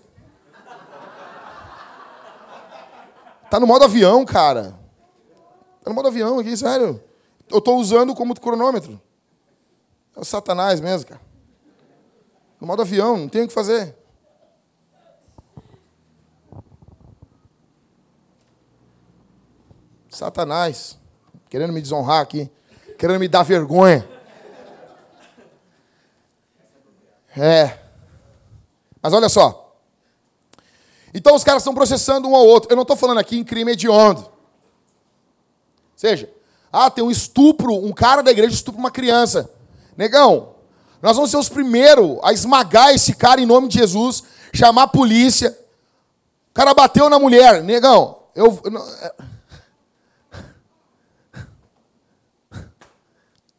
Tá 3.49 3.59
no 3.59 3.67
modo 3.67 3.83
avião, 3.83 4.23
cara. 4.23 4.79
Tá 5.83 5.89
no 5.89 5.93
modo 5.93 6.07
avião 6.07 6.39
aqui, 6.39 6.55
sério. 6.55 7.03
Eu 7.49 7.59
tô 7.59 7.75
usando 7.75 8.15
como 8.15 8.39
cronômetro. 8.39 9.01
É 10.15 10.21
o 10.21 10.23
satanás 10.23 10.79
mesmo, 10.79 11.09
cara. 11.09 11.21
No 12.61 12.65
modo 12.65 12.83
avião, 12.83 13.17
não 13.17 13.27
tem 13.27 13.43
o 13.43 13.49
que 13.49 13.53
fazer. 13.53 13.97
Satanás, 20.09 20.97
querendo 21.49 21.73
me 21.73 21.81
desonrar 21.81 22.21
aqui, 22.21 22.49
querendo 22.97 23.19
me 23.19 23.27
dar 23.27 23.43
vergonha. 23.43 24.07
É. 27.37 27.77
Mas 29.01 29.13
olha 29.13 29.29
só. 29.29 29.75
Então 31.13 31.35
os 31.35 31.43
caras 31.43 31.61
estão 31.61 31.73
processando 31.73 32.27
um 32.27 32.35
ao 32.35 32.45
outro. 32.45 32.71
Eu 32.71 32.75
não 32.75 32.83
estou 32.83 32.97
falando 32.97 33.19
aqui 33.19 33.37
em 33.37 33.43
crime 33.43 33.71
hediondo. 33.71 34.21
Ou 34.21 34.31
seja, 35.95 36.29
ah, 36.71 36.89
tem 36.89 37.03
um 37.03 37.11
estupro, 37.11 37.73
um 37.73 37.93
cara 37.93 38.21
da 38.21 38.31
igreja 38.31 38.53
estupra 38.53 38.79
uma 38.79 38.91
criança. 38.91 39.49
Negão, 39.95 40.55
nós 41.01 41.15
vamos 41.15 41.31
ser 41.31 41.37
os 41.37 41.47
primeiros 41.47 42.17
a 42.21 42.33
esmagar 42.33 42.93
esse 42.93 43.13
cara 43.13 43.39
em 43.39 43.45
nome 43.45 43.67
de 43.67 43.79
Jesus, 43.79 44.23
chamar 44.53 44.83
a 44.83 44.87
polícia. 44.87 45.57
O 46.51 46.53
cara 46.53 46.73
bateu 46.73 47.09
na 47.09 47.17
mulher. 47.17 47.63
Negão, 47.63 48.17
eu. 48.35 48.61
É. 49.01 49.34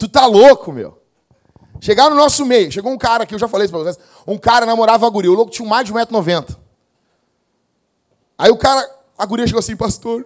Tu 0.06 0.08
tá 0.08 0.24
louco, 0.24 0.70
meu. 0.70 1.02
Chegar 1.80 2.08
no 2.08 2.14
nosso 2.14 2.46
meio. 2.46 2.70
Chegou 2.70 2.92
um 2.92 2.96
cara 2.96 3.24
aqui, 3.24 3.34
eu 3.34 3.38
já 3.40 3.48
falei 3.48 3.64
isso 3.64 3.74
pra 3.74 3.82
vocês. 3.82 3.98
Um 4.24 4.38
cara 4.38 4.64
namorava 4.64 5.04
a 5.04 5.10
guria. 5.10 5.32
O 5.32 5.34
louco 5.34 5.50
tinha 5.50 5.68
mais 5.68 5.84
de 5.84 5.92
1,90m. 5.92 6.56
Aí 8.38 8.48
o 8.48 8.56
cara, 8.56 8.88
a 9.18 9.26
guria 9.26 9.44
chegou 9.44 9.58
assim, 9.58 9.74
pastor. 9.74 10.24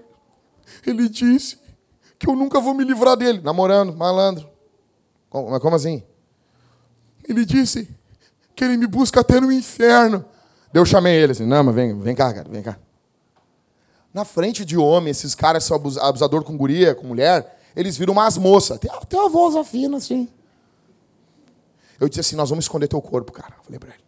Ele 0.87 1.09
disse 1.09 1.59
que 2.19 2.29
eu 2.29 2.37
nunca 2.37 2.61
vou 2.61 2.75
me 2.75 2.85
livrar 2.85 3.17
dele. 3.17 3.41
Namorando, 3.41 3.97
malandro. 3.97 4.51
Como, 5.31 5.51
mas 5.51 5.63
como 5.63 5.77
assim? 5.77 6.03
Ele 7.27 7.47
disse 7.47 7.89
que 8.55 8.63
ele 8.63 8.77
me 8.77 8.87
busca 8.87 9.21
até 9.21 9.41
no 9.41 9.51
inferno. 9.51 10.27
Eu 10.75 10.85
chamei 10.85 11.15
ele 11.15 11.33
assim, 11.33 11.47
não, 11.47 11.65
mas 11.65 11.75
vem, 11.75 11.99
vem 11.99 12.15
cá, 12.15 12.35
cara, 12.35 12.51
vem 12.51 12.63
cá. 12.63 12.79
Na 14.13 14.27
frente 14.27 14.63
de 14.63 14.77
homem, 14.77 15.11
esses 15.11 15.35
caras 15.35 15.65
são 15.65 15.81
abusador 16.03 16.45
com 16.45 16.55
guria, 16.55 16.95
com 16.95 17.07
mulher, 17.07 17.60
eles 17.75 17.97
viram 17.97 18.13
umas 18.13 18.37
moças. 18.37 18.79
Tem, 18.79 18.91
uma 19.19 19.29
voz 19.29 19.57
afina, 19.57 19.97
assim. 19.97 20.29
Eu 21.99 22.09
disse 22.09 22.21
assim, 22.21 22.37
nós 22.37 22.49
vamos 22.49 22.65
esconder 22.65 22.89
teu 22.89 23.01
corpo, 23.01 23.33
cara. 23.33 23.55
falei 23.63 23.79
para 23.79 23.91
ele. 23.91 24.05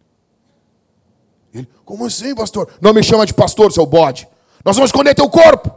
Ele, 1.53 1.69
como 1.85 2.05
assim, 2.05 2.33
pastor? 2.33 2.71
Não 2.81 2.93
me 2.93 3.03
chama 3.03 3.25
de 3.25 3.33
pastor, 3.33 3.71
seu 3.71 3.85
bode. 3.85 4.27
Nós 4.65 4.75
vamos 4.75 4.89
esconder 4.89 5.13
teu 5.13 5.29
corpo. 5.29 5.71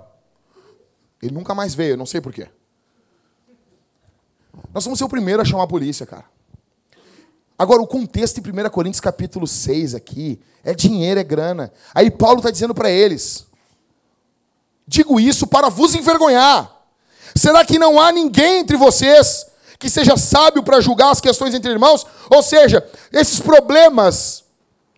Ele 1.21 1.35
nunca 1.35 1.55
mais 1.55 1.75
veio, 1.75 1.93
eu 1.93 1.97
não 1.97 2.07
sei 2.07 2.21
porquê. 2.21 2.49
Nós 4.73 4.85
vamos 4.85 4.99
ser 4.99 5.05
o 5.05 5.09
primeiro 5.09 5.43
a 5.43 5.45
chamar 5.45 5.65
a 5.65 5.67
polícia, 5.67 6.07
cara. 6.07 6.25
Agora, 7.59 7.81
o 7.81 7.87
contexto 7.87 8.39
em 8.39 8.43
1 8.43 8.71
Coríntios 8.71 9.01
capítulo 9.01 9.47
6 9.47 9.95
aqui 9.95 10.41
é 10.63 10.75
dinheiro, 10.75 11.19
é 11.19 11.25
grana. 11.25 11.73
Aí 11.95 12.11
Paulo 12.11 12.39
está 12.39 12.51
dizendo 12.51 12.75
para 12.75 12.91
eles: 12.91 13.47
Digo 14.87 15.19
isso 15.19 15.47
para 15.47 15.69
vos 15.69 15.95
envergonhar. 15.95 16.76
Será 17.37 17.65
que 17.65 17.79
não 17.79 18.01
há 18.01 18.11
ninguém 18.11 18.61
entre 18.61 18.77
vocês 18.77 19.47
que 19.79 19.91
seja 19.91 20.17
sábio 20.17 20.63
para 20.63 20.81
julgar 20.81 21.11
as 21.11 21.21
questões 21.21 21.55
entre 21.55 21.71
irmãos? 21.71 22.07
Ou 22.31 22.43
seja, 22.43 22.89
esses 23.13 23.41
problemas 23.41 24.45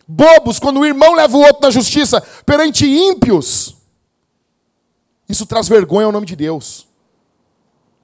bobos, 0.07 0.57
quando 0.57 0.79
o 0.79 0.85
irmão 0.85 1.13
leva 1.13 1.35
o 1.35 1.41
outro 1.41 1.61
na 1.61 1.69
justiça 1.69 2.21
perante 2.45 2.85
ímpios, 2.85 3.75
isso 5.27 5.45
traz 5.45 5.67
vergonha 5.67 6.05
ao 6.05 6.11
nome 6.11 6.25
de 6.25 6.35
Deus. 6.35 6.87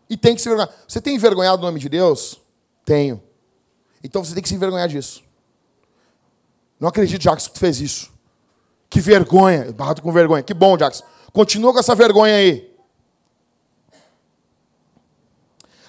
E 0.10 0.16
tem 0.16 0.36
que 0.36 0.42
se 0.42 0.50
vergonhar. 0.50 0.72
Você 0.88 1.02
tem 1.02 1.16
envergonhado 1.16 1.64
o 1.64 1.66
nome 1.66 1.80
de 1.80 1.90
Deus? 1.90 2.40
Tenho. 2.84 3.24
Então 4.04 4.24
você 4.24 4.34
tem 4.34 4.44
que 4.44 4.50
se 4.50 4.56
envergonhar 4.56 4.88
disso. 4.88 5.24
Não 6.80 6.90
acredito, 6.90 7.22
Jackson, 7.22 7.48
que 7.48 7.56
tu 7.56 7.60
fez 7.60 7.80
isso. 7.80 8.12
Que 8.90 9.00
vergonha. 9.00 9.72
Barrato 9.72 10.04
com 10.04 10.12
vergonha. 10.12 10.44
Que 10.44 10.54
bom, 10.54 10.78
Jackson. 10.78 11.04
Continua 11.34 11.74
com 11.74 11.80
essa 11.80 11.96
vergonha 11.96 12.36
aí. 12.36 12.75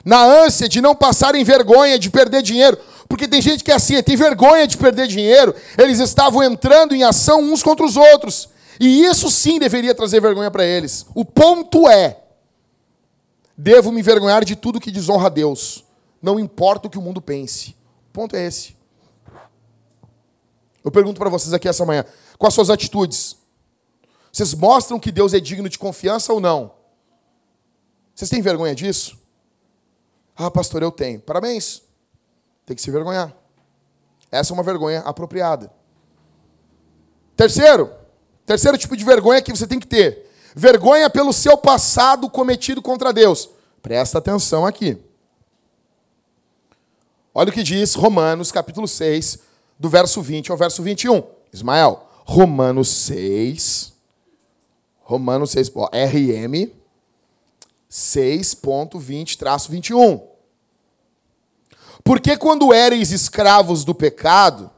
Na 0.06 0.22
ânsia 0.22 0.68
de 0.68 0.80
não 0.80 0.94
passarem 0.94 1.42
vergonha, 1.42 1.98
de 1.98 2.08
perder 2.08 2.40
dinheiro. 2.40 2.78
Porque 3.08 3.26
tem 3.26 3.42
gente 3.42 3.64
que 3.64 3.72
é 3.72 3.74
assim, 3.74 4.00
tem 4.04 4.14
vergonha 4.14 4.64
de 4.64 4.76
perder 4.76 5.08
dinheiro. 5.08 5.52
Eles 5.76 5.98
estavam 5.98 6.44
entrando 6.44 6.94
em 6.94 7.02
ação 7.02 7.40
uns 7.40 7.60
contra 7.60 7.84
os 7.84 7.96
outros. 7.96 8.48
E 8.78 9.02
isso 9.04 9.28
sim 9.28 9.58
deveria 9.58 9.92
trazer 9.96 10.20
vergonha 10.20 10.48
para 10.48 10.64
eles. 10.64 11.06
O 11.12 11.24
ponto 11.24 11.88
é: 11.88 12.20
devo 13.58 13.90
me 13.90 13.98
envergonhar 13.98 14.44
de 14.44 14.54
tudo 14.54 14.78
que 14.78 14.92
desonra 14.92 15.26
a 15.26 15.28
Deus. 15.28 15.84
Não 16.22 16.38
importa 16.38 16.86
o 16.86 16.90
que 16.90 16.98
o 16.98 17.02
mundo 17.02 17.20
pense. 17.20 17.70
O 18.08 18.12
ponto 18.12 18.36
é 18.36 18.46
esse. 18.46 18.76
Eu 20.84 20.92
pergunto 20.92 21.18
para 21.18 21.28
vocês 21.28 21.52
aqui 21.52 21.68
essa 21.68 21.84
manhã: 21.84 22.04
com 22.38 22.46
as 22.46 22.54
suas 22.54 22.70
atitudes, 22.70 23.36
vocês 24.32 24.54
mostram 24.54 25.00
que 25.00 25.10
Deus 25.10 25.34
é 25.34 25.40
digno 25.40 25.68
de 25.68 25.80
confiança 25.80 26.32
ou 26.32 26.38
não? 26.38 26.70
Vocês 28.14 28.30
têm 28.30 28.40
vergonha 28.40 28.72
disso? 28.72 29.25
Ah, 30.36 30.50
pastor, 30.50 30.82
eu 30.82 30.90
tenho. 30.90 31.18
Parabéns. 31.20 31.82
Tem 32.66 32.76
que 32.76 32.82
se 32.82 32.90
vergonhar. 32.90 33.34
Essa 34.30 34.52
é 34.52 34.54
uma 34.54 34.62
vergonha 34.62 35.00
apropriada. 35.00 35.72
Terceiro, 37.36 37.90
terceiro 38.44 38.76
tipo 38.76 38.96
de 38.96 39.04
vergonha 39.04 39.40
que 39.40 39.50
você 39.50 39.66
tem 39.66 39.78
que 39.78 39.86
ter: 39.86 40.30
vergonha 40.54 41.08
pelo 41.08 41.32
seu 41.32 41.56
passado 41.56 42.28
cometido 42.28 42.82
contra 42.82 43.12
Deus. 43.12 43.48
Presta 43.80 44.18
atenção 44.18 44.66
aqui. 44.66 44.98
Olha 47.32 47.50
o 47.50 47.52
que 47.52 47.62
diz 47.62 47.94
Romanos, 47.94 48.50
capítulo 48.50 48.88
6, 48.88 49.38
do 49.78 49.88
verso 49.88 50.22
20 50.22 50.50
ao 50.50 50.56
verso 50.56 50.82
21. 50.82 51.22
Ismael, 51.52 52.08
Romanos 52.24 52.88
6, 52.88 53.92
Romanos 55.00 55.50
6, 55.50 55.70
ó, 55.76 55.88
RM 55.92 56.70
6.20-21. 57.96 60.22
Porque 62.04 62.36
quando 62.36 62.74
éreis 62.74 63.10
escravos 63.10 63.84
do 63.84 63.94
pecado, 63.94 64.70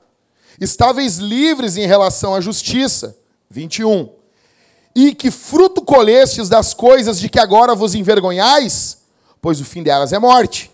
estáveis 0.60 1.16
livres 1.16 1.76
em 1.76 1.84
relação 1.84 2.32
à 2.34 2.40
justiça. 2.40 3.16
21. 3.50 4.08
E 4.94 5.12
que 5.14 5.32
fruto 5.32 5.82
colestes 5.82 6.48
das 6.48 6.72
coisas 6.72 7.18
de 7.18 7.28
que 7.28 7.40
agora 7.40 7.74
vos 7.74 7.94
envergonhais? 7.94 8.98
Pois 9.40 9.60
o 9.60 9.64
fim 9.64 9.82
delas 9.82 10.12
é 10.12 10.18
morte. 10.18 10.70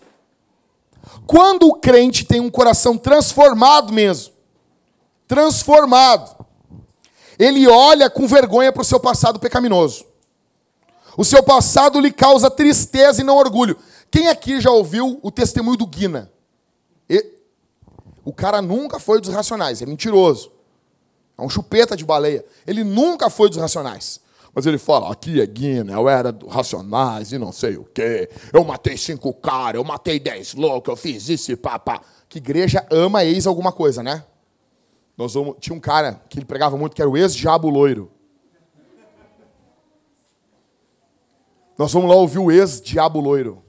Quando 1.25 1.67
o 1.67 1.73
crente 1.73 2.25
tem 2.25 2.39
um 2.39 2.51
coração 2.51 2.95
transformado 2.97 3.91
mesmo, 3.91 4.33
transformado, 5.27 6.45
ele 7.39 7.67
olha 7.67 8.07
com 8.09 8.27
vergonha 8.27 8.71
para 8.71 8.81
o 8.81 8.85
seu 8.85 8.99
passado 8.99 9.39
pecaminoso. 9.39 10.05
O 11.17 11.23
seu 11.23 11.41
passado 11.41 11.99
lhe 11.99 12.11
causa 12.11 12.49
tristeza 12.49 13.21
e 13.21 13.23
não 13.23 13.37
orgulho. 13.37 13.77
Quem 14.11 14.27
aqui 14.27 14.59
já 14.59 14.71
ouviu 14.71 15.19
o 15.21 15.31
testemunho 15.31 15.77
do 15.77 15.87
Guina? 15.87 16.31
E... 17.09 17.33
O 18.23 18.33
cara 18.33 18.61
nunca 18.61 18.99
foi 18.99 19.21
dos 19.21 19.29
racionais, 19.29 19.81
é 19.81 19.85
mentiroso. 19.85 20.51
É 21.37 21.41
um 21.41 21.49
chupeta 21.49 21.95
de 21.95 22.03
baleia. 22.03 22.43
Ele 22.65 22.83
nunca 22.83 23.29
foi 23.29 23.49
dos 23.49 23.57
racionais. 23.57 24.19
Mas 24.55 24.65
ele 24.65 24.77
fala, 24.77 25.11
aqui 25.11 25.41
é 25.41 25.45
Guina, 25.45 25.91
eu 25.91 26.07
era 26.07 26.31
do 26.31 26.47
Racionais 26.47 27.33
e 27.33 27.37
não 27.37 27.51
sei 27.51 27.75
o 27.75 27.83
quê. 27.83 28.29
Eu 28.53 28.63
matei 28.63 28.95
cinco 28.95 29.33
caras, 29.33 29.75
eu 29.75 29.83
matei 29.83 30.17
dez 30.17 30.53
loucos, 30.53 30.89
eu 30.89 30.95
fiz 30.95 31.27
isso 31.27 31.51
e 31.51 31.57
papá. 31.57 31.99
Que 32.29 32.37
igreja 32.37 32.87
ama 32.89 33.25
ex 33.25 33.45
alguma 33.45 33.73
coisa, 33.73 34.01
né? 34.01 34.23
Nós 35.17 35.33
vamos... 35.33 35.57
Tinha 35.59 35.75
um 35.75 35.79
cara 35.79 36.21
que 36.29 36.39
ele 36.39 36.45
pregava 36.45 36.77
muito, 36.77 36.95
que 36.95 37.01
era 37.01 37.11
o 37.11 37.17
ex-diabo 37.17 37.69
loiro. 37.69 38.09
Nós 41.77 41.91
vamos 41.91 42.09
lá 42.09 42.15
ouvir 42.15 42.39
o 42.39 42.51
ex-diabo 42.51 43.19
loiro. 43.19 43.63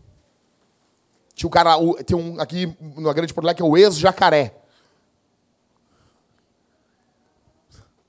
Tinha 1.35 1.49
um 1.49 1.51
cara, 1.51 1.77
tem 2.05 2.17
um 2.17 2.41
aqui 2.41 2.77
na 2.97 3.13
Grande 3.13 3.35
Porto 3.35 3.55
que 3.55 3.63
é 3.63 3.65
o 3.65 3.77
ex-jacaré. 3.77 4.55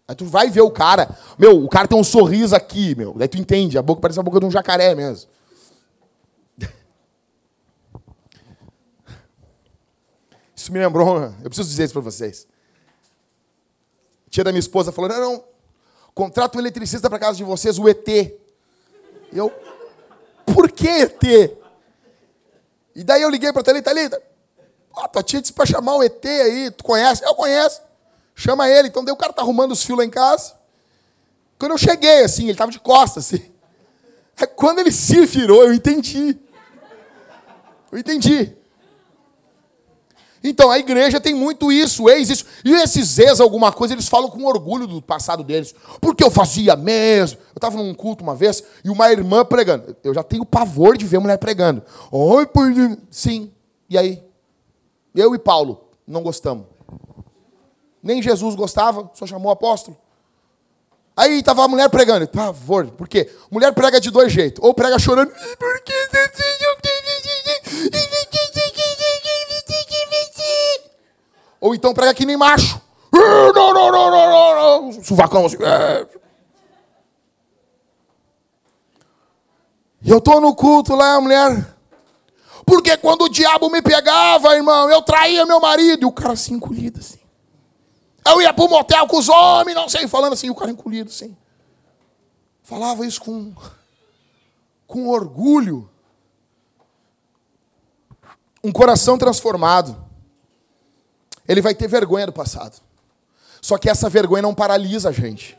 Aí 0.07 0.15
tu 0.15 0.25
vai 0.25 0.49
ver 0.49 0.61
o 0.61 0.71
cara. 0.71 1.17
Meu, 1.37 1.63
o 1.63 1.67
cara 1.67 1.87
tem 1.87 1.97
um 1.97 2.03
sorriso 2.03 2.55
aqui, 2.55 2.95
meu. 2.95 3.13
Daí 3.13 3.27
tu 3.27 3.37
entende, 3.37 3.77
a 3.77 3.81
boca 3.81 3.99
parece 3.99 4.19
a 4.19 4.23
boca 4.23 4.39
de 4.39 4.45
um 4.45 4.51
jacaré 4.51 4.95
mesmo. 4.95 5.29
Isso 10.55 10.71
me 10.71 10.79
lembrou, 10.79 11.23
eu 11.43 11.49
preciso 11.49 11.69
dizer 11.69 11.83
isso 11.85 11.93
para 11.93 12.01
vocês. 12.01 12.47
A 14.27 14.29
tia 14.29 14.43
da 14.43 14.51
minha 14.51 14.59
esposa 14.59 14.91
falou: 14.91 15.09
não, 15.09 15.19
não, 15.19 15.43
contrata 16.13 16.57
um 16.57 16.61
eletricista 16.61 17.09
para 17.09 17.19
casa 17.19 17.37
de 17.37 17.43
vocês, 17.43 17.77
o 17.77 17.87
ET. 17.87 18.07
Eu, 19.31 19.51
por 20.57 20.71
que 20.71 20.87
ET? 20.87 21.23
E 22.95 23.03
daí 23.03 23.21
eu 23.21 23.29
liguei 23.29 23.53
para 23.53 23.61
a 23.61 23.63
Thalita, 23.63 23.91
Thalita, 23.91 24.23
ó, 24.91 25.07
tua 25.07 25.21
tia 25.21 25.39
disse 25.39 25.53
para 25.53 25.67
chamar 25.67 25.97
o 25.97 26.03
ET 26.03 26.25
aí, 26.25 26.71
tu 26.71 26.83
conhece? 26.83 27.23
Eu 27.23 27.35
conheço. 27.35 27.79
Chama 28.33 28.67
ele. 28.67 28.87
Então 28.87 29.05
daí 29.05 29.13
o 29.13 29.17
cara 29.17 29.31
tá 29.31 29.43
arrumando 29.43 29.73
os 29.73 29.83
fios 29.83 29.99
lá 29.99 30.03
em 30.03 30.09
casa. 30.09 30.55
Quando 31.59 31.73
eu 31.73 31.77
cheguei, 31.77 32.23
assim, 32.23 32.45
ele 32.45 32.53
estava 32.53 32.71
de 32.71 32.79
costas, 32.79 33.27
assim. 33.27 33.51
Quando 34.55 34.79
ele 34.79 34.91
se 34.91 35.27
virou, 35.27 35.63
eu 35.63 35.75
entendi. 35.75 36.35
Eu 37.91 37.99
entendi. 37.99 38.56
Então, 40.43 40.69
a 40.69 40.79
igreja 40.79 41.19
tem 41.19 41.33
muito 41.33 41.71
isso, 41.71 42.09
ex 42.09 42.29
isso. 42.29 42.45
E 42.63 42.73
esses 42.75 43.17
ex 43.19 43.39
alguma 43.39 43.71
coisa, 43.71 43.93
eles 43.93 44.07
falam 44.07 44.29
com 44.29 44.45
orgulho 44.45 44.87
do 44.87 45.01
passado 45.01 45.43
deles. 45.43 45.73
Porque 45.99 46.23
eu 46.23 46.31
fazia 46.31 46.75
mesmo. 46.75 47.39
Eu 47.39 47.57
estava 47.57 47.77
num 47.77 47.93
culto 47.93 48.23
uma 48.23 48.35
vez 48.35 48.63
e 48.83 48.89
uma 48.89 49.11
irmã 49.11 49.43
pregando. 49.43 49.95
Eu 50.03 50.13
já 50.13 50.23
tenho 50.23 50.45
pavor 50.45 50.97
de 50.97 51.05
ver 51.05 51.19
mulher 51.19 51.37
pregando. 51.37 51.83
Oi, 52.11 52.45
por... 52.45 52.71
Sim. 53.09 53.51
E 53.89 53.97
aí? 53.97 54.23
Eu 55.15 55.33
e 55.33 55.39
Paulo 55.39 55.89
não 56.05 56.21
gostamos. 56.21 56.65
Nem 58.01 58.21
Jesus 58.21 58.55
gostava, 58.55 59.09
só 59.13 59.25
chamou 59.25 59.51
apóstolo. 59.51 59.97
Aí 61.15 61.39
estava 61.39 61.65
a 61.65 61.67
mulher 61.67 61.89
pregando. 61.89 62.27
Por 62.27 62.37
favor, 62.37 62.91
por 62.91 63.07
quê? 63.07 63.27
Mulher 63.49 63.73
prega 63.73 63.99
de 63.99 64.11
dois 64.11 64.31
jeitos. 64.31 64.63
Ou 64.63 64.71
prega 64.73 64.99
chorando. 64.99 65.31
Por 65.31 65.81
que 65.81 65.93
Ou 71.59 71.73
então 71.73 71.93
prega 71.93 72.13
que 72.13 72.25
nem 72.25 72.37
macho. 72.37 72.81
Não, 73.11 73.53
não, 73.53 73.73
não, 73.73 73.91
não, 73.91 74.91
não. 74.91 75.03
Suvacão 75.03 75.45
assim. 75.45 75.57
E 80.01 80.09
eu 80.09 80.19
estou 80.19 80.39
no 80.39 80.55
culto 80.55 80.95
lá, 80.95 81.19
mulher. 81.19 81.75
Porque 82.65 82.95
quando 82.97 83.23
o 83.23 83.29
diabo 83.29 83.69
me 83.69 83.81
pegava, 83.81 84.55
irmão, 84.55 84.89
eu 84.89 85.01
traía 85.01 85.45
meu 85.45 85.59
marido. 85.59 86.03
E 86.03 86.05
o 86.05 86.11
cara 86.11 86.33
assim, 86.33 86.55
encolhido 86.55 86.99
assim. 86.99 87.19
Eu 88.25 88.41
ia 88.41 88.53
para 88.53 88.65
o 88.65 88.69
motel 88.69 89.07
com 89.07 89.17
os 89.17 89.29
homens, 89.29 89.73
não 89.73 89.87
sei, 89.87 90.07
falando 90.07 90.33
assim, 90.33 90.49
o 90.49 90.55
cara 90.55 90.69
encolhido 90.69 91.09
assim. 91.09 91.35
Falava 92.61 93.05
isso 93.05 93.21
com, 93.21 93.53
com 94.85 95.07
orgulho. 95.07 95.89
Um 98.61 98.71
coração 98.71 99.17
transformado. 99.17 100.06
Ele 101.47 101.61
vai 101.61 101.73
ter 101.73 101.87
vergonha 101.87 102.25
do 102.25 102.33
passado. 102.33 102.81
Só 103.61 103.77
que 103.77 103.89
essa 103.89 104.09
vergonha 104.09 104.41
não 104.41 104.53
paralisa 104.53 105.09
a 105.09 105.11
gente. 105.11 105.57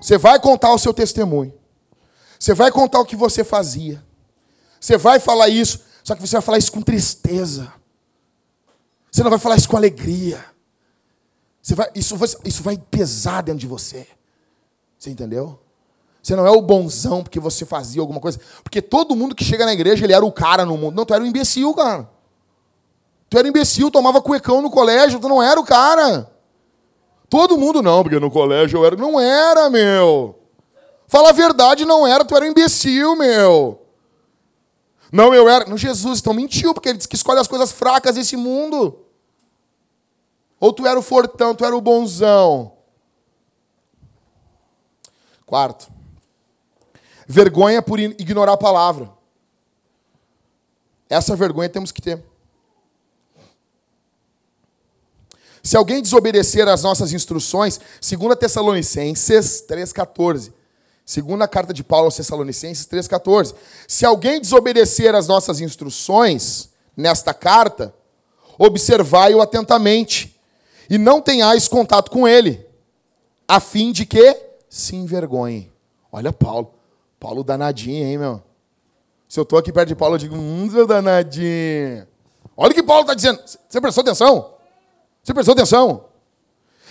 Você 0.00 0.18
vai 0.18 0.38
contar 0.38 0.72
o 0.72 0.78
seu 0.78 0.92
testemunho. 0.92 1.54
Você 2.38 2.52
vai 2.54 2.70
contar 2.70 3.00
o 3.00 3.04
que 3.04 3.16
você 3.16 3.42
fazia. 3.42 4.04
Você 4.78 4.96
vai 4.96 5.18
falar 5.18 5.48
isso, 5.48 5.80
só 6.04 6.14
que 6.14 6.20
você 6.20 6.36
vai 6.36 6.42
falar 6.42 6.58
isso 6.58 6.70
com 6.70 6.82
tristeza. 6.82 7.72
Você 9.10 9.22
não 9.22 9.30
vai 9.30 9.38
falar 9.38 9.56
isso 9.56 9.68
com 9.68 9.76
alegria. 9.76 10.44
Vai, 11.74 11.90
isso, 11.94 12.16
vai, 12.16 12.28
isso 12.44 12.62
vai 12.62 12.78
pesar 12.78 13.42
dentro 13.42 13.60
de 13.60 13.66
você. 13.66 14.06
Você 14.98 15.10
entendeu? 15.10 15.58
Você 16.22 16.36
não 16.36 16.46
é 16.46 16.50
o 16.50 16.60
bonzão 16.60 17.22
porque 17.22 17.40
você 17.40 17.64
fazia 17.64 18.00
alguma 18.00 18.20
coisa. 18.20 18.38
Porque 18.62 18.82
todo 18.82 19.16
mundo 19.16 19.34
que 19.34 19.44
chega 19.44 19.64
na 19.64 19.72
igreja, 19.72 20.04
ele 20.04 20.12
era 20.12 20.24
o 20.24 20.30
cara 20.30 20.64
no 20.64 20.76
mundo. 20.76 20.94
Não, 20.94 21.04
tu 21.04 21.14
era 21.14 21.22
um 21.22 21.26
imbecil, 21.26 21.72
cara. 21.74 22.08
Tu 23.28 23.38
era 23.38 23.48
imbecil, 23.48 23.90
tomava 23.90 24.22
cuecão 24.22 24.62
no 24.62 24.70
colégio, 24.70 25.18
tu 25.18 25.28
não 25.28 25.42
era 25.42 25.58
o 25.58 25.64
cara. 25.64 26.30
Todo 27.28 27.58
mundo 27.58 27.82
não, 27.82 28.02
porque 28.02 28.20
no 28.20 28.30
colégio 28.30 28.78
eu 28.78 28.86
era. 28.86 28.96
Não 28.96 29.20
era, 29.20 29.68
meu. 29.68 30.38
Fala 31.08 31.30
a 31.30 31.32
verdade, 31.32 31.84
não 31.84 32.06
era, 32.06 32.24
tu 32.24 32.36
era 32.36 32.44
um 32.44 32.48
imbecil, 32.48 33.16
meu. 33.16 33.82
Não, 35.10 35.34
eu 35.34 35.48
era. 35.48 35.64
No 35.66 35.76
Jesus, 35.76 36.20
então 36.20 36.32
mentiu, 36.32 36.72
porque 36.72 36.88
ele 36.88 36.98
disse 36.98 37.08
que 37.08 37.16
escolhe 37.16 37.40
as 37.40 37.48
coisas 37.48 37.72
fracas 37.72 38.14
desse 38.14 38.36
mundo. 38.36 39.00
Ou 40.58 40.72
tu 40.72 40.86
era 40.86 40.98
o 40.98 41.02
fortão, 41.02 41.54
tu 41.54 41.64
era 41.64 41.76
o 41.76 41.80
bonzão. 41.80 42.72
Quarto. 45.44 45.88
Vergonha 47.26 47.82
por 47.82 47.98
ignorar 47.98 48.52
a 48.52 48.56
palavra. 48.56 49.10
Essa 51.08 51.36
vergonha 51.36 51.68
temos 51.68 51.92
que 51.92 52.00
ter. 52.00 52.22
Se 55.66 55.76
alguém 55.76 56.00
desobedecer 56.00 56.68
às 56.68 56.84
nossas 56.84 57.12
instruções, 57.12 57.80
2 58.00 58.36
Tessalonicenses 58.38 59.64
3,14. 59.68 60.52
Segunda 61.04 61.48
carta 61.48 61.74
de 61.74 61.82
Paulo 61.82 62.04
aos 62.04 62.14
Tessalonicenses 62.14 62.86
3,14. 62.86 63.52
Se 63.88 64.06
alguém 64.06 64.40
desobedecer 64.40 65.12
às 65.12 65.26
nossas 65.26 65.60
instruções 65.60 66.68
nesta 66.96 67.34
carta, 67.34 67.92
observai-o 68.56 69.42
atentamente 69.42 70.40
e 70.88 70.98
não 70.98 71.20
tenhais 71.20 71.66
contato 71.66 72.12
com 72.12 72.28
ele, 72.28 72.64
a 73.48 73.58
fim 73.58 73.90
de 73.90 74.06
que 74.06 74.40
se 74.70 74.94
envergonhe. 74.94 75.72
Olha 76.12 76.32
Paulo. 76.32 76.74
Paulo 77.18 77.42
danadinho, 77.42 78.06
hein, 78.06 78.18
meu? 78.18 78.40
Se 79.28 79.40
eu 79.40 79.42
estou 79.42 79.58
aqui 79.58 79.72
perto 79.72 79.88
de 79.88 79.96
Paulo, 79.96 80.14
eu 80.14 80.20
digo, 80.20 80.36
hum, 80.36 80.68
danadinho. 80.86 82.06
Olha 82.56 82.70
o 82.70 82.74
que 82.74 82.84
Paulo 82.84 83.00
está 83.00 83.14
dizendo. 83.14 83.42
Você 83.68 83.80
prestou 83.80 84.02
atenção? 84.02 84.55
Você 85.26 85.34
prestou 85.34 85.54
atenção? 85.54 86.04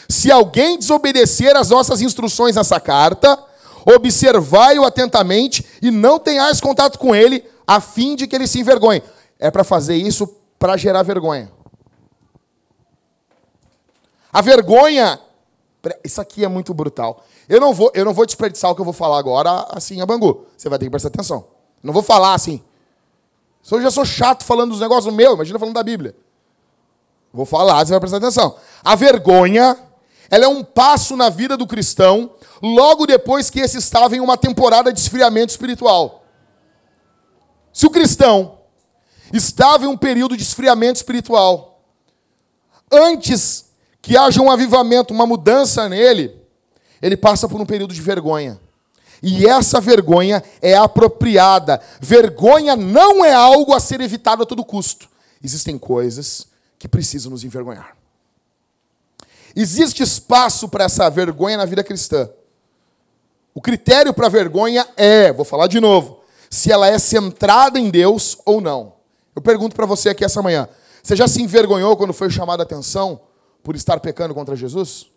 Se 0.09 0.29
alguém 0.29 0.77
desobedecer 0.77 1.55
às 1.55 1.69
nossas 1.69 2.01
instruções 2.01 2.57
nessa 2.57 2.81
carta, 2.81 3.41
observai-o 3.85 4.83
atentamente 4.83 5.65
e 5.81 5.89
não 5.89 6.19
tenhais 6.19 6.59
contato 6.59 6.99
com 6.99 7.15
ele, 7.15 7.45
a 7.65 7.79
fim 7.79 8.13
de 8.13 8.27
que 8.27 8.35
ele 8.35 8.45
se 8.45 8.59
envergonhe. 8.59 9.01
É 9.39 9.49
para 9.49 9.63
fazer 9.63 9.95
isso 9.95 10.27
para 10.59 10.75
gerar 10.75 11.01
vergonha. 11.03 11.49
A 14.33 14.41
vergonha, 14.41 15.17
isso 16.03 16.19
aqui 16.19 16.43
é 16.43 16.49
muito 16.49 16.73
brutal. 16.73 17.23
Eu 17.47 17.61
não 17.61 17.73
vou, 17.73 17.89
eu 17.93 18.03
não 18.03 18.13
vou 18.13 18.25
desperdiçar 18.25 18.69
o 18.69 18.75
que 18.75 18.81
eu 18.81 18.85
vou 18.85 18.93
falar 18.93 19.17
agora 19.17 19.65
assim 19.69 20.01
a 20.01 20.05
Bangu. 20.05 20.45
Você 20.57 20.67
vai 20.67 20.77
ter 20.77 20.85
que 20.85 20.91
prestar 20.91 21.07
atenção. 21.07 21.47
Não 21.81 21.93
vou 21.93 22.03
falar 22.03 22.33
assim. 22.33 22.61
Eu 23.71 23.81
já 23.81 23.89
sou 23.89 24.03
chato 24.03 24.43
falando 24.43 24.71
dos 24.71 24.81
negócios 24.81 25.13
meu, 25.13 25.35
imagina 25.35 25.57
falando 25.57 25.75
da 25.75 25.83
Bíblia. 25.83 26.13
Vou 27.35 27.45
falar, 27.45 27.85
você 27.85 27.91
vai 27.91 27.99
prestar 27.99 28.17
atenção. 28.17 28.55
A 28.81 28.95
vergonha, 28.95 29.77
ela 30.31 30.45
é 30.45 30.47
um 30.47 30.63
passo 30.63 31.17
na 31.17 31.29
vida 31.29 31.57
do 31.57 31.67
cristão, 31.67 32.31
logo 32.61 33.05
depois 33.05 33.49
que 33.49 33.59
esse 33.59 33.77
estava 33.77 34.15
em 34.15 34.21
uma 34.21 34.37
temporada 34.37 34.91
de 34.93 35.01
esfriamento 35.01 35.51
espiritual. 35.51 36.23
Se 37.73 37.85
o 37.85 37.89
cristão 37.89 38.59
estava 39.33 39.83
em 39.83 39.87
um 39.87 39.97
período 39.97 40.37
de 40.37 40.43
esfriamento 40.43 40.95
espiritual, 40.95 41.83
antes 42.89 43.65
que 44.01 44.15
haja 44.15 44.41
um 44.41 44.49
avivamento, 44.49 45.13
uma 45.13 45.25
mudança 45.25 45.89
nele, 45.89 46.41
ele 47.01 47.17
passa 47.17 47.49
por 47.49 47.59
um 47.59 47.65
período 47.65 47.93
de 47.93 48.01
vergonha. 48.01 48.57
E 49.21 49.45
essa 49.45 49.81
vergonha 49.81 50.41
é 50.61 50.73
apropriada. 50.75 51.81
Vergonha 51.99 52.77
não 52.77 53.25
é 53.25 53.33
algo 53.33 53.73
a 53.73 53.79
ser 53.81 53.99
evitado 53.99 54.43
a 54.43 54.45
todo 54.45 54.63
custo. 54.63 55.09
Existem 55.43 55.77
coisas 55.77 56.54
que 56.87 57.29
nos 57.29 57.43
envergonhar. 57.43 57.95
Existe 59.55 60.03
espaço 60.03 60.67
para 60.67 60.83
essa 60.83 61.09
vergonha 61.09 61.57
na 61.57 61.65
vida 61.65 61.83
cristã. 61.83 62.29
O 63.53 63.61
critério 63.61 64.13
para 64.13 64.27
vergonha 64.27 64.85
é, 64.97 65.31
vou 65.31 65.45
falar 65.45 65.67
de 65.67 65.79
novo, 65.79 66.21
se 66.49 66.71
ela 66.71 66.87
é 66.87 66.99
centrada 66.99 67.79
em 67.79 67.89
Deus 67.89 68.37
ou 68.45 68.59
não. 68.59 68.95
Eu 69.33 69.41
pergunto 69.41 69.75
para 69.75 69.85
você 69.85 70.09
aqui 70.09 70.25
essa 70.25 70.41
manhã: 70.41 70.67
você 71.01 71.15
já 71.15 71.27
se 71.27 71.41
envergonhou 71.41 71.95
quando 71.95 72.13
foi 72.13 72.29
chamado 72.29 72.59
a 72.59 72.63
atenção 72.63 73.21
por 73.63 73.75
estar 73.75 73.99
pecando 73.99 74.33
contra 74.33 74.55
Jesus? 74.55 75.09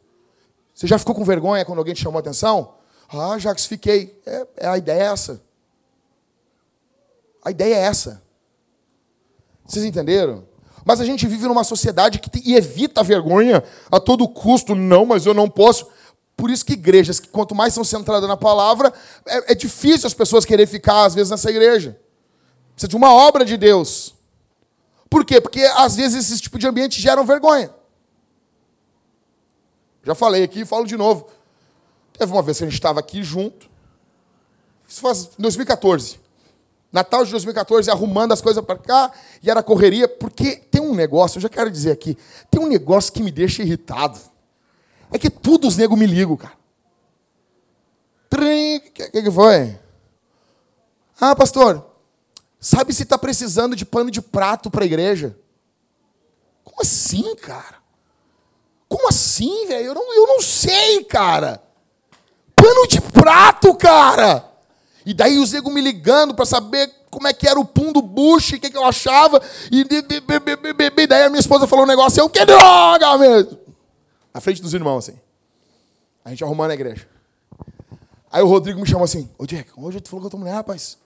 Você 0.74 0.86
já 0.86 0.98
ficou 0.98 1.14
com 1.14 1.24
vergonha 1.24 1.64
quando 1.64 1.78
alguém 1.78 1.94
te 1.94 2.02
chamou 2.02 2.18
a 2.18 2.20
atenção? 2.20 2.74
Ah, 3.08 3.38
Jacques, 3.38 3.66
fiquei. 3.66 4.20
É, 4.24 4.46
é, 4.58 4.68
a 4.68 4.78
ideia 4.78 5.02
é 5.02 5.06
essa. 5.06 5.42
A 7.44 7.50
ideia 7.50 7.74
é 7.74 7.80
essa. 7.80 8.22
Vocês 9.64 9.84
entenderam? 9.84 10.47
Mas 10.88 11.02
a 11.02 11.04
gente 11.04 11.26
vive 11.26 11.46
numa 11.46 11.64
sociedade 11.64 12.18
que 12.18 12.54
evita 12.54 13.02
a 13.02 13.04
vergonha 13.04 13.62
a 13.90 14.00
todo 14.00 14.26
custo. 14.26 14.74
Não, 14.74 15.04
mas 15.04 15.26
eu 15.26 15.34
não 15.34 15.46
posso. 15.46 15.86
Por 16.34 16.50
isso 16.50 16.64
que 16.64 16.72
igrejas, 16.72 17.20
que 17.20 17.28
quanto 17.28 17.54
mais 17.54 17.74
são 17.74 17.84
centradas 17.84 18.26
na 18.26 18.38
palavra, 18.38 18.90
é, 19.26 19.52
é 19.52 19.54
difícil 19.54 20.06
as 20.06 20.14
pessoas 20.14 20.46
querer 20.46 20.66
ficar, 20.66 21.04
às 21.04 21.14
vezes, 21.14 21.30
nessa 21.30 21.50
igreja. 21.50 22.00
Precisa 22.72 22.88
de 22.88 22.96
uma 22.96 23.12
obra 23.12 23.44
de 23.44 23.58
Deus. 23.58 24.14
Por 25.10 25.26
quê? 25.26 25.42
Porque, 25.42 25.60
às 25.76 25.94
vezes, 25.94 26.32
esse 26.32 26.40
tipo 26.40 26.58
de 26.58 26.66
ambiente 26.66 26.98
geram 27.02 27.22
vergonha. 27.22 27.70
Já 30.02 30.14
falei 30.14 30.42
aqui 30.42 30.60
e 30.60 30.64
falo 30.64 30.86
de 30.86 30.96
novo. 30.96 31.28
Teve 32.14 32.32
uma 32.32 32.40
vez 32.40 32.56
que 32.56 32.64
a 32.64 32.66
gente 32.66 32.76
estava 32.78 32.98
aqui 32.98 33.22
junto. 33.22 33.68
Isso 34.88 35.02
faz 35.02 35.32
2014. 35.38 36.18
Natal 36.92 37.24
de 37.24 37.30
2014, 37.32 37.90
arrumando 37.90 38.32
as 38.32 38.40
coisas 38.40 38.64
para 38.64 38.78
cá, 38.78 39.12
e 39.42 39.50
era 39.50 39.62
correria, 39.62 40.08
porque 40.08 40.56
tem 40.56 40.80
um 40.80 40.94
negócio, 40.94 41.38
eu 41.38 41.42
já 41.42 41.48
quero 41.48 41.70
dizer 41.70 41.92
aqui, 41.92 42.16
tem 42.50 42.60
um 42.60 42.66
negócio 42.66 43.12
que 43.12 43.22
me 43.22 43.30
deixa 43.30 43.62
irritado. 43.62 44.18
É 45.12 45.18
que 45.18 45.30
tudo 45.30 45.68
os 45.68 45.76
negros 45.76 45.98
me 45.98 46.06
ligam, 46.06 46.36
cara. 46.36 46.56
O 48.30 48.80
que, 49.10 49.22
que 49.22 49.30
foi? 49.30 49.78
Ah, 51.20 51.34
pastor, 51.34 51.84
sabe 52.60 52.92
se 52.92 53.02
está 53.02 53.18
precisando 53.18 53.74
de 53.74 53.84
pano 53.84 54.10
de 54.10 54.20
prato 54.22 54.70
para 54.70 54.84
a 54.84 54.86
igreja? 54.86 55.36
Como 56.62 56.80
assim, 56.82 57.34
cara? 57.36 57.76
Como 58.88 59.08
assim, 59.08 59.66
velho? 59.66 59.88
Eu 59.88 59.94
não, 59.94 60.14
eu 60.14 60.26
não 60.26 60.40
sei, 60.40 61.04
cara. 61.04 61.62
Pano 62.54 62.86
de 62.86 63.00
prato, 63.00 63.74
cara. 63.74 64.47
E 65.08 65.14
daí 65.14 65.38
os 65.38 65.52
nego 65.52 65.70
me 65.70 65.80
ligando 65.80 66.34
para 66.34 66.44
saber 66.44 66.86
como 67.10 67.26
é 67.26 67.32
que 67.32 67.48
era 67.48 67.58
o 67.58 67.64
pum 67.64 67.94
do 67.94 68.02
bucho, 68.02 68.56
o 68.56 68.60
que, 68.60 68.70
que 68.70 68.76
eu 68.76 68.84
achava. 68.84 69.40
E, 69.72 69.82
daí 71.06 71.22
a 71.22 71.30
minha 71.30 71.40
esposa 71.40 71.66
falou 71.66 71.86
um 71.86 71.88
negócio, 71.88 72.20
eu 72.20 72.28
que 72.28 72.44
droga 72.44 73.16
mesmo. 73.16 73.58
Na 74.34 74.38
frente 74.38 74.60
dos 74.60 74.74
irmãos, 74.74 75.08
assim. 75.08 75.18
A 76.22 76.28
gente 76.28 76.44
arrumando 76.44 76.72
a 76.72 76.74
igreja. 76.74 77.08
Aí 78.30 78.42
o 78.42 78.46
Rodrigo 78.46 78.78
me 78.78 78.86
chamou 78.86 79.04
assim, 79.04 79.30
ô 79.38 79.46
Jack, 79.46 79.70
hoje 79.78 79.98
tu 79.98 80.10
falou 80.10 80.20
com 80.20 80.26
a 80.26 80.30
tua 80.30 80.40
mulher, 80.40 80.52
rapaz. 80.52 80.98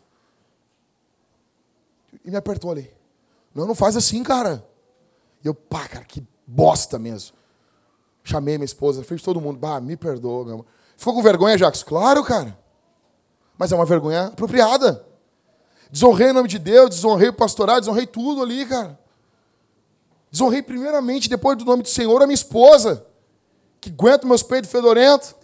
E 2.24 2.28
me 2.28 2.36
apertou 2.36 2.72
ali. 2.72 2.92
Não, 3.54 3.68
não 3.68 3.74
faz 3.76 3.96
assim, 3.96 4.24
cara. 4.24 4.66
E 5.44 5.46
eu, 5.46 5.54
pá, 5.54 5.86
cara, 5.86 6.04
que 6.04 6.26
bosta 6.44 6.98
mesmo. 6.98 7.36
Chamei 8.24 8.58
minha 8.58 8.64
esposa, 8.64 9.04
fez 9.04 9.22
todo 9.22 9.40
mundo. 9.40 9.60
Bah, 9.60 9.80
me 9.80 9.96
perdoa, 9.96 10.44
meu 10.44 10.54
amor. 10.54 10.66
Ficou 10.96 11.14
com 11.14 11.22
vergonha, 11.22 11.56
Jacques? 11.56 11.84
Claro, 11.84 12.24
cara. 12.24 12.60
Mas 13.56 13.72
é 13.72 13.74
uma 13.74 13.84
vergonha 13.84 14.26
apropriada. 14.26 15.04
Desonrei 15.90 16.30
o 16.30 16.34
nome 16.34 16.48
de 16.48 16.58
Deus, 16.58 16.90
desonrei 16.90 17.28
o 17.28 17.34
pastorado, 17.34 17.80
desonrei 17.80 18.06
tudo 18.06 18.42
ali, 18.42 18.64
cara. 18.64 18.98
Desonrei 20.30 20.62
primeiramente, 20.62 21.28
depois 21.28 21.58
do 21.58 21.64
nome 21.64 21.82
do 21.82 21.88
Senhor, 21.88 22.22
a 22.22 22.26
minha 22.26 22.34
esposa, 22.34 23.04
que 23.80 23.90
aguenta 23.90 24.26
meus 24.26 24.42
peitos 24.42 24.70
fedorentos. 24.70 25.34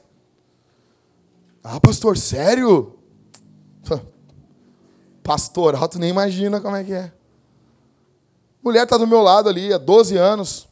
Ah, 1.63 1.79
pastor, 1.79 2.17
sério? 2.17 2.99
Pastoral, 5.23 5.87
tu 5.89 5.99
nem 5.99 6.09
imagina 6.09 6.59
como 6.59 6.75
é 6.75 6.83
que 6.83 6.95
é. 6.95 7.13
Mulher 8.63 8.85
está 8.85 8.97
do 8.97 9.07
meu 9.07 9.21
lado 9.21 9.51
ali 9.51 9.73
há 9.73 9.77
12 9.77 10.17
anos. 10.17 10.67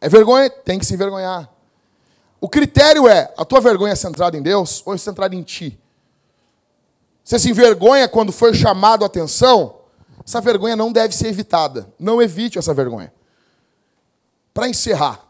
É 0.00 0.08
vergonha? 0.08 0.50
Tem 0.50 0.78
que 0.78 0.84
se 0.84 0.94
envergonhar. 0.94 1.48
O 2.40 2.48
critério 2.48 3.06
é: 3.06 3.32
a 3.36 3.44
tua 3.44 3.60
vergonha 3.60 3.92
é 3.92 3.96
centrada 3.96 4.36
em 4.36 4.42
Deus 4.42 4.82
ou 4.86 4.94
é 4.94 4.98
centrada 4.98 5.34
em 5.34 5.42
ti? 5.42 5.78
Você 7.22 7.38
se 7.38 7.50
envergonha 7.50 8.08
quando 8.08 8.32
foi 8.32 8.54
chamado 8.54 9.04
a 9.04 9.06
atenção? 9.06 9.80
Essa 10.24 10.40
vergonha 10.40 10.74
não 10.74 10.90
deve 10.90 11.14
ser 11.14 11.28
evitada. 11.28 11.92
Não 11.98 12.20
evite 12.20 12.58
essa 12.58 12.72
vergonha. 12.72 13.12
Para 14.54 14.68
encerrar, 14.68 15.24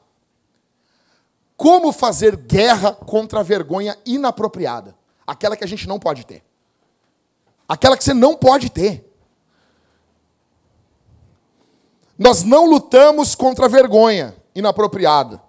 como 1.57 1.93
fazer 1.93 2.37
guerra 2.37 2.93
contra 2.93 3.41
a 3.41 3.43
vergonha 3.43 3.99
inapropriada? 4.07 4.97
Aquela 5.27 5.57
que 5.57 5.65
a 5.65 5.67
gente 5.67 5.87
não 5.87 5.99
pode 5.99 6.25
ter. 6.25 6.43
Aquela 7.69 7.97
que 7.97 8.05
você 8.05 8.15
não 8.15 8.35
pode 8.35 8.71
ter. 8.71 9.07
Nós 12.19 12.43
não 12.43 12.67
lutamos 12.67 13.35
contra 13.35 13.67
a 13.67 13.69
vergonha 13.69 14.35
inapropriada. 14.55 15.41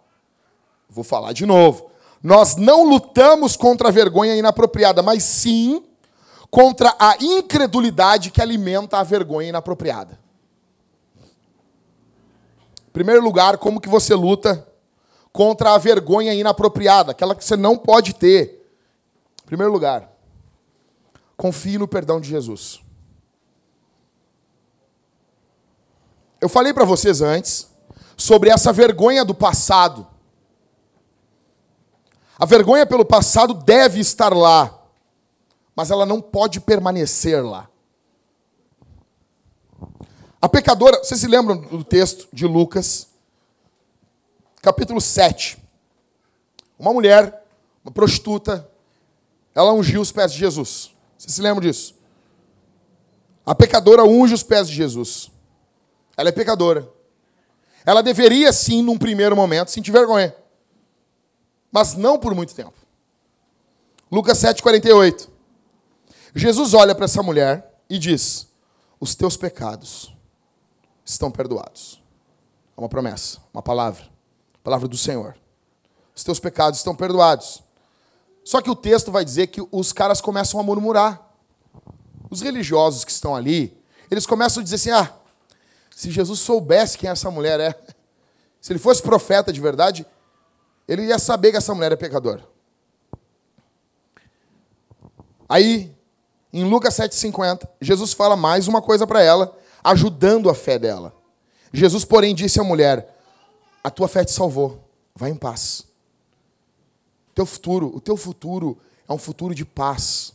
Vou 0.91 1.03
falar 1.03 1.31
de 1.31 1.45
novo. 1.45 1.89
Nós 2.21 2.57
não 2.57 2.83
lutamos 2.83 3.55
contra 3.55 3.87
a 3.87 3.91
vergonha 3.91 4.35
inapropriada, 4.35 5.01
mas 5.01 5.23
sim 5.23 5.83
contra 6.51 6.93
a 6.99 7.15
incredulidade 7.19 8.29
que 8.29 8.41
alimenta 8.41 8.97
a 8.97 9.03
vergonha 9.03 9.49
inapropriada. 9.49 10.19
Em 12.89 12.91
primeiro 12.91 13.23
lugar, 13.23 13.57
como 13.57 13.79
que 13.79 13.87
você 13.87 14.13
luta 14.13 14.67
contra 15.31 15.73
a 15.73 15.77
vergonha 15.77 16.33
inapropriada, 16.33 17.11
aquela 17.11 17.33
que 17.33 17.45
você 17.45 17.55
não 17.55 17.77
pode 17.77 18.13
ter? 18.13 18.69
Em 19.43 19.47
primeiro 19.47 19.71
lugar, 19.71 20.11
confie 21.37 21.77
no 21.77 21.87
perdão 21.87 22.19
de 22.19 22.27
Jesus. 22.27 22.81
Eu 26.41 26.49
falei 26.49 26.73
para 26.73 26.83
vocês 26.83 27.21
antes 27.21 27.71
sobre 28.17 28.49
essa 28.49 28.73
vergonha 28.73 29.23
do 29.23 29.33
passado. 29.33 30.10
A 32.41 32.45
vergonha 32.47 32.87
pelo 32.87 33.05
passado 33.05 33.53
deve 33.53 33.99
estar 33.99 34.33
lá, 34.33 34.83
mas 35.75 35.91
ela 35.91 36.07
não 36.07 36.19
pode 36.19 36.59
permanecer 36.59 37.45
lá. 37.45 37.69
A 40.41 40.49
pecadora, 40.49 41.03
vocês 41.03 41.19
se 41.19 41.27
lembram 41.27 41.61
do 41.61 41.83
texto 41.83 42.27
de 42.33 42.47
Lucas, 42.47 43.09
capítulo 44.59 44.99
7. 44.99 45.63
Uma 46.79 46.91
mulher, 46.91 47.45
uma 47.85 47.91
prostituta, 47.91 48.67
ela 49.53 49.71
ungiu 49.71 50.01
os 50.01 50.11
pés 50.11 50.33
de 50.33 50.39
Jesus. 50.39 50.95
Você 51.19 51.29
se 51.29 51.41
lembra 51.43 51.61
disso? 51.61 51.93
A 53.45 53.53
pecadora 53.53 54.03
unge 54.03 54.33
os 54.33 54.41
pés 54.41 54.67
de 54.67 54.73
Jesus. 54.73 55.29
Ela 56.17 56.29
é 56.29 56.31
pecadora. 56.31 56.91
Ela 57.85 58.01
deveria, 58.01 58.51
sim, 58.51 58.81
num 58.81 58.97
primeiro 58.97 59.35
momento, 59.35 59.69
sentir 59.69 59.91
vergonha. 59.91 60.40
Mas 61.71 61.93
não 61.93 62.19
por 62.19 62.35
muito 62.35 62.53
tempo. 62.53 62.73
Lucas 64.11 64.37
7,48. 64.39 65.29
Jesus 66.35 66.73
olha 66.73 66.93
para 66.93 67.05
essa 67.05 67.23
mulher 67.23 67.79
e 67.89 67.97
diz: 67.97 68.47
Os 68.99 69.15
teus 69.15 69.37
pecados 69.37 70.13
estão 71.05 71.31
perdoados. 71.31 72.01
É 72.75 72.79
uma 72.79 72.89
promessa, 72.89 73.39
uma 73.53 73.61
palavra. 73.61 74.09
Palavra 74.63 74.87
do 74.87 74.97
Senhor. 74.97 75.35
Os 76.15 76.23
teus 76.23 76.39
pecados 76.39 76.79
estão 76.79 76.95
perdoados. 76.95 77.63
Só 78.43 78.61
que 78.61 78.69
o 78.69 78.75
texto 78.75 79.11
vai 79.11 79.23
dizer 79.23 79.47
que 79.47 79.65
os 79.71 79.93
caras 79.93 80.19
começam 80.19 80.59
a 80.59 80.63
murmurar. 80.63 81.29
Os 82.29 82.41
religiosos 82.41 83.03
que 83.03 83.11
estão 83.11 83.35
ali, 83.35 83.77
eles 84.09 84.25
começam 84.25 84.61
a 84.61 84.63
dizer 84.63 84.75
assim: 84.75 84.91
ah, 84.91 85.13
se 85.95 86.09
Jesus 86.11 86.39
soubesse 86.39 86.97
quem 86.97 87.09
essa 87.09 87.29
mulher 87.29 87.59
é, 87.59 87.79
se 88.59 88.71
ele 88.71 88.79
fosse 88.79 89.01
profeta 89.01 89.51
de 89.51 89.59
verdade, 89.59 90.05
ele 90.91 91.05
ia 91.05 91.17
saber 91.17 91.51
que 91.51 91.57
essa 91.57 91.73
mulher 91.73 91.93
é 91.93 91.95
pecadora. 91.95 92.45
Aí, 95.47 95.95
em 96.51 96.65
Lucas 96.65 96.95
7,50, 96.95 97.65
Jesus 97.79 98.11
fala 98.11 98.35
mais 98.35 98.67
uma 98.67 98.81
coisa 98.81 99.07
para 99.07 99.21
ela, 99.21 99.57
ajudando 99.81 100.49
a 100.49 100.53
fé 100.53 100.77
dela. 100.77 101.15
Jesus, 101.71 102.03
porém, 102.03 102.35
disse 102.35 102.59
à 102.59 102.63
mulher: 102.63 103.17
A 103.81 103.89
tua 103.89 104.09
fé 104.09 104.25
te 104.25 104.33
salvou, 104.33 104.83
vai 105.15 105.31
em 105.31 105.35
paz. 105.37 105.87
Teu 107.33 107.45
futuro, 107.45 107.95
o 107.95 108.01
teu 108.01 108.17
futuro 108.17 108.77
é 109.07 109.13
um 109.13 109.17
futuro 109.17 109.55
de 109.55 109.63
paz. 109.63 110.33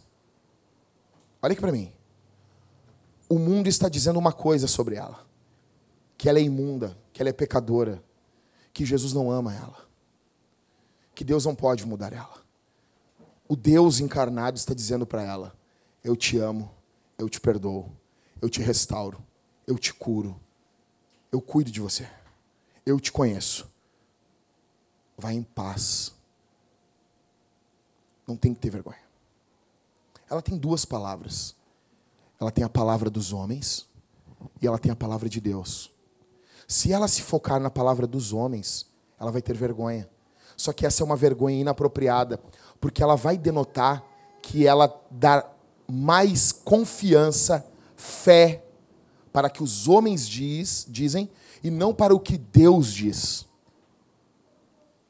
Olha 1.42 1.52
aqui 1.52 1.60
para 1.60 1.70
mim. 1.70 1.92
O 3.28 3.38
mundo 3.38 3.68
está 3.68 3.90
dizendo 3.90 4.18
uma 4.18 4.32
coisa 4.32 4.66
sobre 4.66 4.94
ela: 4.94 5.20
que 6.16 6.30
ela 6.30 6.38
é 6.38 6.42
imunda, 6.42 6.96
que 7.12 7.20
ela 7.20 7.28
é 7.28 7.34
pecadora, 7.34 8.02
que 8.72 8.86
Jesus 8.86 9.12
não 9.12 9.30
ama 9.30 9.54
ela, 9.54 9.85
que 11.16 11.24
Deus 11.24 11.46
não 11.46 11.54
pode 11.54 11.84
mudar 11.86 12.12
ela. 12.12 12.44
O 13.48 13.56
Deus 13.56 14.00
encarnado 14.00 14.58
está 14.58 14.74
dizendo 14.74 15.06
para 15.06 15.22
ela: 15.22 15.58
Eu 16.04 16.14
te 16.14 16.36
amo, 16.38 16.70
eu 17.18 17.28
te 17.28 17.40
perdoo, 17.40 17.90
eu 18.40 18.50
te 18.50 18.60
restauro, 18.60 19.24
eu 19.66 19.78
te 19.78 19.94
curo, 19.94 20.38
eu 21.32 21.40
cuido 21.40 21.70
de 21.70 21.80
você, 21.80 22.08
eu 22.84 23.00
te 23.00 23.10
conheço. 23.10 23.66
Vai 25.16 25.34
em 25.34 25.42
paz. 25.42 26.14
Não 28.26 28.36
tem 28.36 28.52
que 28.52 28.60
ter 28.60 28.68
vergonha. 28.68 29.00
Ela 30.28 30.42
tem 30.42 30.58
duas 30.58 30.84
palavras. 30.84 31.56
Ela 32.38 32.50
tem 32.50 32.62
a 32.62 32.68
palavra 32.68 33.08
dos 33.08 33.32
homens 33.32 33.88
e 34.60 34.66
ela 34.66 34.78
tem 34.78 34.92
a 34.92 34.96
palavra 34.96 35.26
de 35.26 35.40
Deus. 35.40 35.90
Se 36.68 36.92
ela 36.92 37.08
se 37.08 37.22
focar 37.22 37.58
na 37.58 37.70
palavra 37.70 38.06
dos 38.06 38.34
homens, 38.34 38.86
ela 39.18 39.30
vai 39.30 39.40
ter 39.40 39.56
vergonha. 39.56 40.06
Só 40.56 40.72
que 40.72 40.86
essa 40.86 41.02
é 41.02 41.04
uma 41.04 41.16
vergonha 41.16 41.60
inapropriada, 41.60 42.40
porque 42.80 43.02
ela 43.02 43.16
vai 43.16 43.36
denotar 43.36 44.02
que 44.40 44.66
ela 44.66 44.92
dá 45.10 45.48
mais 45.88 46.52
confiança, 46.52 47.64
fé 47.96 48.64
para 49.32 49.50
que 49.50 49.62
os 49.62 49.86
homens 49.86 50.26
diz, 50.26 50.86
dizem 50.88 51.28
e 51.62 51.70
não 51.70 51.92
para 51.92 52.14
o 52.14 52.20
que 52.20 52.38
Deus 52.38 52.92
diz. 52.92 53.46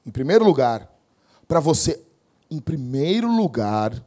Em 0.05 0.11
primeiro 0.11 0.45
lugar, 0.45 0.91
para 1.47 1.61
você, 1.61 2.03
em 2.51 2.59
primeiro 2.59 3.31
lugar, 3.31 4.05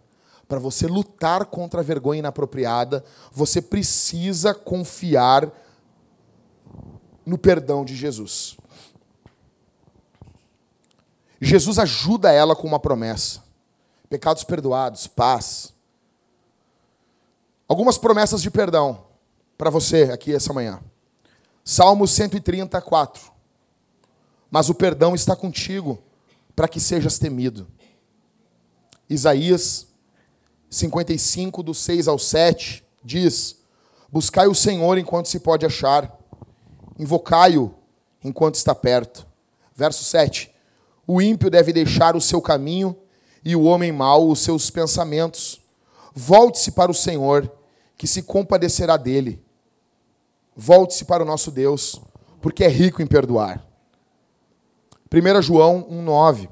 para 0.47 0.59
você 0.59 0.87
lutar 0.87 1.45
contra 1.45 1.81
a 1.81 1.83
vergonha 1.83 2.19
inapropriada, 2.19 3.03
você 3.31 3.61
precisa 3.61 4.53
confiar 4.53 5.51
no 7.25 7.37
perdão 7.37 7.85
de 7.85 7.95
Jesus. 7.95 8.57
Jesus 11.41 11.79
ajuda 11.79 12.31
ela 12.31 12.55
com 12.55 12.67
uma 12.67 12.79
promessa: 12.79 13.43
pecados 14.09 14.43
perdoados, 14.43 15.07
paz. 15.07 15.73
Algumas 17.67 17.97
promessas 17.97 18.41
de 18.41 18.49
perdão 18.49 19.05
para 19.57 19.69
você 19.69 20.03
aqui 20.11 20.33
essa 20.33 20.51
manhã. 20.51 20.81
Salmo 21.63 22.07
134. 22.07 23.31
Mas 24.49 24.69
o 24.69 24.73
perdão 24.73 25.13
está 25.13 25.35
contigo 25.35 26.01
para 26.55 26.67
que 26.67 26.79
sejas 26.79 27.19
temido. 27.19 27.67
Isaías 29.07 29.87
55, 30.69 31.63
do 31.63 31.73
6 31.73 32.07
ao 32.07 32.17
7, 32.17 32.83
diz: 33.03 33.57
Buscai 34.09 34.47
o 34.47 34.55
Senhor 34.55 34.97
enquanto 34.97 35.27
se 35.27 35.39
pode 35.39 35.65
achar, 35.65 36.17
invocai-o 36.97 37.73
enquanto 38.23 38.55
está 38.55 38.73
perto. 38.73 39.25
Verso 39.75 40.03
7: 40.03 40.51
O 41.11 41.19
ímpio 41.19 41.49
deve 41.49 41.73
deixar 41.73 42.15
o 42.15 42.21
seu 42.21 42.39
caminho 42.39 42.95
e 43.43 43.55
o 43.55 43.63
homem 43.63 43.91
mau 43.91 44.29
os 44.29 44.41
seus 44.41 44.69
pensamentos. 44.69 45.59
Volte-se 46.13 46.71
para 46.71 46.91
o 46.91 46.93
Senhor, 46.93 47.51
que 47.97 48.05
se 48.05 48.21
compadecerá 48.21 48.95
dele 48.95 49.43
Volte-se 50.61 51.05
para 51.05 51.23
o 51.23 51.25
nosso 51.25 51.51
Deus, 51.51 52.01
porque 52.41 52.65
é 52.65 52.67
rico 52.67 53.01
em 53.01 53.07
perdoar. 53.07 53.65
1 55.09 55.41
João 55.41 55.87
1,9. 55.89 56.49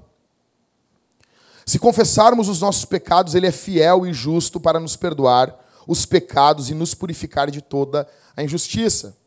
Se 1.66 1.78
confessarmos 1.78 2.48
os 2.48 2.62
nossos 2.62 2.86
pecados, 2.86 3.36
Ele 3.36 3.48
é 3.48 3.52
fiel 3.52 4.08
e 4.08 4.14
justo 4.14 4.62
para 4.62 4.80
nos 4.80 4.96
perdoar 4.96 5.54
os 5.86 6.06
pecados 6.06 6.70
e 6.70 6.74
nos 6.74 6.94
purificar 6.94 7.52
de 7.52 7.62
toda 7.62 8.08
a 8.34 8.42
injustiça. 8.42 9.18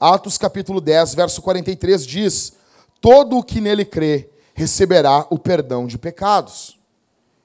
Atos 0.00 0.38
capítulo 0.38 0.80
10, 0.80 1.14
verso 1.14 1.42
43 1.42 2.06
diz: 2.06 2.54
Todo 3.00 3.38
o 3.38 3.42
que 3.42 3.60
nele 3.60 3.84
crê 3.84 4.30
receberá 4.54 5.26
o 5.30 5.38
perdão 5.38 5.86
de 5.86 5.98
pecados. 5.98 6.78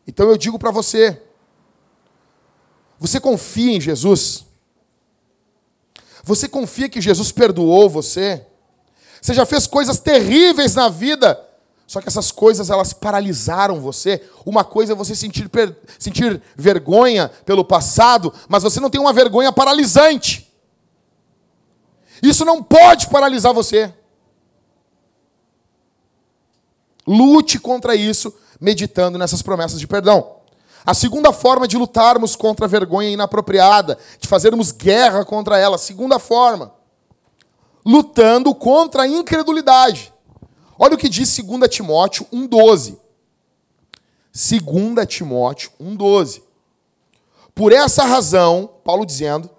Então 0.07 0.29
eu 0.29 0.37
digo 0.37 0.57
para 0.57 0.71
você: 0.71 1.21
você 2.97 3.19
confia 3.19 3.75
em 3.75 3.81
Jesus? 3.81 4.45
Você 6.23 6.47
confia 6.47 6.89
que 6.89 7.01
Jesus 7.01 7.31
perdoou 7.31 7.89
você? 7.89 8.45
Você 9.21 9.33
já 9.33 9.45
fez 9.45 9.65
coisas 9.65 9.99
terríveis 9.99 10.75
na 10.75 10.89
vida, 10.89 11.43
só 11.87 11.99
que 12.01 12.07
essas 12.07 12.31
coisas 12.31 12.69
elas 12.69 12.93
paralisaram 12.93 13.79
você. 13.79 14.21
Uma 14.45 14.63
coisa 14.63 14.93
é 14.93 14.95
você 14.95 15.15
sentir, 15.15 15.49
sentir 15.97 16.41
vergonha 16.55 17.29
pelo 17.45 17.65
passado, 17.65 18.33
mas 18.47 18.63
você 18.63 18.79
não 18.79 18.89
tem 18.89 19.01
uma 19.01 19.13
vergonha 19.13 19.51
paralisante. 19.51 20.47
Isso 22.21 22.45
não 22.45 22.61
pode 22.61 23.07
paralisar 23.07 23.53
você. 23.53 23.93
Lute 27.11 27.57
contra 27.57 27.95
isso, 27.95 28.31
meditando 28.61 29.17
nessas 29.17 29.41
promessas 29.41 29.79
de 29.79 29.87
perdão. 29.87 30.35
A 30.85 30.93
segunda 30.93 31.33
forma 31.33 31.67
de 31.67 31.75
lutarmos 31.75 32.35
contra 32.35 32.67
a 32.67 32.69
vergonha 32.69 33.09
inapropriada, 33.09 33.97
de 34.19 34.27
fazermos 34.27 34.71
guerra 34.71 35.25
contra 35.25 35.57
ela, 35.57 35.79
segunda 35.79 36.19
forma, 36.19 36.71
lutando 37.83 38.53
contra 38.53 39.01
a 39.01 39.07
incredulidade. 39.07 40.13
Olha 40.77 40.93
o 40.93 40.97
que 40.99 41.09
diz 41.09 41.35
2 41.35 41.67
Timóteo 41.67 42.27
1,12. 42.31 42.99
2 44.31 45.07
Timóteo 45.07 45.71
1,12. 45.81 46.43
Por 47.55 47.73
essa 47.73 48.05
razão, 48.05 48.69
Paulo 48.83 49.03
dizendo, 49.03 49.49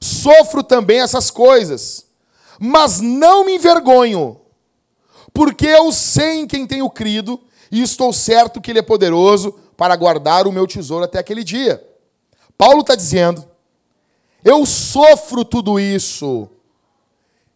sofro 0.00 0.64
também 0.64 1.00
essas 1.00 1.30
coisas, 1.30 2.04
mas 2.58 3.00
não 3.00 3.44
me 3.44 3.54
envergonho, 3.54 4.40
porque 5.34 5.66
eu 5.66 5.92
sei 5.92 6.40
em 6.40 6.46
quem 6.46 6.66
tenho 6.66 6.88
crido 6.88 7.38
e 7.70 7.82
estou 7.82 8.12
certo 8.12 8.60
que 8.60 8.70
Ele 8.70 8.78
é 8.78 8.82
poderoso 8.82 9.52
para 9.76 9.94
guardar 9.96 10.46
o 10.46 10.52
meu 10.52 10.66
tesouro 10.66 11.04
até 11.04 11.18
aquele 11.18 11.44
dia. 11.44 11.84
Paulo 12.56 12.80
está 12.80 12.94
dizendo: 12.94 13.46
eu 14.44 14.66
sofro 14.66 15.42
tudo 15.42 15.80
isso. 15.80 16.48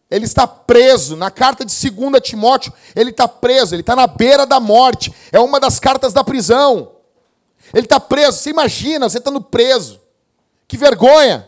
Ele 0.09 0.25
está 0.25 0.47
preso. 0.47 1.15
Na 1.15 1.29
carta 1.29 1.63
de 1.63 1.91
2 1.91 2.19
Timóteo, 2.21 2.73
ele 2.95 3.11
está 3.11 3.27
preso, 3.27 3.75
ele 3.75 3.81
está 3.81 3.95
na 3.95 4.07
beira 4.07 4.45
da 4.45 4.59
morte. 4.59 5.13
É 5.31 5.39
uma 5.39 5.59
das 5.59 5.79
cartas 5.79 6.11
da 6.11 6.23
prisão. 6.23 6.93
Ele 7.71 7.85
está 7.85 7.99
preso. 7.99 8.39
Você 8.39 8.49
imagina, 8.49 9.07
você 9.07 9.19
estando 9.19 9.39
preso. 9.39 10.01
Que 10.67 10.75
vergonha. 10.75 11.47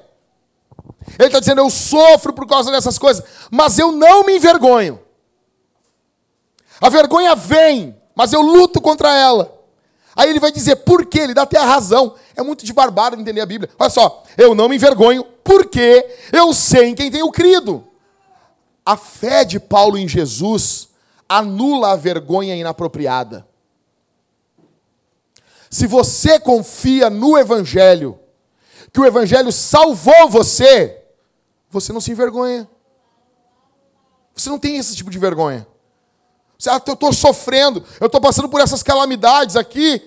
Ele 1.17 1.27
está 1.27 1.39
dizendo: 1.39 1.61
Eu 1.61 1.71
sofro 1.71 2.31
por 2.31 2.45
causa 2.45 2.71
dessas 2.71 2.99
coisas, 2.99 3.23
mas 3.49 3.79
eu 3.79 3.91
não 3.91 4.23
me 4.23 4.35
envergonho. 4.35 4.99
A 6.81 6.89
vergonha 6.89 7.35
vem, 7.35 7.95
mas 8.15 8.33
eu 8.33 8.41
luto 8.41 8.81
contra 8.81 9.15
ela. 9.15 9.61
Aí 10.15 10.29
ele 10.29 10.39
vai 10.39 10.51
dizer 10.51 10.77
por 10.77 11.05
quê, 11.05 11.19
ele 11.19 11.33
dá 11.33 11.43
até 11.43 11.59
a 11.59 11.65
razão. 11.65 12.15
É 12.35 12.41
muito 12.41 12.65
de 12.65 12.73
barbado 12.73 13.15
entender 13.15 13.39
a 13.39 13.45
Bíblia. 13.45 13.69
Olha 13.77 13.89
só, 13.89 14.23
eu 14.35 14.55
não 14.55 14.67
me 14.67 14.75
envergonho, 14.75 15.23
porque 15.43 16.05
eu 16.33 16.51
sei 16.53 16.87
em 16.87 16.95
quem 16.95 17.11
tenho 17.11 17.31
crido. 17.31 17.87
A 18.83 18.97
fé 18.97 19.45
de 19.45 19.59
Paulo 19.59 19.97
em 19.97 20.07
Jesus 20.07 20.89
anula 21.29 21.91
a 21.91 21.95
vergonha 21.95 22.55
inapropriada. 22.55 23.47
Se 25.69 25.87
você 25.87 26.37
confia 26.39 27.09
no 27.09 27.37
Evangelho, 27.37 28.19
que 28.91 28.99
o 28.99 29.05
Evangelho 29.05 29.51
salvou 29.51 30.27
você, 30.27 31.01
você 31.69 31.93
não 31.93 32.01
se 32.01 32.11
envergonha. 32.11 32.67
Você 34.35 34.49
não 34.49 34.59
tem 34.59 34.75
esse 34.77 34.95
tipo 34.95 35.09
de 35.09 35.17
vergonha. 35.17 35.65
Você, 36.61 36.69
ah, 36.69 36.79
eu 36.85 36.93
estou 36.93 37.11
sofrendo, 37.11 37.83
eu 37.99 38.05
estou 38.05 38.21
passando 38.21 38.47
por 38.47 38.61
essas 38.61 38.83
calamidades 38.83 39.55
aqui. 39.55 39.99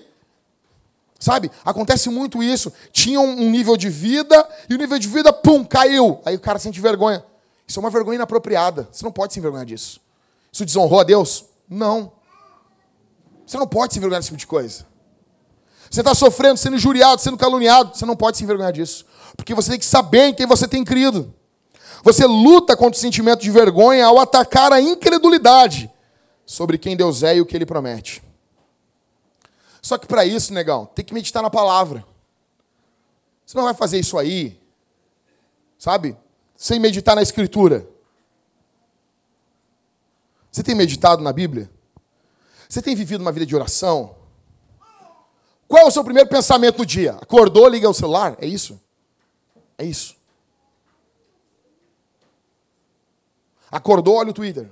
Sabe? 1.19 1.51
Acontece 1.65 2.09
muito 2.09 2.41
isso. 2.41 2.71
Tinha 2.93 3.19
um 3.19 3.51
nível 3.51 3.75
de 3.75 3.89
vida 3.89 4.47
e 4.69 4.73
o 4.73 4.77
nível 4.77 4.97
de 4.97 5.05
vida, 5.05 5.33
pum, 5.33 5.65
caiu. 5.65 6.21
Aí 6.23 6.33
o 6.33 6.39
cara 6.39 6.57
sente 6.57 6.79
vergonha. 6.79 7.25
Isso 7.67 7.77
é 7.77 7.81
uma 7.81 7.89
vergonha 7.89 8.15
inapropriada. 8.15 8.87
Você 8.89 9.03
não 9.03 9.11
pode 9.11 9.33
se 9.33 9.39
envergonhar 9.39 9.65
disso. 9.65 9.99
Isso 10.49 10.65
desonrou 10.65 11.01
a 11.01 11.03
Deus? 11.03 11.43
Não. 11.69 12.13
Você 13.45 13.57
não 13.57 13.67
pode 13.67 13.91
se 13.91 13.99
envergonhar 13.99 14.21
desse 14.21 14.29
tipo 14.29 14.39
de 14.39 14.47
coisa. 14.47 14.85
Você 15.91 15.99
está 15.99 16.15
sofrendo, 16.15 16.55
sendo 16.55 16.77
injuriado, 16.77 17.19
sendo 17.19 17.35
caluniado. 17.35 17.97
Você 17.97 18.05
não 18.05 18.15
pode 18.15 18.37
se 18.37 18.45
envergonhar 18.45 18.71
disso. 18.71 19.05
Porque 19.35 19.53
você 19.53 19.71
tem 19.71 19.79
que 19.79 19.85
saber 19.85 20.27
em 20.27 20.33
quem 20.33 20.45
você 20.45 20.69
tem 20.69 20.85
crido. 20.85 21.33
Você 22.01 22.25
luta 22.25 22.77
contra 22.77 22.97
o 22.97 23.01
sentimento 23.01 23.41
de 23.41 23.51
vergonha 23.51 24.05
ao 24.05 24.19
atacar 24.19 24.71
a 24.71 24.79
incredulidade 24.79 25.91
sobre 26.45 26.77
quem 26.77 26.95
Deus 26.95 27.23
é 27.23 27.37
e 27.37 27.41
o 27.41 27.45
que 27.45 27.55
Ele 27.55 27.65
promete. 27.65 28.21
Só 29.81 29.97
que 29.97 30.07
para 30.07 30.25
isso, 30.25 30.53
negão, 30.53 30.85
tem 30.85 31.03
que 31.05 31.13
meditar 31.13 31.43
na 31.43 31.49
palavra. 31.49 32.05
Você 33.45 33.55
não 33.55 33.65
vai 33.65 33.73
fazer 33.73 33.99
isso 33.99 34.17
aí, 34.17 34.59
sabe? 35.77 36.17
Sem 36.55 36.79
meditar 36.79 37.15
na 37.15 37.21
Escritura. 37.21 37.87
Você 40.51 40.63
tem 40.63 40.73
meditado 40.73 41.21
na 41.21 41.31
Bíblia? 41.31 41.69
Você 42.67 42.81
tem 42.81 42.95
vivido 42.95 43.21
uma 43.21 43.31
vida 43.31 43.45
de 43.45 43.55
oração? 43.55 44.15
Qual 45.67 45.83
é 45.83 45.85
o 45.85 45.91
seu 45.91 46.03
primeiro 46.03 46.29
pensamento 46.29 46.77
do 46.77 46.85
dia? 46.85 47.13
Acordou, 47.21 47.67
liga 47.67 47.89
o 47.89 47.93
celular? 47.93 48.35
É 48.39 48.47
isso? 48.47 48.79
É 49.77 49.85
isso. 49.85 50.15
Acordou, 53.69 54.15
olha 54.15 54.29
o 54.29 54.33
Twitter. 54.33 54.69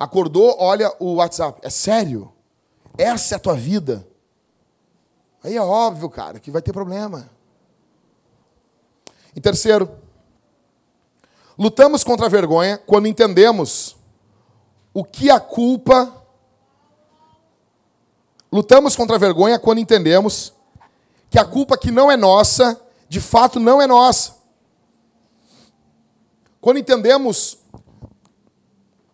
Acordou, 0.00 0.56
olha 0.58 0.92
o 0.98 1.16
WhatsApp. 1.16 1.60
É 1.62 1.70
sério? 1.70 2.32
Essa 2.98 3.34
é 3.34 3.36
a 3.36 3.38
tua 3.38 3.54
vida? 3.54 4.06
Aí 5.44 5.56
é 5.56 5.62
óbvio, 5.62 6.08
cara, 6.08 6.40
que 6.40 6.50
vai 6.50 6.62
ter 6.62 6.72
problema. 6.72 7.30
Em 9.36 9.40
terceiro, 9.40 9.88
lutamos 11.56 12.02
contra 12.02 12.26
a 12.26 12.28
vergonha 12.28 12.78
quando 12.78 13.06
entendemos 13.06 13.96
o 14.92 15.04
que 15.04 15.30
a 15.30 15.38
culpa 15.38 16.16
Lutamos 18.52 18.96
contra 18.96 19.14
a 19.14 19.18
vergonha 19.18 19.58
quando 19.58 19.78
entendemos 19.78 20.52
que 21.28 21.38
a 21.38 21.44
culpa 21.44 21.78
que 21.78 21.90
não 21.92 22.10
é 22.10 22.16
nossa, 22.16 22.80
de 23.08 23.20
fato 23.20 23.60
não 23.60 23.80
é 23.80 23.86
nossa. 23.86 24.36
Quando 26.60 26.78
entendemos. 26.78 27.59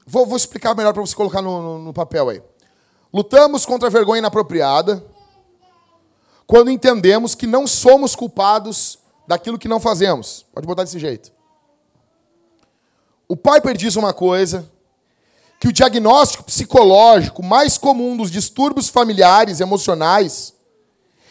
Vou, 0.06 0.24
vou 0.24 0.36
explicar 0.36 0.74
melhor 0.74 0.92
para 0.92 1.02
você 1.02 1.14
colocar 1.14 1.42
no, 1.42 1.60
no, 1.60 1.78
no 1.80 1.92
papel 1.92 2.28
aí. 2.28 2.42
Lutamos 3.12 3.66
contra 3.66 3.88
a 3.88 3.90
vergonha 3.90 4.20
inapropriada 4.20 5.04
quando 6.46 6.70
entendemos 6.70 7.34
que 7.34 7.46
não 7.46 7.66
somos 7.66 8.14
culpados 8.14 8.98
daquilo 9.26 9.58
que 9.58 9.66
não 9.66 9.80
fazemos. 9.80 10.46
Pode 10.52 10.66
botar 10.66 10.84
desse 10.84 10.98
jeito. 10.98 11.32
O 13.28 13.36
Piper 13.36 13.76
diz 13.76 13.96
uma 13.96 14.12
coisa, 14.12 14.70
que 15.58 15.68
o 15.68 15.72
diagnóstico 15.72 16.44
psicológico 16.44 17.42
mais 17.42 17.76
comum 17.78 18.16
dos 18.16 18.30
distúrbios 18.30 18.88
familiares 18.88 19.60
emocionais 19.60 20.54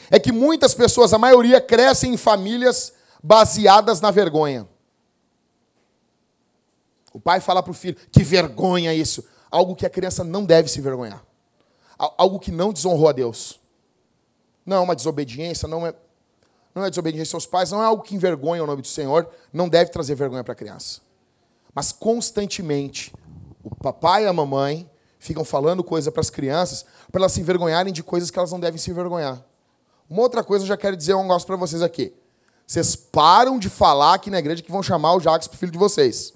é 0.10 0.20
que 0.20 0.32
muitas 0.32 0.74
pessoas, 0.74 1.14
a 1.14 1.18
maioria, 1.18 1.62
crescem 1.62 2.14
em 2.14 2.18
famílias 2.18 2.94
baseadas 3.24 4.02
na 4.02 4.12
vergonha. 4.12 4.68
O 7.16 7.20
pai 7.22 7.40
fala 7.40 7.64
para 7.64 7.72
o 7.72 7.74
filho: 7.74 7.96
que 8.12 8.24
vergonha 8.24 8.94
isso. 8.94 9.24
Algo 9.50 9.74
que 9.74 9.86
a 9.86 9.90
criança 9.90 10.22
não 10.22 10.44
deve 10.44 10.68
se 10.68 10.82
vergonhar. 10.82 11.24
Algo 11.98 12.40
que 12.40 12.52
não 12.52 12.74
desonrou 12.74 13.08
a 13.08 13.14
Deus. 13.14 13.58
Não 14.66 14.76
é 14.76 14.80
uma 14.82 14.94
desobediência, 14.94 15.66
não 15.66 15.88
é, 15.88 15.94
não 16.74 16.84
é 16.84 16.90
desobediência 16.90 17.38
aos 17.38 17.46
pais, 17.46 17.72
não 17.72 17.82
é 17.82 17.86
algo 17.86 18.04
que 18.04 18.16
envergonha 18.16 18.62
o 18.62 18.68
nome 18.68 18.82
do 18.82 18.88
Senhor, 18.88 19.30
não 19.54 19.70
deve 19.70 19.92
trazer 19.92 20.14
vergonha 20.16 20.44
para 20.44 20.52
a 20.52 20.56
criança. 20.56 21.00
Mas 21.74 21.94
constantemente 21.94 23.14
o 23.64 23.74
papai 23.74 24.26
e 24.26 24.28
a 24.28 24.34
mamãe 24.34 24.90
ficam 25.18 25.46
falando 25.46 25.86
coisa 25.86 26.12
para 26.12 26.20
as 26.20 26.30
crianças 26.30 26.86
para 27.10 27.22
elas 27.22 27.32
se 27.32 27.40
envergonharem 27.40 27.94
de 27.94 28.04
coisas 28.04 28.30
que 28.30 28.38
elas 28.38 28.52
não 28.52 28.60
devem 28.60 28.78
se 28.78 28.92
envergonhar. 28.92 29.42
Uma 30.10 30.22
outra 30.22 30.44
coisa 30.44 30.66
eu 30.66 30.68
já 30.68 30.76
quero 30.76 30.98
dizer 30.98 31.14
um 31.14 31.22
negócio 31.22 31.48
para 31.48 31.56
vocês 31.56 31.82
aqui. 31.82 32.14
Vocês 32.68 32.94
param 32.94 33.58
de 33.58 33.70
falar 33.70 34.16
aqui 34.16 34.30
na 34.30 34.40
igreja 34.40 34.62
que 34.62 34.72
vão 34.72 34.84
chamar 34.84 35.14
o 35.14 35.22
Jacques 35.22 35.48
para 35.48 35.58
filho 35.58 35.72
de 35.72 35.78
vocês. 35.78 36.35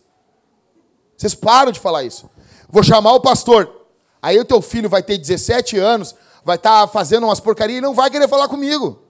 Vocês 1.19 1.35
param 1.35 1.69
de 1.69 1.81
falar 1.81 2.03
isso. 2.03 2.29
Vou 2.69 2.81
chamar 2.81 3.11
o 3.11 3.19
pastor. 3.19 3.69
Aí 4.21 4.39
o 4.39 4.45
teu 4.45 4.61
filho 4.61 4.89
vai 4.89 5.03
ter 5.03 5.17
17 5.17 5.77
anos, 5.77 6.15
vai 6.45 6.55
estar 6.55 6.81
tá 6.81 6.87
fazendo 6.87 7.25
umas 7.25 7.41
porcarias 7.41 7.79
e 7.79 7.81
não 7.81 7.93
vai 7.93 8.09
querer 8.09 8.29
falar 8.29 8.47
comigo. 8.47 9.03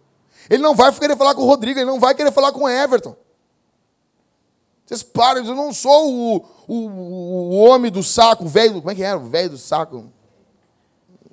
Ele 0.50 0.64
não 0.64 0.74
vai 0.74 0.92
querer 0.92 1.16
falar 1.16 1.36
com 1.36 1.44
o 1.44 1.46
Rodrigo, 1.46 1.80
ele 1.80 1.86
não 1.86 2.00
vai 2.00 2.16
querer 2.16 2.32
falar 2.32 2.52
com 2.52 2.64
o 2.64 2.70
Everton. 2.70 3.16
Vocês 4.84 5.04
param, 5.04 5.46
eu 5.46 5.56
não 5.56 5.72
sou 5.72 6.12
o, 6.12 6.46
o, 6.68 6.76
o 6.76 7.56
homem 7.60 7.92
do 7.92 8.02
saco, 8.02 8.46
o 8.46 8.48
velho. 8.48 8.80
Como 8.80 8.90
é 8.90 8.96
que 8.96 9.04
era? 9.04 9.20
O 9.20 9.30
velho 9.30 9.52
do 9.52 9.58
saco. 9.60 10.12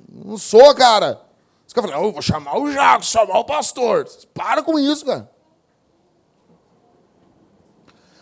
Não 0.06 0.36
sou, 0.36 0.74
cara. 0.74 1.22
Os 1.66 1.72
caras 1.72 1.90
falam, 1.90 2.06
eu 2.06 2.12
vou 2.12 2.20
chamar 2.20 2.58
o 2.58 2.70
Jaco, 2.70 3.02
chamar 3.02 3.38
o 3.38 3.44
pastor. 3.44 4.06
Vocês 4.06 4.26
para 4.26 4.62
com 4.62 4.78
isso, 4.78 5.06
cara. 5.06 5.30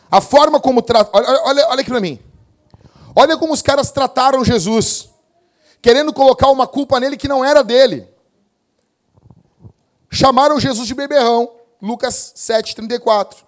A 0.09 0.20
forma 0.20 0.61
como 0.61 0.80
trata. 0.80 1.11
Olha, 1.12 1.42
olha, 1.42 1.68
olha 1.70 1.80
aqui 1.80 1.90
para 1.90 2.00
mim. 2.00 2.20
Olha 3.16 3.36
como 3.36 3.52
os 3.52 3.62
caras 3.62 3.90
trataram 3.90 4.44
Jesus, 4.44 5.08
querendo 5.80 6.12
colocar 6.12 6.50
uma 6.50 6.66
culpa 6.66 6.98
nele 6.98 7.16
que 7.16 7.28
não 7.28 7.44
era 7.44 7.62
dele. 7.62 8.08
Chamaram 10.10 10.58
Jesus 10.58 10.86
de 10.86 10.94
beberrão, 10.94 11.50
Lucas 11.80 12.32
7, 12.34 12.74
34. 12.74 13.44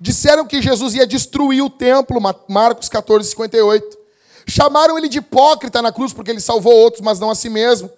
Disseram 0.00 0.46
que 0.46 0.60
Jesus 0.60 0.94
ia 0.94 1.06
destruir 1.06 1.62
o 1.62 1.70
templo, 1.70 2.20
Marcos 2.48 2.88
14, 2.88 3.28
58. 3.30 3.98
Chamaram 4.46 4.98
ele 4.98 5.08
de 5.08 5.18
hipócrita 5.18 5.80
na 5.80 5.92
cruz 5.92 6.12
porque 6.12 6.30
ele 6.30 6.40
salvou 6.40 6.74
outros, 6.74 7.02
mas 7.02 7.18
não 7.18 7.30
a 7.30 7.34
si 7.34 7.48
mesmo. 7.48 7.90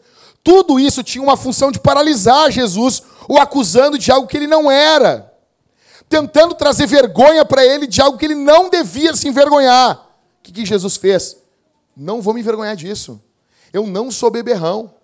Tudo 0.42 0.78
isso 0.78 1.02
tinha 1.02 1.22
uma 1.22 1.36
função 1.36 1.72
de 1.72 1.80
paralisar 1.80 2.50
Jesus, 2.52 3.02
o 3.28 3.38
acusando 3.38 3.98
de 3.98 4.12
algo 4.12 4.28
que 4.28 4.36
ele 4.36 4.46
não 4.46 4.70
era, 4.70 5.32
tentando 6.08 6.54
trazer 6.54 6.86
vergonha 6.86 7.44
para 7.44 7.64
ele 7.66 7.86
de 7.86 8.00
algo 8.00 8.16
que 8.16 8.24
ele 8.24 8.36
não 8.36 8.70
devia 8.70 9.16
se 9.16 9.26
envergonhar. 9.26 10.05
Que, 10.46 10.52
que 10.52 10.64
Jesus 10.64 10.96
fez? 10.96 11.36
Não 11.96 12.22
vou 12.22 12.32
me 12.32 12.40
envergonhar 12.40 12.76
disso. 12.76 13.20
Eu 13.72 13.84
não 13.84 14.12
sou 14.12 14.30
beberrão. 14.30 14.94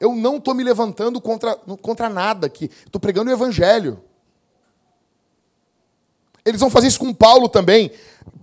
Eu 0.00 0.16
não 0.16 0.38
estou 0.38 0.54
me 0.54 0.64
levantando 0.64 1.20
contra, 1.20 1.54
contra 1.80 2.08
nada 2.08 2.48
aqui. 2.48 2.68
Estou 2.84 3.00
pregando 3.00 3.30
o 3.30 3.32
evangelho. 3.32 4.02
Eles 6.44 6.60
vão 6.60 6.68
fazer 6.68 6.88
isso 6.88 6.98
com 6.98 7.14
Paulo 7.14 7.48
também. 7.48 7.92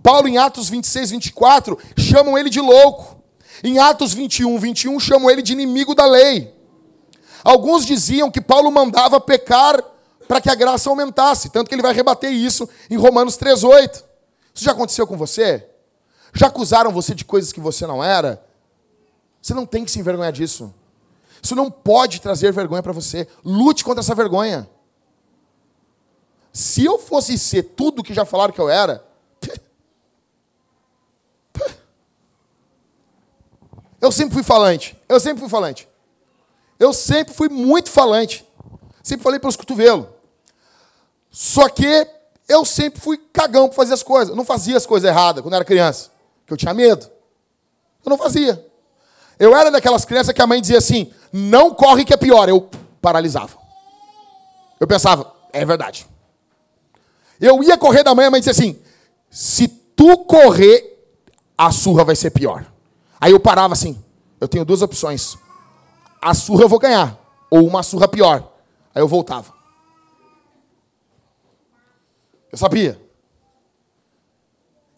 Paulo, 0.02 0.26
em 0.26 0.38
Atos 0.38 0.70
26, 0.70 1.10
24, 1.10 1.78
chamam 1.98 2.38
ele 2.38 2.48
de 2.48 2.60
louco. 2.60 3.22
Em 3.62 3.78
Atos 3.78 4.14
21, 4.14 4.58
21, 4.58 4.98
chamam 4.98 5.30
ele 5.30 5.42
de 5.42 5.52
inimigo 5.52 5.94
da 5.94 6.06
lei. 6.06 6.54
Alguns 7.44 7.84
diziam 7.84 8.30
que 8.30 8.40
Paulo 8.40 8.70
mandava 8.70 9.20
pecar 9.20 9.84
para 10.26 10.40
que 10.40 10.48
a 10.48 10.54
graça 10.54 10.88
aumentasse, 10.88 11.50
tanto 11.50 11.68
que 11.68 11.74
ele 11.74 11.82
vai 11.82 11.92
rebater 11.92 12.32
isso 12.32 12.66
em 12.88 12.96
Romanos 12.96 13.36
3,8. 13.36 14.04
Isso 14.60 14.66
já 14.66 14.72
aconteceu 14.72 15.06
com 15.06 15.16
você? 15.16 15.66
Já 16.34 16.48
acusaram 16.48 16.92
você 16.92 17.14
de 17.14 17.24
coisas 17.24 17.50
que 17.50 17.58
você 17.58 17.86
não 17.86 18.04
era? 18.04 18.46
Você 19.40 19.54
não 19.54 19.64
tem 19.64 19.86
que 19.86 19.90
se 19.90 19.98
envergonhar 19.98 20.30
disso. 20.30 20.74
Isso 21.42 21.56
não 21.56 21.70
pode 21.70 22.20
trazer 22.20 22.52
vergonha 22.52 22.82
para 22.82 22.92
você. 22.92 23.26
Lute 23.42 23.82
contra 23.82 24.02
essa 24.02 24.14
vergonha. 24.14 24.68
Se 26.52 26.84
eu 26.84 26.98
fosse 26.98 27.38
ser 27.38 27.62
tudo 27.62 28.02
que 28.02 28.12
já 28.12 28.26
falaram 28.26 28.52
que 28.52 28.60
eu 28.60 28.68
era, 28.68 29.02
eu 33.98 34.12
sempre 34.12 34.34
fui 34.34 34.42
falante. 34.42 34.94
Eu 35.08 35.18
sempre 35.18 35.40
fui 35.40 35.48
falante. 35.48 35.88
Eu 36.78 36.92
sempre 36.92 37.32
fui 37.32 37.48
muito 37.48 37.90
falante. 37.90 38.46
Sempre 39.02 39.24
falei 39.24 39.40
pelos 39.40 39.56
cotovelos. 39.56 40.06
Só 41.30 41.66
que 41.70 42.06
eu 42.50 42.64
sempre 42.64 43.00
fui 43.00 43.16
cagão 43.16 43.68
para 43.68 43.76
fazer 43.76 43.94
as 43.94 44.02
coisas. 44.02 44.30
Eu 44.30 44.36
não 44.36 44.44
fazia 44.44 44.76
as 44.76 44.84
coisas 44.84 45.08
erradas 45.08 45.40
quando 45.40 45.54
era 45.54 45.64
criança, 45.64 46.10
porque 46.40 46.52
eu 46.52 46.56
tinha 46.56 46.74
medo. 46.74 47.08
Eu 48.04 48.10
não 48.10 48.18
fazia. 48.18 48.66
Eu 49.38 49.56
era 49.56 49.70
daquelas 49.70 50.04
crianças 50.04 50.34
que 50.34 50.42
a 50.42 50.46
mãe 50.48 50.60
dizia 50.60 50.78
assim: 50.78 51.12
não 51.32 51.72
corre 51.72 52.04
que 52.04 52.12
é 52.12 52.16
pior. 52.16 52.48
Eu 52.48 52.68
paralisava. 53.00 53.56
Eu 54.80 54.86
pensava, 54.88 55.32
é 55.52 55.64
verdade. 55.64 56.08
Eu 57.40 57.62
ia 57.62 57.78
correr 57.78 58.02
da 58.02 58.16
mãe, 58.16 58.26
a 58.26 58.30
mãe 58.32 58.40
disse 58.40 58.50
assim: 58.50 58.82
se 59.30 59.68
tu 59.68 60.18
correr, 60.24 61.06
a 61.56 61.70
surra 61.70 62.04
vai 62.04 62.16
ser 62.16 62.30
pior. 62.30 62.66
Aí 63.20 63.30
eu 63.30 63.38
parava 63.38 63.74
assim. 63.74 63.96
Eu 64.40 64.48
tenho 64.48 64.64
duas 64.64 64.82
opções. 64.82 65.38
A 66.20 66.34
surra 66.34 66.64
eu 66.64 66.68
vou 66.68 66.80
ganhar. 66.80 67.16
Ou 67.48 67.64
uma 67.64 67.84
surra 67.84 68.08
pior. 68.08 68.50
Aí 68.92 69.00
eu 69.00 69.06
voltava. 69.06 69.59
Eu 72.52 72.58
sabia. 72.58 73.00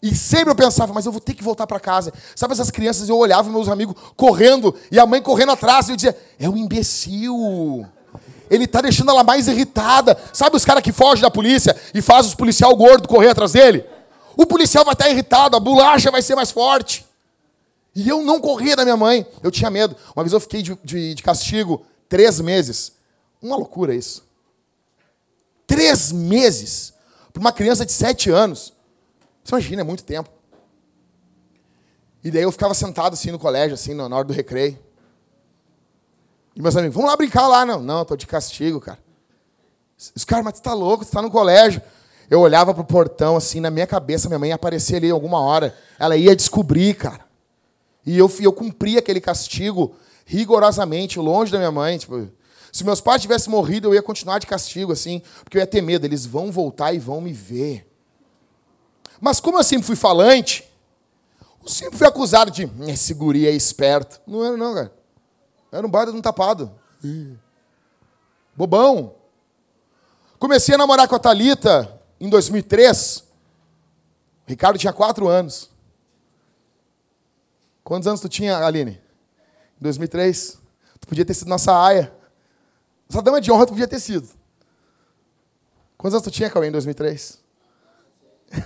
E 0.01 0.13
sempre 0.13 0.51
eu 0.51 0.55
pensava, 0.55 0.91
mas 0.93 1.05
eu 1.05 1.13
vou 1.13 1.21
ter 1.21 1.33
que 1.33 1.41
voltar 1.41 1.65
para 1.65 1.79
casa. 1.79 2.11
Sabe 2.35 2.53
essas 2.53 2.69
crianças, 2.69 3.07
eu 3.07 3.17
olhava 3.17 3.49
meus 3.49 3.69
amigos 3.69 3.95
correndo 4.17 4.75
e 4.91 4.99
a 4.99 5.05
mãe 5.05 5.21
correndo 5.21 5.53
atrás 5.53 5.87
e 5.87 5.91
eu 5.91 5.95
dizia: 5.95 6.17
"É 6.37 6.49
um 6.49 6.57
imbecil. 6.57 7.87
Ele 8.49 8.67
tá 8.67 8.81
deixando 8.81 9.11
ela 9.11 9.23
mais 9.23 9.47
irritada. 9.47 10.17
Sabe 10.33 10.57
os 10.57 10.65
caras 10.65 10.83
que 10.83 10.91
fogem 10.91 11.21
da 11.21 11.31
polícia 11.31 11.75
e 11.93 12.01
faz 12.01 12.25
os 12.25 12.35
policial 12.35 12.75
gordo 12.75 13.07
correr 13.07 13.29
atrás 13.29 13.53
dele? 13.53 13.85
O 14.35 14.45
policial 14.45 14.83
vai 14.83 14.93
estar 14.93 15.09
irritado, 15.09 15.55
a 15.55 15.59
bolacha 15.59 16.11
vai 16.11 16.21
ser 16.21 16.35
mais 16.35 16.51
forte. 16.51 17.05
E 17.95 18.09
eu 18.09 18.21
não 18.23 18.39
corria 18.39 18.75
da 18.75 18.83
minha 18.83 18.97
mãe. 18.97 19.25
Eu 19.41 19.51
tinha 19.51 19.69
medo. 19.69 19.95
Uma 20.15 20.23
vez 20.23 20.33
eu 20.33 20.39
fiquei 20.39 20.61
de, 20.61 20.77
de, 20.83 21.13
de 21.13 21.23
castigo 21.23 21.85
três 22.09 22.41
meses. 22.41 22.93
Uma 23.41 23.55
loucura 23.55 23.95
isso. 23.95 24.23
Três 25.65 26.11
meses 26.11 26.92
para 27.33 27.39
uma 27.39 27.51
criança 27.51 27.85
de 27.85 27.91
sete 27.91 28.29
anos. 28.29 28.71
Você 29.43 29.55
imagina, 29.55 29.81
é 29.81 29.83
muito 29.83 30.03
tempo. 30.03 30.29
E 32.23 32.31
daí 32.31 32.43
eu 32.43 32.51
ficava 32.51 32.73
sentado 32.73 33.13
assim 33.13 33.31
no 33.31 33.39
colégio, 33.39 33.73
assim, 33.73 33.93
na 33.93 34.05
hora 34.05 34.23
do 34.23 34.31
recreio. 34.31 34.79
E 36.55 36.61
meus 36.61 36.75
amigos, 36.75 36.95
vamos 36.95 37.09
lá 37.09 37.17
brincar 37.17 37.47
lá. 37.47 37.65
Não, 37.65 37.81
não, 37.81 38.05
tô 38.05 38.15
de 38.15 38.27
castigo, 38.27 38.79
cara. 38.79 38.99
Os 40.15 40.23
caras, 40.23 40.45
mas 40.45 40.53
tu 40.53 40.61
tá 40.61 40.73
louco, 40.73 41.03
tu 41.03 41.11
tá 41.11 41.21
no 41.21 41.31
colégio. 41.31 41.81
Eu 42.29 42.39
olhava 42.39 42.73
pro 42.73 42.83
portão, 42.83 43.35
assim, 43.35 43.59
na 43.59 43.69
minha 43.69 43.87
cabeça, 43.87 44.29
minha 44.29 44.39
mãe 44.39 44.49
ia 44.49 44.55
aparecer 44.55 44.97
ali 44.97 45.09
alguma 45.09 45.41
hora. 45.41 45.75
Ela 45.99 46.15
ia 46.15 46.35
descobrir, 46.35 46.93
cara. 46.93 47.25
E 48.05 48.17
eu, 48.17 48.31
eu 48.39 48.53
cumpri 48.53 48.97
aquele 48.97 49.19
castigo 49.19 49.95
rigorosamente, 50.25 51.19
longe 51.19 51.51
da 51.51 51.57
minha 51.57 51.71
mãe. 51.71 51.97
Tipo, 51.97 52.29
se 52.73 52.83
meus 52.83 52.99
pais 52.99 53.21
tivessem 53.21 53.51
morrido, 53.51 53.87
eu 53.87 53.93
ia 53.93 54.01
continuar 54.01 54.39
de 54.39 54.47
castigo, 54.47 54.91
assim, 54.91 55.21
porque 55.43 55.57
eu 55.57 55.61
ia 55.61 55.67
ter 55.67 55.79
medo. 55.79 56.07
Eles 56.07 56.25
vão 56.25 56.51
voltar 56.51 56.91
e 56.91 56.97
vão 56.97 57.21
me 57.21 57.31
ver. 57.31 57.87
Mas 59.21 59.39
como 59.39 59.59
eu 59.59 59.63
sempre 59.63 59.85
fui 59.85 59.95
falante, 59.95 60.67
eu 61.61 61.69
sempre 61.69 61.99
fui 61.99 62.07
acusado 62.07 62.49
de 62.49 62.67
esse 62.87 63.13
guri 63.13 63.47
é 63.47 63.51
esperto. 63.51 64.19
Não 64.25 64.43
era, 64.43 64.57
não, 64.57 64.73
cara. 64.73 64.91
Era 65.71 65.85
um 65.85 65.89
baita 65.89 66.11
de 66.11 66.17
um 66.17 66.21
tapado. 66.21 66.73
Bobão. 68.55 69.13
Comecei 70.39 70.73
a 70.73 70.77
namorar 70.77 71.07
com 71.07 71.15
a 71.15 71.19
Thalita 71.19 72.01
em 72.19 72.27
2003. 72.27 73.19
O 73.19 73.23
Ricardo 74.47 74.79
tinha 74.79 74.91
quatro 74.91 75.27
anos. 75.27 75.69
Quantos 77.83 78.07
anos 78.07 78.19
tu 78.19 78.27
tinha, 78.27 78.57
Aline? 78.57 78.99
Em 79.79 79.83
2003? 79.83 80.57
Tu 80.99 81.07
podia 81.07 81.23
ter 81.23 81.35
sido 81.35 81.49
nossa 81.49 81.79
aia. 81.79 82.11
Nossa 83.09 83.21
dama 83.21 83.41
de 83.41 83.51
honra 83.51 83.67
podia 83.67 83.87
ter 83.87 83.99
sido. 83.99 84.27
Quantos 85.97 86.15
anos 86.15 86.23
tu 86.23 86.31
tinha, 86.31 86.49
Cauê, 86.49 86.67
em 86.67 86.71
2003? 86.71 87.41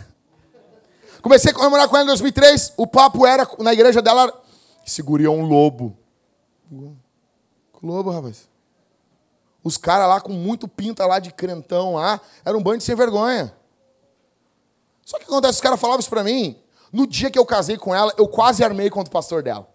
Comecei 1.21 1.51
a 1.51 1.53
comemorar 1.53 1.87
com 1.87 1.95
ela 1.95 2.05
em 2.05 2.07
2003. 2.07 2.73
O 2.77 2.87
papo 2.87 3.25
era, 3.25 3.47
na 3.59 3.73
igreja 3.73 4.01
dela, 4.01 4.33
segurou 4.85 5.35
um 5.35 5.45
lobo. 5.45 5.97
Lobo, 7.81 8.09
rapaz. 8.09 8.47
Os 9.63 9.77
caras 9.77 10.07
lá 10.07 10.21
com 10.21 10.31
muito 10.31 10.67
pinta 10.67 11.05
lá 11.05 11.19
de 11.19 11.31
crentão 11.31 11.95
lá, 11.95 12.21
era 12.45 12.57
um 12.57 12.63
bando 12.63 12.77
de 12.77 12.83
sem 12.83 12.95
vergonha. 12.95 13.53
Só 15.05 15.17
que 15.17 15.25
acontece, 15.25 15.55
os 15.55 15.61
caras 15.61 15.79
falavam 15.79 15.99
isso 15.99 16.09
pra 16.09 16.23
mim, 16.23 16.57
no 16.91 17.05
dia 17.05 17.29
que 17.29 17.37
eu 17.37 17.45
casei 17.45 17.77
com 17.77 17.93
ela, 17.93 18.13
eu 18.17 18.27
quase 18.27 18.63
armei 18.63 18.89
contra 18.89 19.09
o 19.09 19.13
pastor 19.13 19.43
dela. 19.43 19.67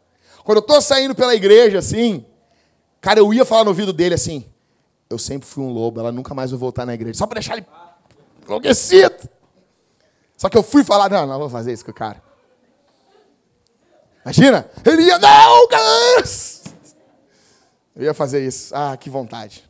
Quando 0.44 0.58
eu 0.58 0.62
tô 0.62 0.80
saindo 0.80 1.14
pela 1.14 1.34
igreja, 1.34 1.78
assim, 1.78 2.24
cara, 3.00 3.20
eu 3.20 3.32
ia 3.32 3.44
falar 3.44 3.64
no 3.64 3.70
ouvido 3.70 3.92
dele 3.92 4.14
assim, 4.14 4.44
eu 5.12 5.18
sempre 5.18 5.46
fui 5.46 5.62
um 5.62 5.70
lobo, 5.70 6.00
ela 6.00 6.10
nunca 6.10 6.34
mais 6.34 6.50
vai 6.50 6.58
voltar 6.58 6.86
na 6.86 6.94
igreja. 6.94 7.18
Só 7.18 7.26
pra 7.26 7.34
deixar 7.34 7.56
ele 7.56 7.66
enlouquecido. 8.46 9.28
Só 10.36 10.48
que 10.48 10.56
eu 10.56 10.62
fui 10.62 10.82
falar, 10.82 11.08
não, 11.08 11.26
não 11.26 11.38
vou 11.38 11.48
fazer 11.48 11.72
isso 11.72 11.84
com 11.84 11.90
o 11.90 11.94
cara. 11.94 12.22
Imagina, 14.24 14.68
ele 14.84 15.02
ia, 15.02 15.18
não, 15.18 15.68
cara! 15.68 16.24
Eu 17.94 18.04
ia 18.04 18.14
fazer 18.14 18.44
isso. 18.46 18.74
Ah, 18.74 18.96
que 18.96 19.10
vontade. 19.10 19.68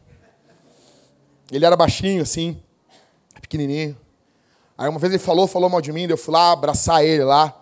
Ele 1.51 1.67
era 1.67 1.77
baixinho, 1.77 2.23
assim, 2.23 2.63
pequenininho. 3.41 3.99
Aí 4.79 4.89
uma 4.89 4.99
vez 4.99 5.13
ele 5.13 5.23
falou, 5.23 5.47
falou 5.47 5.69
mal 5.69 5.81
de 5.81 5.93
mim, 5.93 6.07
eu 6.09 6.17
fui 6.17 6.33
lá 6.33 6.53
abraçar 6.53 7.05
ele 7.05 7.25
lá. 7.25 7.55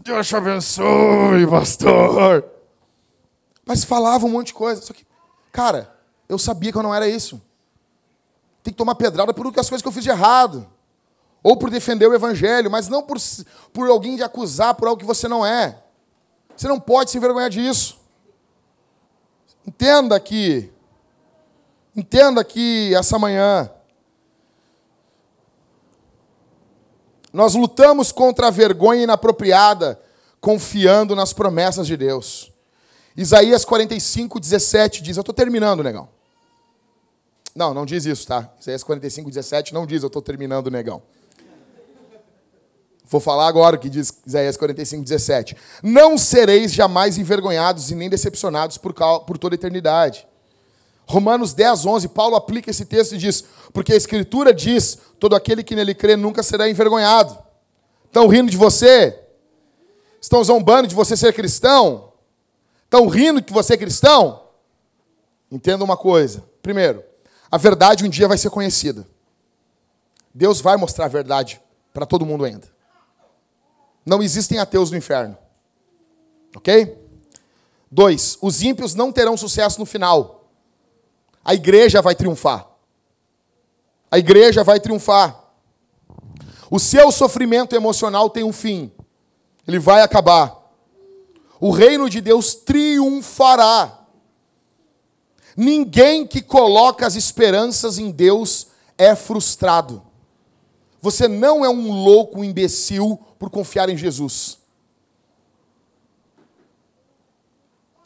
Deus 0.00 0.26
te 0.26 0.36
abençoe, 0.36 1.46
pastor. 1.48 2.44
Mas 3.64 3.84
falava 3.84 4.26
um 4.26 4.28
monte 4.28 4.48
de 4.48 4.54
coisa. 4.54 4.80
Só 4.82 4.92
que, 4.92 5.06
cara, 5.52 5.95
eu 6.28 6.38
sabia 6.38 6.72
que 6.72 6.78
eu 6.78 6.82
não 6.82 6.94
era 6.94 7.08
isso. 7.08 7.40
Tem 8.62 8.72
que 8.72 8.78
tomar 8.78 8.96
pedrada 8.96 9.32
por 9.32 9.46
as 9.46 9.68
coisas 9.68 9.82
que 9.82 9.88
eu 9.88 9.92
fiz 9.92 10.02
de 10.02 10.10
errado. 10.10 10.66
Ou 11.42 11.56
por 11.56 11.70
defender 11.70 12.08
o 12.08 12.14
evangelho, 12.14 12.70
mas 12.70 12.88
não 12.88 13.02
por, 13.02 13.18
por 13.72 13.88
alguém 13.88 14.16
de 14.16 14.22
acusar 14.24 14.74
por 14.74 14.88
algo 14.88 14.98
que 14.98 15.06
você 15.06 15.28
não 15.28 15.46
é. 15.46 15.80
Você 16.56 16.66
não 16.66 16.80
pode 16.80 17.10
se 17.10 17.18
envergonhar 17.18 17.48
disso. 17.48 18.00
Entenda 19.64 20.18
que, 20.18 20.72
entenda 21.94 22.42
que 22.42 22.92
essa 22.94 23.18
manhã, 23.18 23.70
nós 27.32 27.54
lutamos 27.54 28.10
contra 28.10 28.48
a 28.48 28.50
vergonha 28.50 29.04
inapropriada, 29.04 30.00
confiando 30.40 31.14
nas 31.14 31.32
promessas 31.32 31.86
de 31.86 31.96
Deus. 31.96 32.52
Isaías 33.16 33.64
45, 33.64 34.40
17 34.40 35.02
diz, 35.02 35.16
eu 35.16 35.20
estou 35.20 35.34
terminando, 35.34 35.82
negão. 35.82 36.15
Não, 37.56 37.72
não 37.72 37.86
diz 37.86 38.04
isso, 38.04 38.26
tá? 38.26 38.52
Isaías 38.60 38.84
45, 38.84 39.30
17 39.30 39.72
não 39.72 39.86
diz, 39.86 40.02
eu 40.02 40.08
estou 40.08 40.20
terminando, 40.20 40.70
negão. 40.70 41.02
Vou 43.08 43.20
falar 43.20 43.48
agora 43.48 43.76
o 43.76 43.78
que 43.78 43.88
diz 43.88 44.12
Isaías 44.26 44.58
45, 44.58 45.02
17. 45.02 45.56
Não 45.82 46.18
sereis 46.18 46.72
jamais 46.74 47.16
envergonhados 47.16 47.90
e 47.90 47.94
nem 47.94 48.10
decepcionados 48.10 48.76
por, 48.76 48.92
por 48.92 49.38
toda 49.38 49.54
a 49.54 49.56
eternidade. 49.56 50.28
Romanos 51.06 51.54
10, 51.54 51.86
11, 51.86 52.08
Paulo 52.08 52.36
aplica 52.36 52.70
esse 52.70 52.84
texto 52.84 53.14
e 53.14 53.18
diz: 53.18 53.44
Porque 53.72 53.92
a 53.92 53.96
Escritura 53.96 54.52
diz: 54.52 54.98
todo 55.18 55.34
aquele 55.34 55.62
que 55.62 55.74
nele 55.74 55.94
crê 55.94 56.14
nunca 56.14 56.42
será 56.42 56.68
envergonhado. 56.68 57.38
Estão 58.04 58.26
rindo 58.26 58.50
de 58.50 58.56
você? 58.56 59.18
Estão 60.20 60.44
zombando 60.44 60.88
de 60.88 60.94
você 60.94 61.16
ser 61.16 61.32
cristão? 61.32 62.12
Estão 62.84 63.06
rindo 63.06 63.40
de 63.40 63.52
você 63.52 63.74
é 63.74 63.76
cristão? 63.76 64.42
Entenda 65.50 65.84
uma 65.84 65.96
coisa. 65.96 66.44
Primeiro, 66.60 67.04
a 67.50 67.56
verdade 67.56 68.04
um 68.04 68.08
dia 68.08 68.28
vai 68.28 68.38
ser 68.38 68.50
conhecida. 68.50 69.06
Deus 70.34 70.60
vai 70.60 70.76
mostrar 70.76 71.06
a 71.06 71.08
verdade 71.08 71.60
para 71.92 72.04
todo 72.04 72.26
mundo 72.26 72.44
ainda. 72.44 72.68
Não 74.04 74.22
existem 74.22 74.58
ateus 74.58 74.90
no 74.90 74.96
inferno. 74.96 75.36
Ok? 76.54 76.96
Dois, 77.90 78.36
os 78.42 78.62
ímpios 78.62 78.94
não 78.94 79.12
terão 79.12 79.36
sucesso 79.36 79.78
no 79.78 79.86
final. 79.86 80.50
A 81.44 81.54
igreja 81.54 82.02
vai 82.02 82.14
triunfar. 82.14 82.66
A 84.10 84.18
igreja 84.18 84.62
vai 84.62 84.78
triunfar. 84.80 85.44
O 86.70 86.78
seu 86.78 87.10
sofrimento 87.12 87.74
emocional 87.74 88.28
tem 88.28 88.42
um 88.44 88.52
fim. 88.52 88.92
Ele 89.66 89.78
vai 89.78 90.02
acabar. 90.02 90.56
O 91.60 91.70
reino 91.70 92.10
de 92.10 92.20
Deus 92.20 92.54
triunfará. 92.54 93.95
Ninguém 95.56 96.26
que 96.26 96.42
coloca 96.42 97.06
as 97.06 97.14
esperanças 97.14 97.98
em 97.98 98.10
Deus 98.10 98.66
é 98.98 99.16
frustrado. 99.16 100.02
Você 101.00 101.26
não 101.26 101.64
é 101.64 101.68
um 101.70 101.90
louco, 101.90 102.40
um 102.40 102.44
imbecil 102.44 103.18
por 103.38 103.48
confiar 103.48 103.88
em 103.88 103.96
Jesus. 103.96 104.58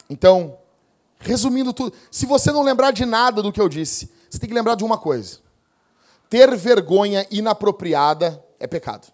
Então, 0.09 0.59
resumindo 1.19 1.73
tudo, 1.73 1.97
se 2.11 2.27
você 2.27 2.53
não 2.53 2.63
lembrar 2.63 2.91
de 2.91 3.05
nada 3.05 3.43
do 3.43 3.53
que 3.53 3.61
eu 3.61 3.69
disse, 3.69 4.11
você 4.29 4.39
tem 4.39 4.49
que 4.49 4.55
lembrar 4.55 4.75
de 4.75 4.85
uma 4.85 4.99
coisa: 4.99 5.39
ter 6.29 6.55
vergonha 6.57 7.27
inapropriada 7.31 8.45
é 8.59 8.67
pecado. 8.67 9.13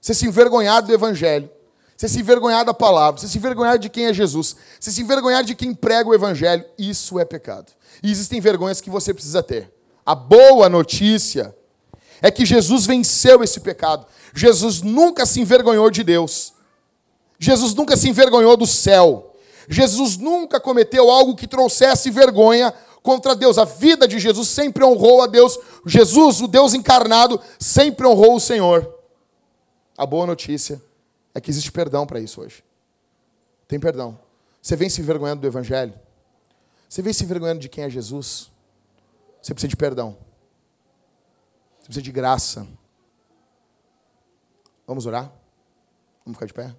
Você 0.00 0.14
se 0.14 0.26
envergonhar 0.26 0.82
do 0.82 0.92
Evangelho, 0.92 1.50
você 1.96 2.08
se 2.08 2.20
envergonhar 2.20 2.64
da 2.64 2.74
palavra, 2.74 3.20
você 3.20 3.28
se 3.28 3.38
envergonhar 3.38 3.78
de 3.78 3.88
quem 3.88 4.06
é 4.06 4.12
Jesus, 4.12 4.56
você 4.80 4.90
se 4.90 5.00
envergonhar 5.00 5.44
de 5.44 5.54
quem 5.54 5.72
prega 5.72 6.10
o 6.10 6.14
Evangelho, 6.14 6.64
isso 6.76 7.18
é 7.18 7.24
pecado. 7.24 7.72
E 8.02 8.10
existem 8.10 8.40
vergonhas 8.40 8.80
que 8.80 8.90
você 8.90 9.14
precisa 9.14 9.42
ter. 9.42 9.72
A 10.04 10.14
boa 10.14 10.68
notícia 10.68 11.54
é 12.20 12.30
que 12.30 12.44
Jesus 12.44 12.84
venceu 12.84 13.42
esse 13.42 13.60
pecado. 13.60 14.06
Jesus 14.34 14.82
nunca 14.82 15.24
se 15.24 15.40
envergonhou 15.40 15.90
de 15.90 16.02
Deus. 16.02 16.52
Jesus 17.38 17.74
nunca 17.74 17.96
se 17.96 18.08
envergonhou 18.08 18.56
do 18.56 18.66
céu. 18.66 19.32
Jesus 19.68 20.16
nunca 20.16 20.58
cometeu 20.58 21.10
algo 21.10 21.36
que 21.36 21.46
trouxesse 21.46 22.10
vergonha 22.10 22.74
contra 23.02 23.36
Deus. 23.36 23.56
A 23.56 23.64
vida 23.64 24.08
de 24.08 24.18
Jesus 24.18 24.48
sempre 24.48 24.84
honrou 24.84 25.22
a 25.22 25.26
Deus. 25.26 25.58
Jesus, 25.86 26.40
o 26.40 26.48
Deus 26.48 26.74
encarnado, 26.74 27.40
sempre 27.58 28.06
honrou 28.06 28.34
o 28.34 28.40
Senhor. 28.40 28.92
A 29.96 30.04
boa 30.04 30.26
notícia 30.26 30.82
é 31.34 31.40
que 31.40 31.50
existe 31.50 31.72
perdão 31.72 32.06
para 32.06 32.20
isso 32.20 32.40
hoje. 32.40 32.64
Tem 33.66 33.80
perdão. 33.80 34.18
Você 34.62 34.76
vem 34.76 34.88
se 34.88 35.00
envergonhando 35.00 35.40
do 35.40 35.46
Evangelho? 35.46 35.92
Você 36.88 37.02
vem 37.02 37.12
se 37.12 37.24
envergonhando 37.24 37.60
de 37.60 37.68
quem 37.68 37.84
é 37.84 37.90
Jesus? 37.90 38.50
Você 39.42 39.52
precisa 39.52 39.68
de 39.68 39.76
perdão. 39.76 40.16
Você 41.78 41.86
precisa 41.86 42.02
de 42.02 42.12
graça. 42.12 42.66
Vamos 44.86 45.06
orar? 45.06 45.30
Vamos 46.24 46.36
ficar 46.36 46.46
de 46.46 46.54
pé? 46.54 46.74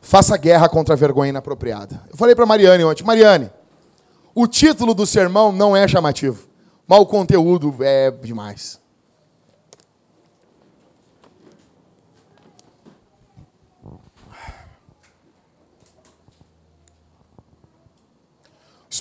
Faça 0.00 0.36
guerra 0.36 0.68
contra 0.68 0.94
a 0.94 0.96
vergonha 0.96 1.30
inapropriada. 1.30 2.02
Eu 2.10 2.16
falei 2.16 2.34
para 2.34 2.46
Mariane 2.46 2.84
ontem, 2.84 3.04
Mariane, 3.04 3.50
o 4.34 4.46
título 4.46 4.94
do 4.94 5.06
sermão 5.06 5.52
não 5.52 5.76
é 5.76 5.86
chamativo, 5.86 6.48
mas 6.86 7.00
o 7.00 7.06
conteúdo 7.06 7.76
é 7.80 8.10
demais. 8.10 8.79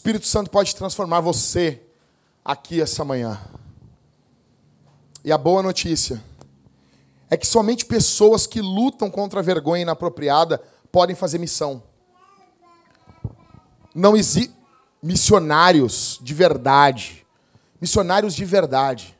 Espírito 0.09 0.25
Santo 0.25 0.49
pode 0.49 0.75
transformar 0.75 1.19
você 1.19 1.83
aqui 2.43 2.81
essa 2.81 3.05
manhã. 3.05 3.39
E 5.23 5.31
a 5.31 5.37
boa 5.37 5.61
notícia 5.61 6.19
é 7.29 7.37
que 7.37 7.45
somente 7.45 7.85
pessoas 7.85 8.47
que 8.47 8.59
lutam 8.59 9.11
contra 9.11 9.39
a 9.39 9.43
vergonha 9.43 9.83
inapropriada 9.83 10.57
podem 10.91 11.15
fazer 11.15 11.37
missão. 11.37 11.83
Não 13.93 14.17
existe 14.17 14.51
missionários 14.99 16.17
de 16.23 16.33
verdade, 16.33 17.23
missionários 17.79 18.33
de 18.33 18.45
verdade, 18.45 19.15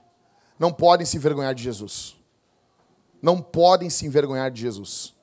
não 0.58 0.74
podem 0.74 1.06
se 1.06 1.18
envergonhar 1.18 1.54
de 1.54 1.62
Jesus. 1.62 2.16
Não 3.22 3.40
podem 3.40 3.92
se 3.92 4.08
envergonhar 4.08 4.50
de 4.50 4.60
Jesus. 4.60 5.14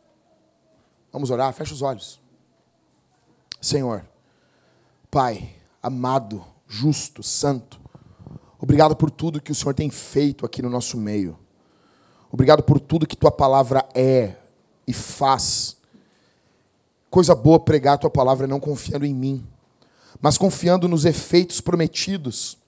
Vamos 1.13 1.29
orar? 1.29 1.53
Fecha 1.53 1.75
os 1.75 1.83
olhos. 1.83 2.21
Senhor, 3.61 4.07
Pai, 5.11 5.56
amado, 5.87 6.45
justo, 6.67 7.23
santo, 7.23 7.81
obrigado 8.59 8.97
por 8.97 9.09
tudo 9.09 9.41
que 9.41 9.53
o 9.53 9.55
Senhor 9.55 9.73
tem 9.73 9.89
feito 9.89 10.45
aqui 10.45 10.61
no 10.61 10.69
nosso 10.69 10.97
meio. 10.97 11.39
Obrigado 12.29 12.61
por 12.65 12.81
tudo 12.81 13.07
que 13.07 13.17
tua 13.17 13.31
palavra 13.31 13.89
é 13.95 14.35
e 14.85 14.93
faz. 14.93 15.77
Coisa 17.09 17.37
boa 17.37 17.61
pregar 17.61 17.95
a 17.95 17.99
tua 17.99 18.11
palavra 18.11 18.49
não 18.49 18.59
confiando 18.59 19.07
em 19.07 19.15
mim, 19.15 19.47
mas 20.21 20.37
confiando 20.37 20.89
nos 20.89 21.05
efeitos 21.05 21.61
prometidos. 21.61 22.59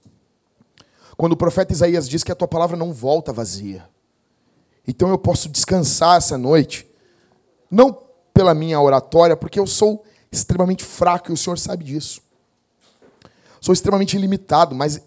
Quando 1.17 1.33
o 1.33 1.37
profeta 1.37 1.73
Isaías 1.73 2.07
diz 2.07 2.23
que 2.23 2.31
a 2.31 2.35
tua 2.35 2.47
palavra 2.47 2.77
não 2.77 2.93
volta 2.93 3.33
vazia. 3.33 3.89
Então 4.87 5.09
eu 5.09 5.17
posso 5.17 5.49
descansar 5.49 6.15
essa 6.15 6.37
noite, 6.37 6.89
não 7.69 8.01
pela 8.33 8.53
minha 8.53 8.79
oratória, 8.79 9.35
porque 9.35 9.59
eu 9.59 9.67
sou 9.67 10.05
extremamente 10.31 10.85
fraco 10.85 11.29
e 11.29 11.33
o 11.33 11.37
Senhor 11.37 11.59
sabe 11.59 11.83
disso. 11.83 12.28
Sou 13.61 13.73
extremamente 13.73 14.17
limitado, 14.17 14.73
mas 14.73 15.01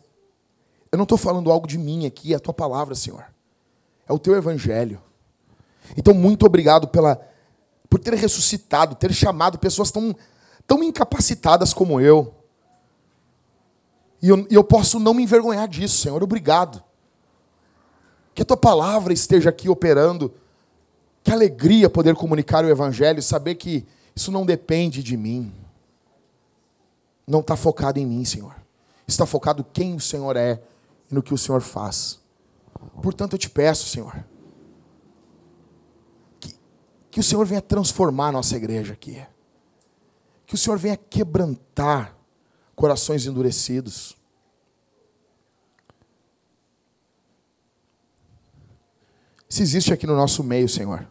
eu 0.90 0.98
não 0.98 1.04
estou 1.04 1.16
falando 1.16 1.50
algo 1.50 1.66
de 1.66 1.78
mim 1.78 2.06
aqui, 2.06 2.34
é 2.34 2.36
a 2.36 2.40
tua 2.40 2.52
palavra, 2.52 2.94
Senhor. 2.94 3.24
É 4.06 4.12
o 4.12 4.18
teu 4.18 4.36
evangelho. 4.36 5.00
Então, 5.96 6.12
muito 6.12 6.44
obrigado 6.44 6.88
pela, 6.88 7.20
por 7.88 7.98
ter 7.98 8.14
ressuscitado, 8.14 8.94
ter 8.94 9.12
chamado 9.12 9.58
pessoas 9.58 9.90
tão, 9.90 10.14
tão 10.66 10.82
incapacitadas 10.82 11.72
como 11.72 12.00
eu. 12.00 12.34
E 14.20 14.28
eu, 14.28 14.46
e 14.50 14.54
eu 14.54 14.62
posso 14.62 15.00
não 15.00 15.14
me 15.14 15.22
envergonhar 15.22 15.66
disso, 15.66 15.98
Senhor. 15.98 16.22
Obrigado. 16.22 16.82
Que 18.34 18.42
a 18.42 18.44
tua 18.44 18.56
palavra 18.56 19.12
esteja 19.12 19.48
aqui 19.48 19.68
operando. 19.68 20.32
Que 21.24 21.32
alegria 21.32 21.88
poder 21.88 22.14
comunicar 22.14 22.64
o 22.64 22.68
evangelho 22.68 23.18
e 23.18 23.22
saber 23.22 23.54
que 23.54 23.86
isso 24.14 24.30
não 24.30 24.44
depende 24.44 25.02
de 25.02 25.16
mim 25.16 25.52
não 27.26 27.40
está 27.40 27.56
focado 27.56 27.98
em 27.98 28.06
mim, 28.06 28.24
Senhor. 28.24 28.54
Está 29.06 29.26
focado 29.26 29.64
quem 29.64 29.94
o 29.94 30.00
Senhor 30.00 30.36
é 30.36 30.62
e 31.10 31.14
no 31.14 31.22
que 31.22 31.34
o 31.34 31.38
Senhor 31.38 31.60
faz. 31.60 32.20
Portanto, 33.02 33.34
eu 33.34 33.38
te 33.38 33.48
peço, 33.48 33.88
Senhor, 33.88 34.24
que, 36.40 36.56
que 37.10 37.20
o 37.20 37.22
Senhor 37.22 37.44
venha 37.46 37.62
transformar 37.62 38.28
a 38.28 38.32
nossa 38.32 38.56
igreja 38.56 38.92
aqui. 38.92 39.24
Que 40.46 40.54
o 40.54 40.58
Senhor 40.58 40.78
venha 40.78 40.96
quebrantar 40.96 42.16
corações 42.74 43.26
endurecidos. 43.26 44.16
Se 49.48 49.62
existe 49.62 49.92
aqui 49.92 50.06
no 50.06 50.16
nosso 50.16 50.42
meio, 50.42 50.68
Senhor, 50.68 51.06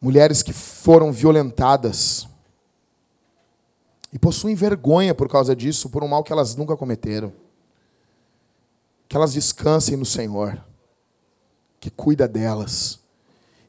mulheres 0.00 0.42
que 0.42 0.52
foram 0.52 1.10
violentadas, 1.10 2.28
e 4.16 4.18
possuem 4.18 4.54
vergonha 4.54 5.14
por 5.14 5.28
causa 5.28 5.54
disso, 5.54 5.90
por 5.90 6.02
um 6.02 6.08
mal 6.08 6.24
que 6.24 6.32
elas 6.32 6.56
nunca 6.56 6.74
cometeram. 6.74 7.34
Que 9.06 9.14
elas 9.14 9.34
descansem 9.34 9.94
no 9.94 10.06
Senhor, 10.06 10.58
que 11.78 11.90
cuida 11.90 12.26
delas, 12.26 12.98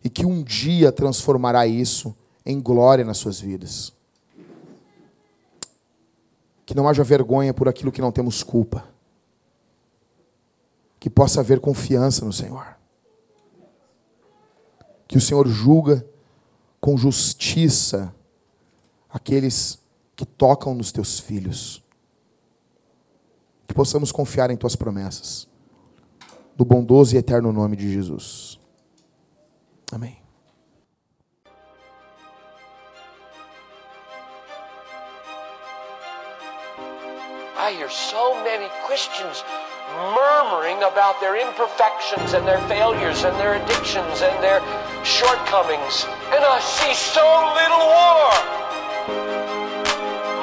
e 0.01 0.09
que 0.09 0.25
um 0.25 0.41
dia 0.41 0.89
transformará 0.89 1.67
isso 1.67 2.15
em 2.45 2.61
glória 2.61 3.03
nas 3.03 3.17
suas 3.17 3.41
vidas. 3.41 3.91
Que 6.65 6.73
não 6.73 6.87
haja 6.87 7.03
vergonha 7.03 7.53
por 7.53 7.67
aquilo 7.67 7.91
que 7.91 7.99
não 7.99 8.13
temos 8.13 8.41
culpa. 8.41 8.87
Que 10.97 11.09
possa 11.09 11.41
haver 11.41 11.59
confiança 11.59 12.23
no 12.23 12.31
Senhor. 12.31 12.77
Que 15.09 15.17
o 15.17 15.21
Senhor 15.21 15.45
julga 15.45 16.07
com 16.79 16.95
justiça 16.95 18.15
aqueles 19.09 19.73
que 19.75 19.86
tocam 20.25 20.73
nos 20.73 20.91
teus 20.91 21.19
filhos. 21.19 21.83
Que 23.67 23.73
possamos 23.73 24.11
confiar 24.11 24.49
em 24.49 24.57
tuas 24.57 24.75
promessas. 24.75 25.47
Do 26.55 26.65
bondoso 26.65 27.15
e 27.15 27.17
eterno 27.17 27.51
nome 27.51 27.75
de 27.75 27.91
Jesus. 27.91 28.59
Amém. 29.91 30.21
I 37.59 37.71
hear 37.71 37.89
so 37.89 38.33
many 38.43 38.69
Christians 38.85 39.43
murmuring 40.15 40.83
about 40.83 41.19
their 41.19 41.35
imperfections 41.35 42.33
and 42.33 42.47
their 42.47 42.61
failures 42.67 43.23
and 43.25 43.35
their 43.37 43.55
addictions 43.55 44.21
and 44.21 44.43
their 44.43 44.61
shortcomings. 45.03 46.05
And 46.31 46.43
I 46.43 46.59
see 46.59 46.93
so 46.93 47.25
little 47.55 47.85
war. 47.85 48.66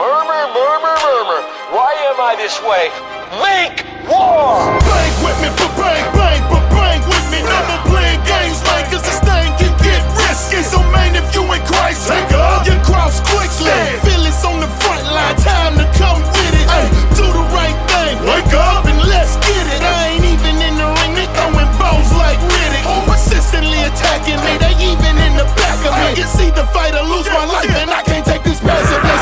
Murmur, 0.05 0.53
murmur, 0.53 0.97
murmur. 1.01 1.41
Why 1.73 1.97
am 2.13 2.21
I 2.21 2.37
this 2.37 2.61
way? 2.61 2.93
Make 3.41 3.89
war! 4.05 4.61
Bang 4.85 5.15
with 5.25 5.39
me, 5.41 5.49
but 5.57 5.73
bang, 5.81 6.05
bang, 6.13 6.45
but 6.53 6.61
bang 6.77 7.01
with 7.09 7.25
me. 7.33 7.41
More 7.41 7.81
playing 7.89 8.21
games, 8.29 8.61
man, 8.69 8.85
cause 8.93 9.01
this 9.01 9.17
thing 9.25 9.49
can 9.57 9.73
get 9.81 10.05
risky. 10.21 10.61
So, 10.61 10.85
man, 10.93 11.17
if 11.17 11.25
you 11.33 11.41
in 11.49 11.65
Christ, 11.65 12.05
take 12.05 12.37
up 12.37 12.69
your 12.69 12.77
cross 12.85 13.25
quickly. 13.33 13.73
Feel 14.05 14.29
it's 14.29 14.45
on 14.45 14.61
the 14.61 14.69
front 14.85 15.09
line, 15.09 15.41
time 15.41 15.81
to 15.81 15.89
come 15.97 16.21
with 16.21 16.53
it. 16.53 16.69
Ay, 16.69 16.85
do 17.17 17.25
the 17.25 17.45
right 17.57 17.79
thing, 17.97 18.21
wake 18.29 18.53
up 18.53 18.85
and 18.85 19.01
let's 19.09 19.41
get 19.41 19.65
it. 19.73 19.81
I 19.81 20.21
ain't 20.21 20.27
even 20.37 20.61
in 20.61 20.77
the 20.77 20.85
ring, 21.01 21.17
they 21.17 21.25
throwing 21.33 21.73
bones 21.81 22.13
like 22.13 22.37
Riddick. 22.45 22.85
Persistently 23.09 23.81
attacking 23.89 24.37
me, 24.45 24.53
they 24.61 24.77
even 24.85 25.17
in 25.17 25.41
the 25.41 25.49
back 25.57 25.81
of 25.81 25.97
me. 25.97 26.21
It's 26.21 26.37
either 26.37 26.69
fight 26.77 26.93
or 26.93 27.09
lose 27.09 27.25
my 27.33 27.49
life, 27.49 27.73
and 27.73 27.89
I 27.89 28.05
can't 28.05 28.21
take 28.21 28.45
this 28.45 28.61
passively. 28.61 29.14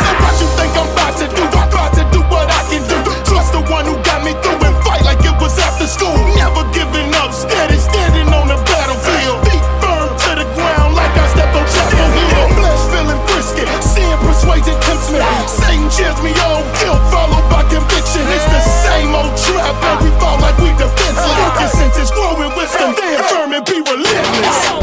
school, 5.93 6.16
never 6.40 6.64
giving 6.73 7.12
up, 7.20 7.36
steady 7.36 7.77
standing 7.77 8.28
on 8.32 8.48
the 8.48 8.56
battlefield. 8.64 9.44
Feet 9.44 9.64
firm 9.85 10.09
to 10.09 10.31
the 10.40 10.48
ground 10.56 10.97
like 10.97 11.12
I 11.12 11.27
stepped 11.36 11.52
on 11.52 11.66
Chapel 11.69 12.09
Hill. 12.16 12.48
Flesh 12.56 12.85
feeling 12.89 13.20
brisket, 13.28 13.69
sin 13.85 14.16
persuaded 14.24 14.78
tempts 14.89 15.12
me. 15.12 15.20
Satan 15.44 15.89
cheers 15.93 16.16
me 16.24 16.32
on, 16.48 16.64
guilt 16.81 17.02
followed 17.12 17.44
by 17.52 17.62
conviction. 17.69 18.24
It's 18.32 18.48
the 18.48 18.62
same 18.64 19.12
old 19.12 19.36
trap, 19.36 19.77
and 19.77 19.98
we 20.01 20.10
fall 20.16 20.40
like 20.40 20.56
we 20.64 20.73
defenseless. 20.81 21.28
Uh-huh. 21.28 21.52
Focus 21.52 21.73
sentence, 21.77 22.10
growing 22.16 22.52
wisdom, 22.56 22.97
stay 22.97 23.20
firm 23.28 23.52
and 23.52 23.64
be 23.69 23.77
relentless. 23.85 24.82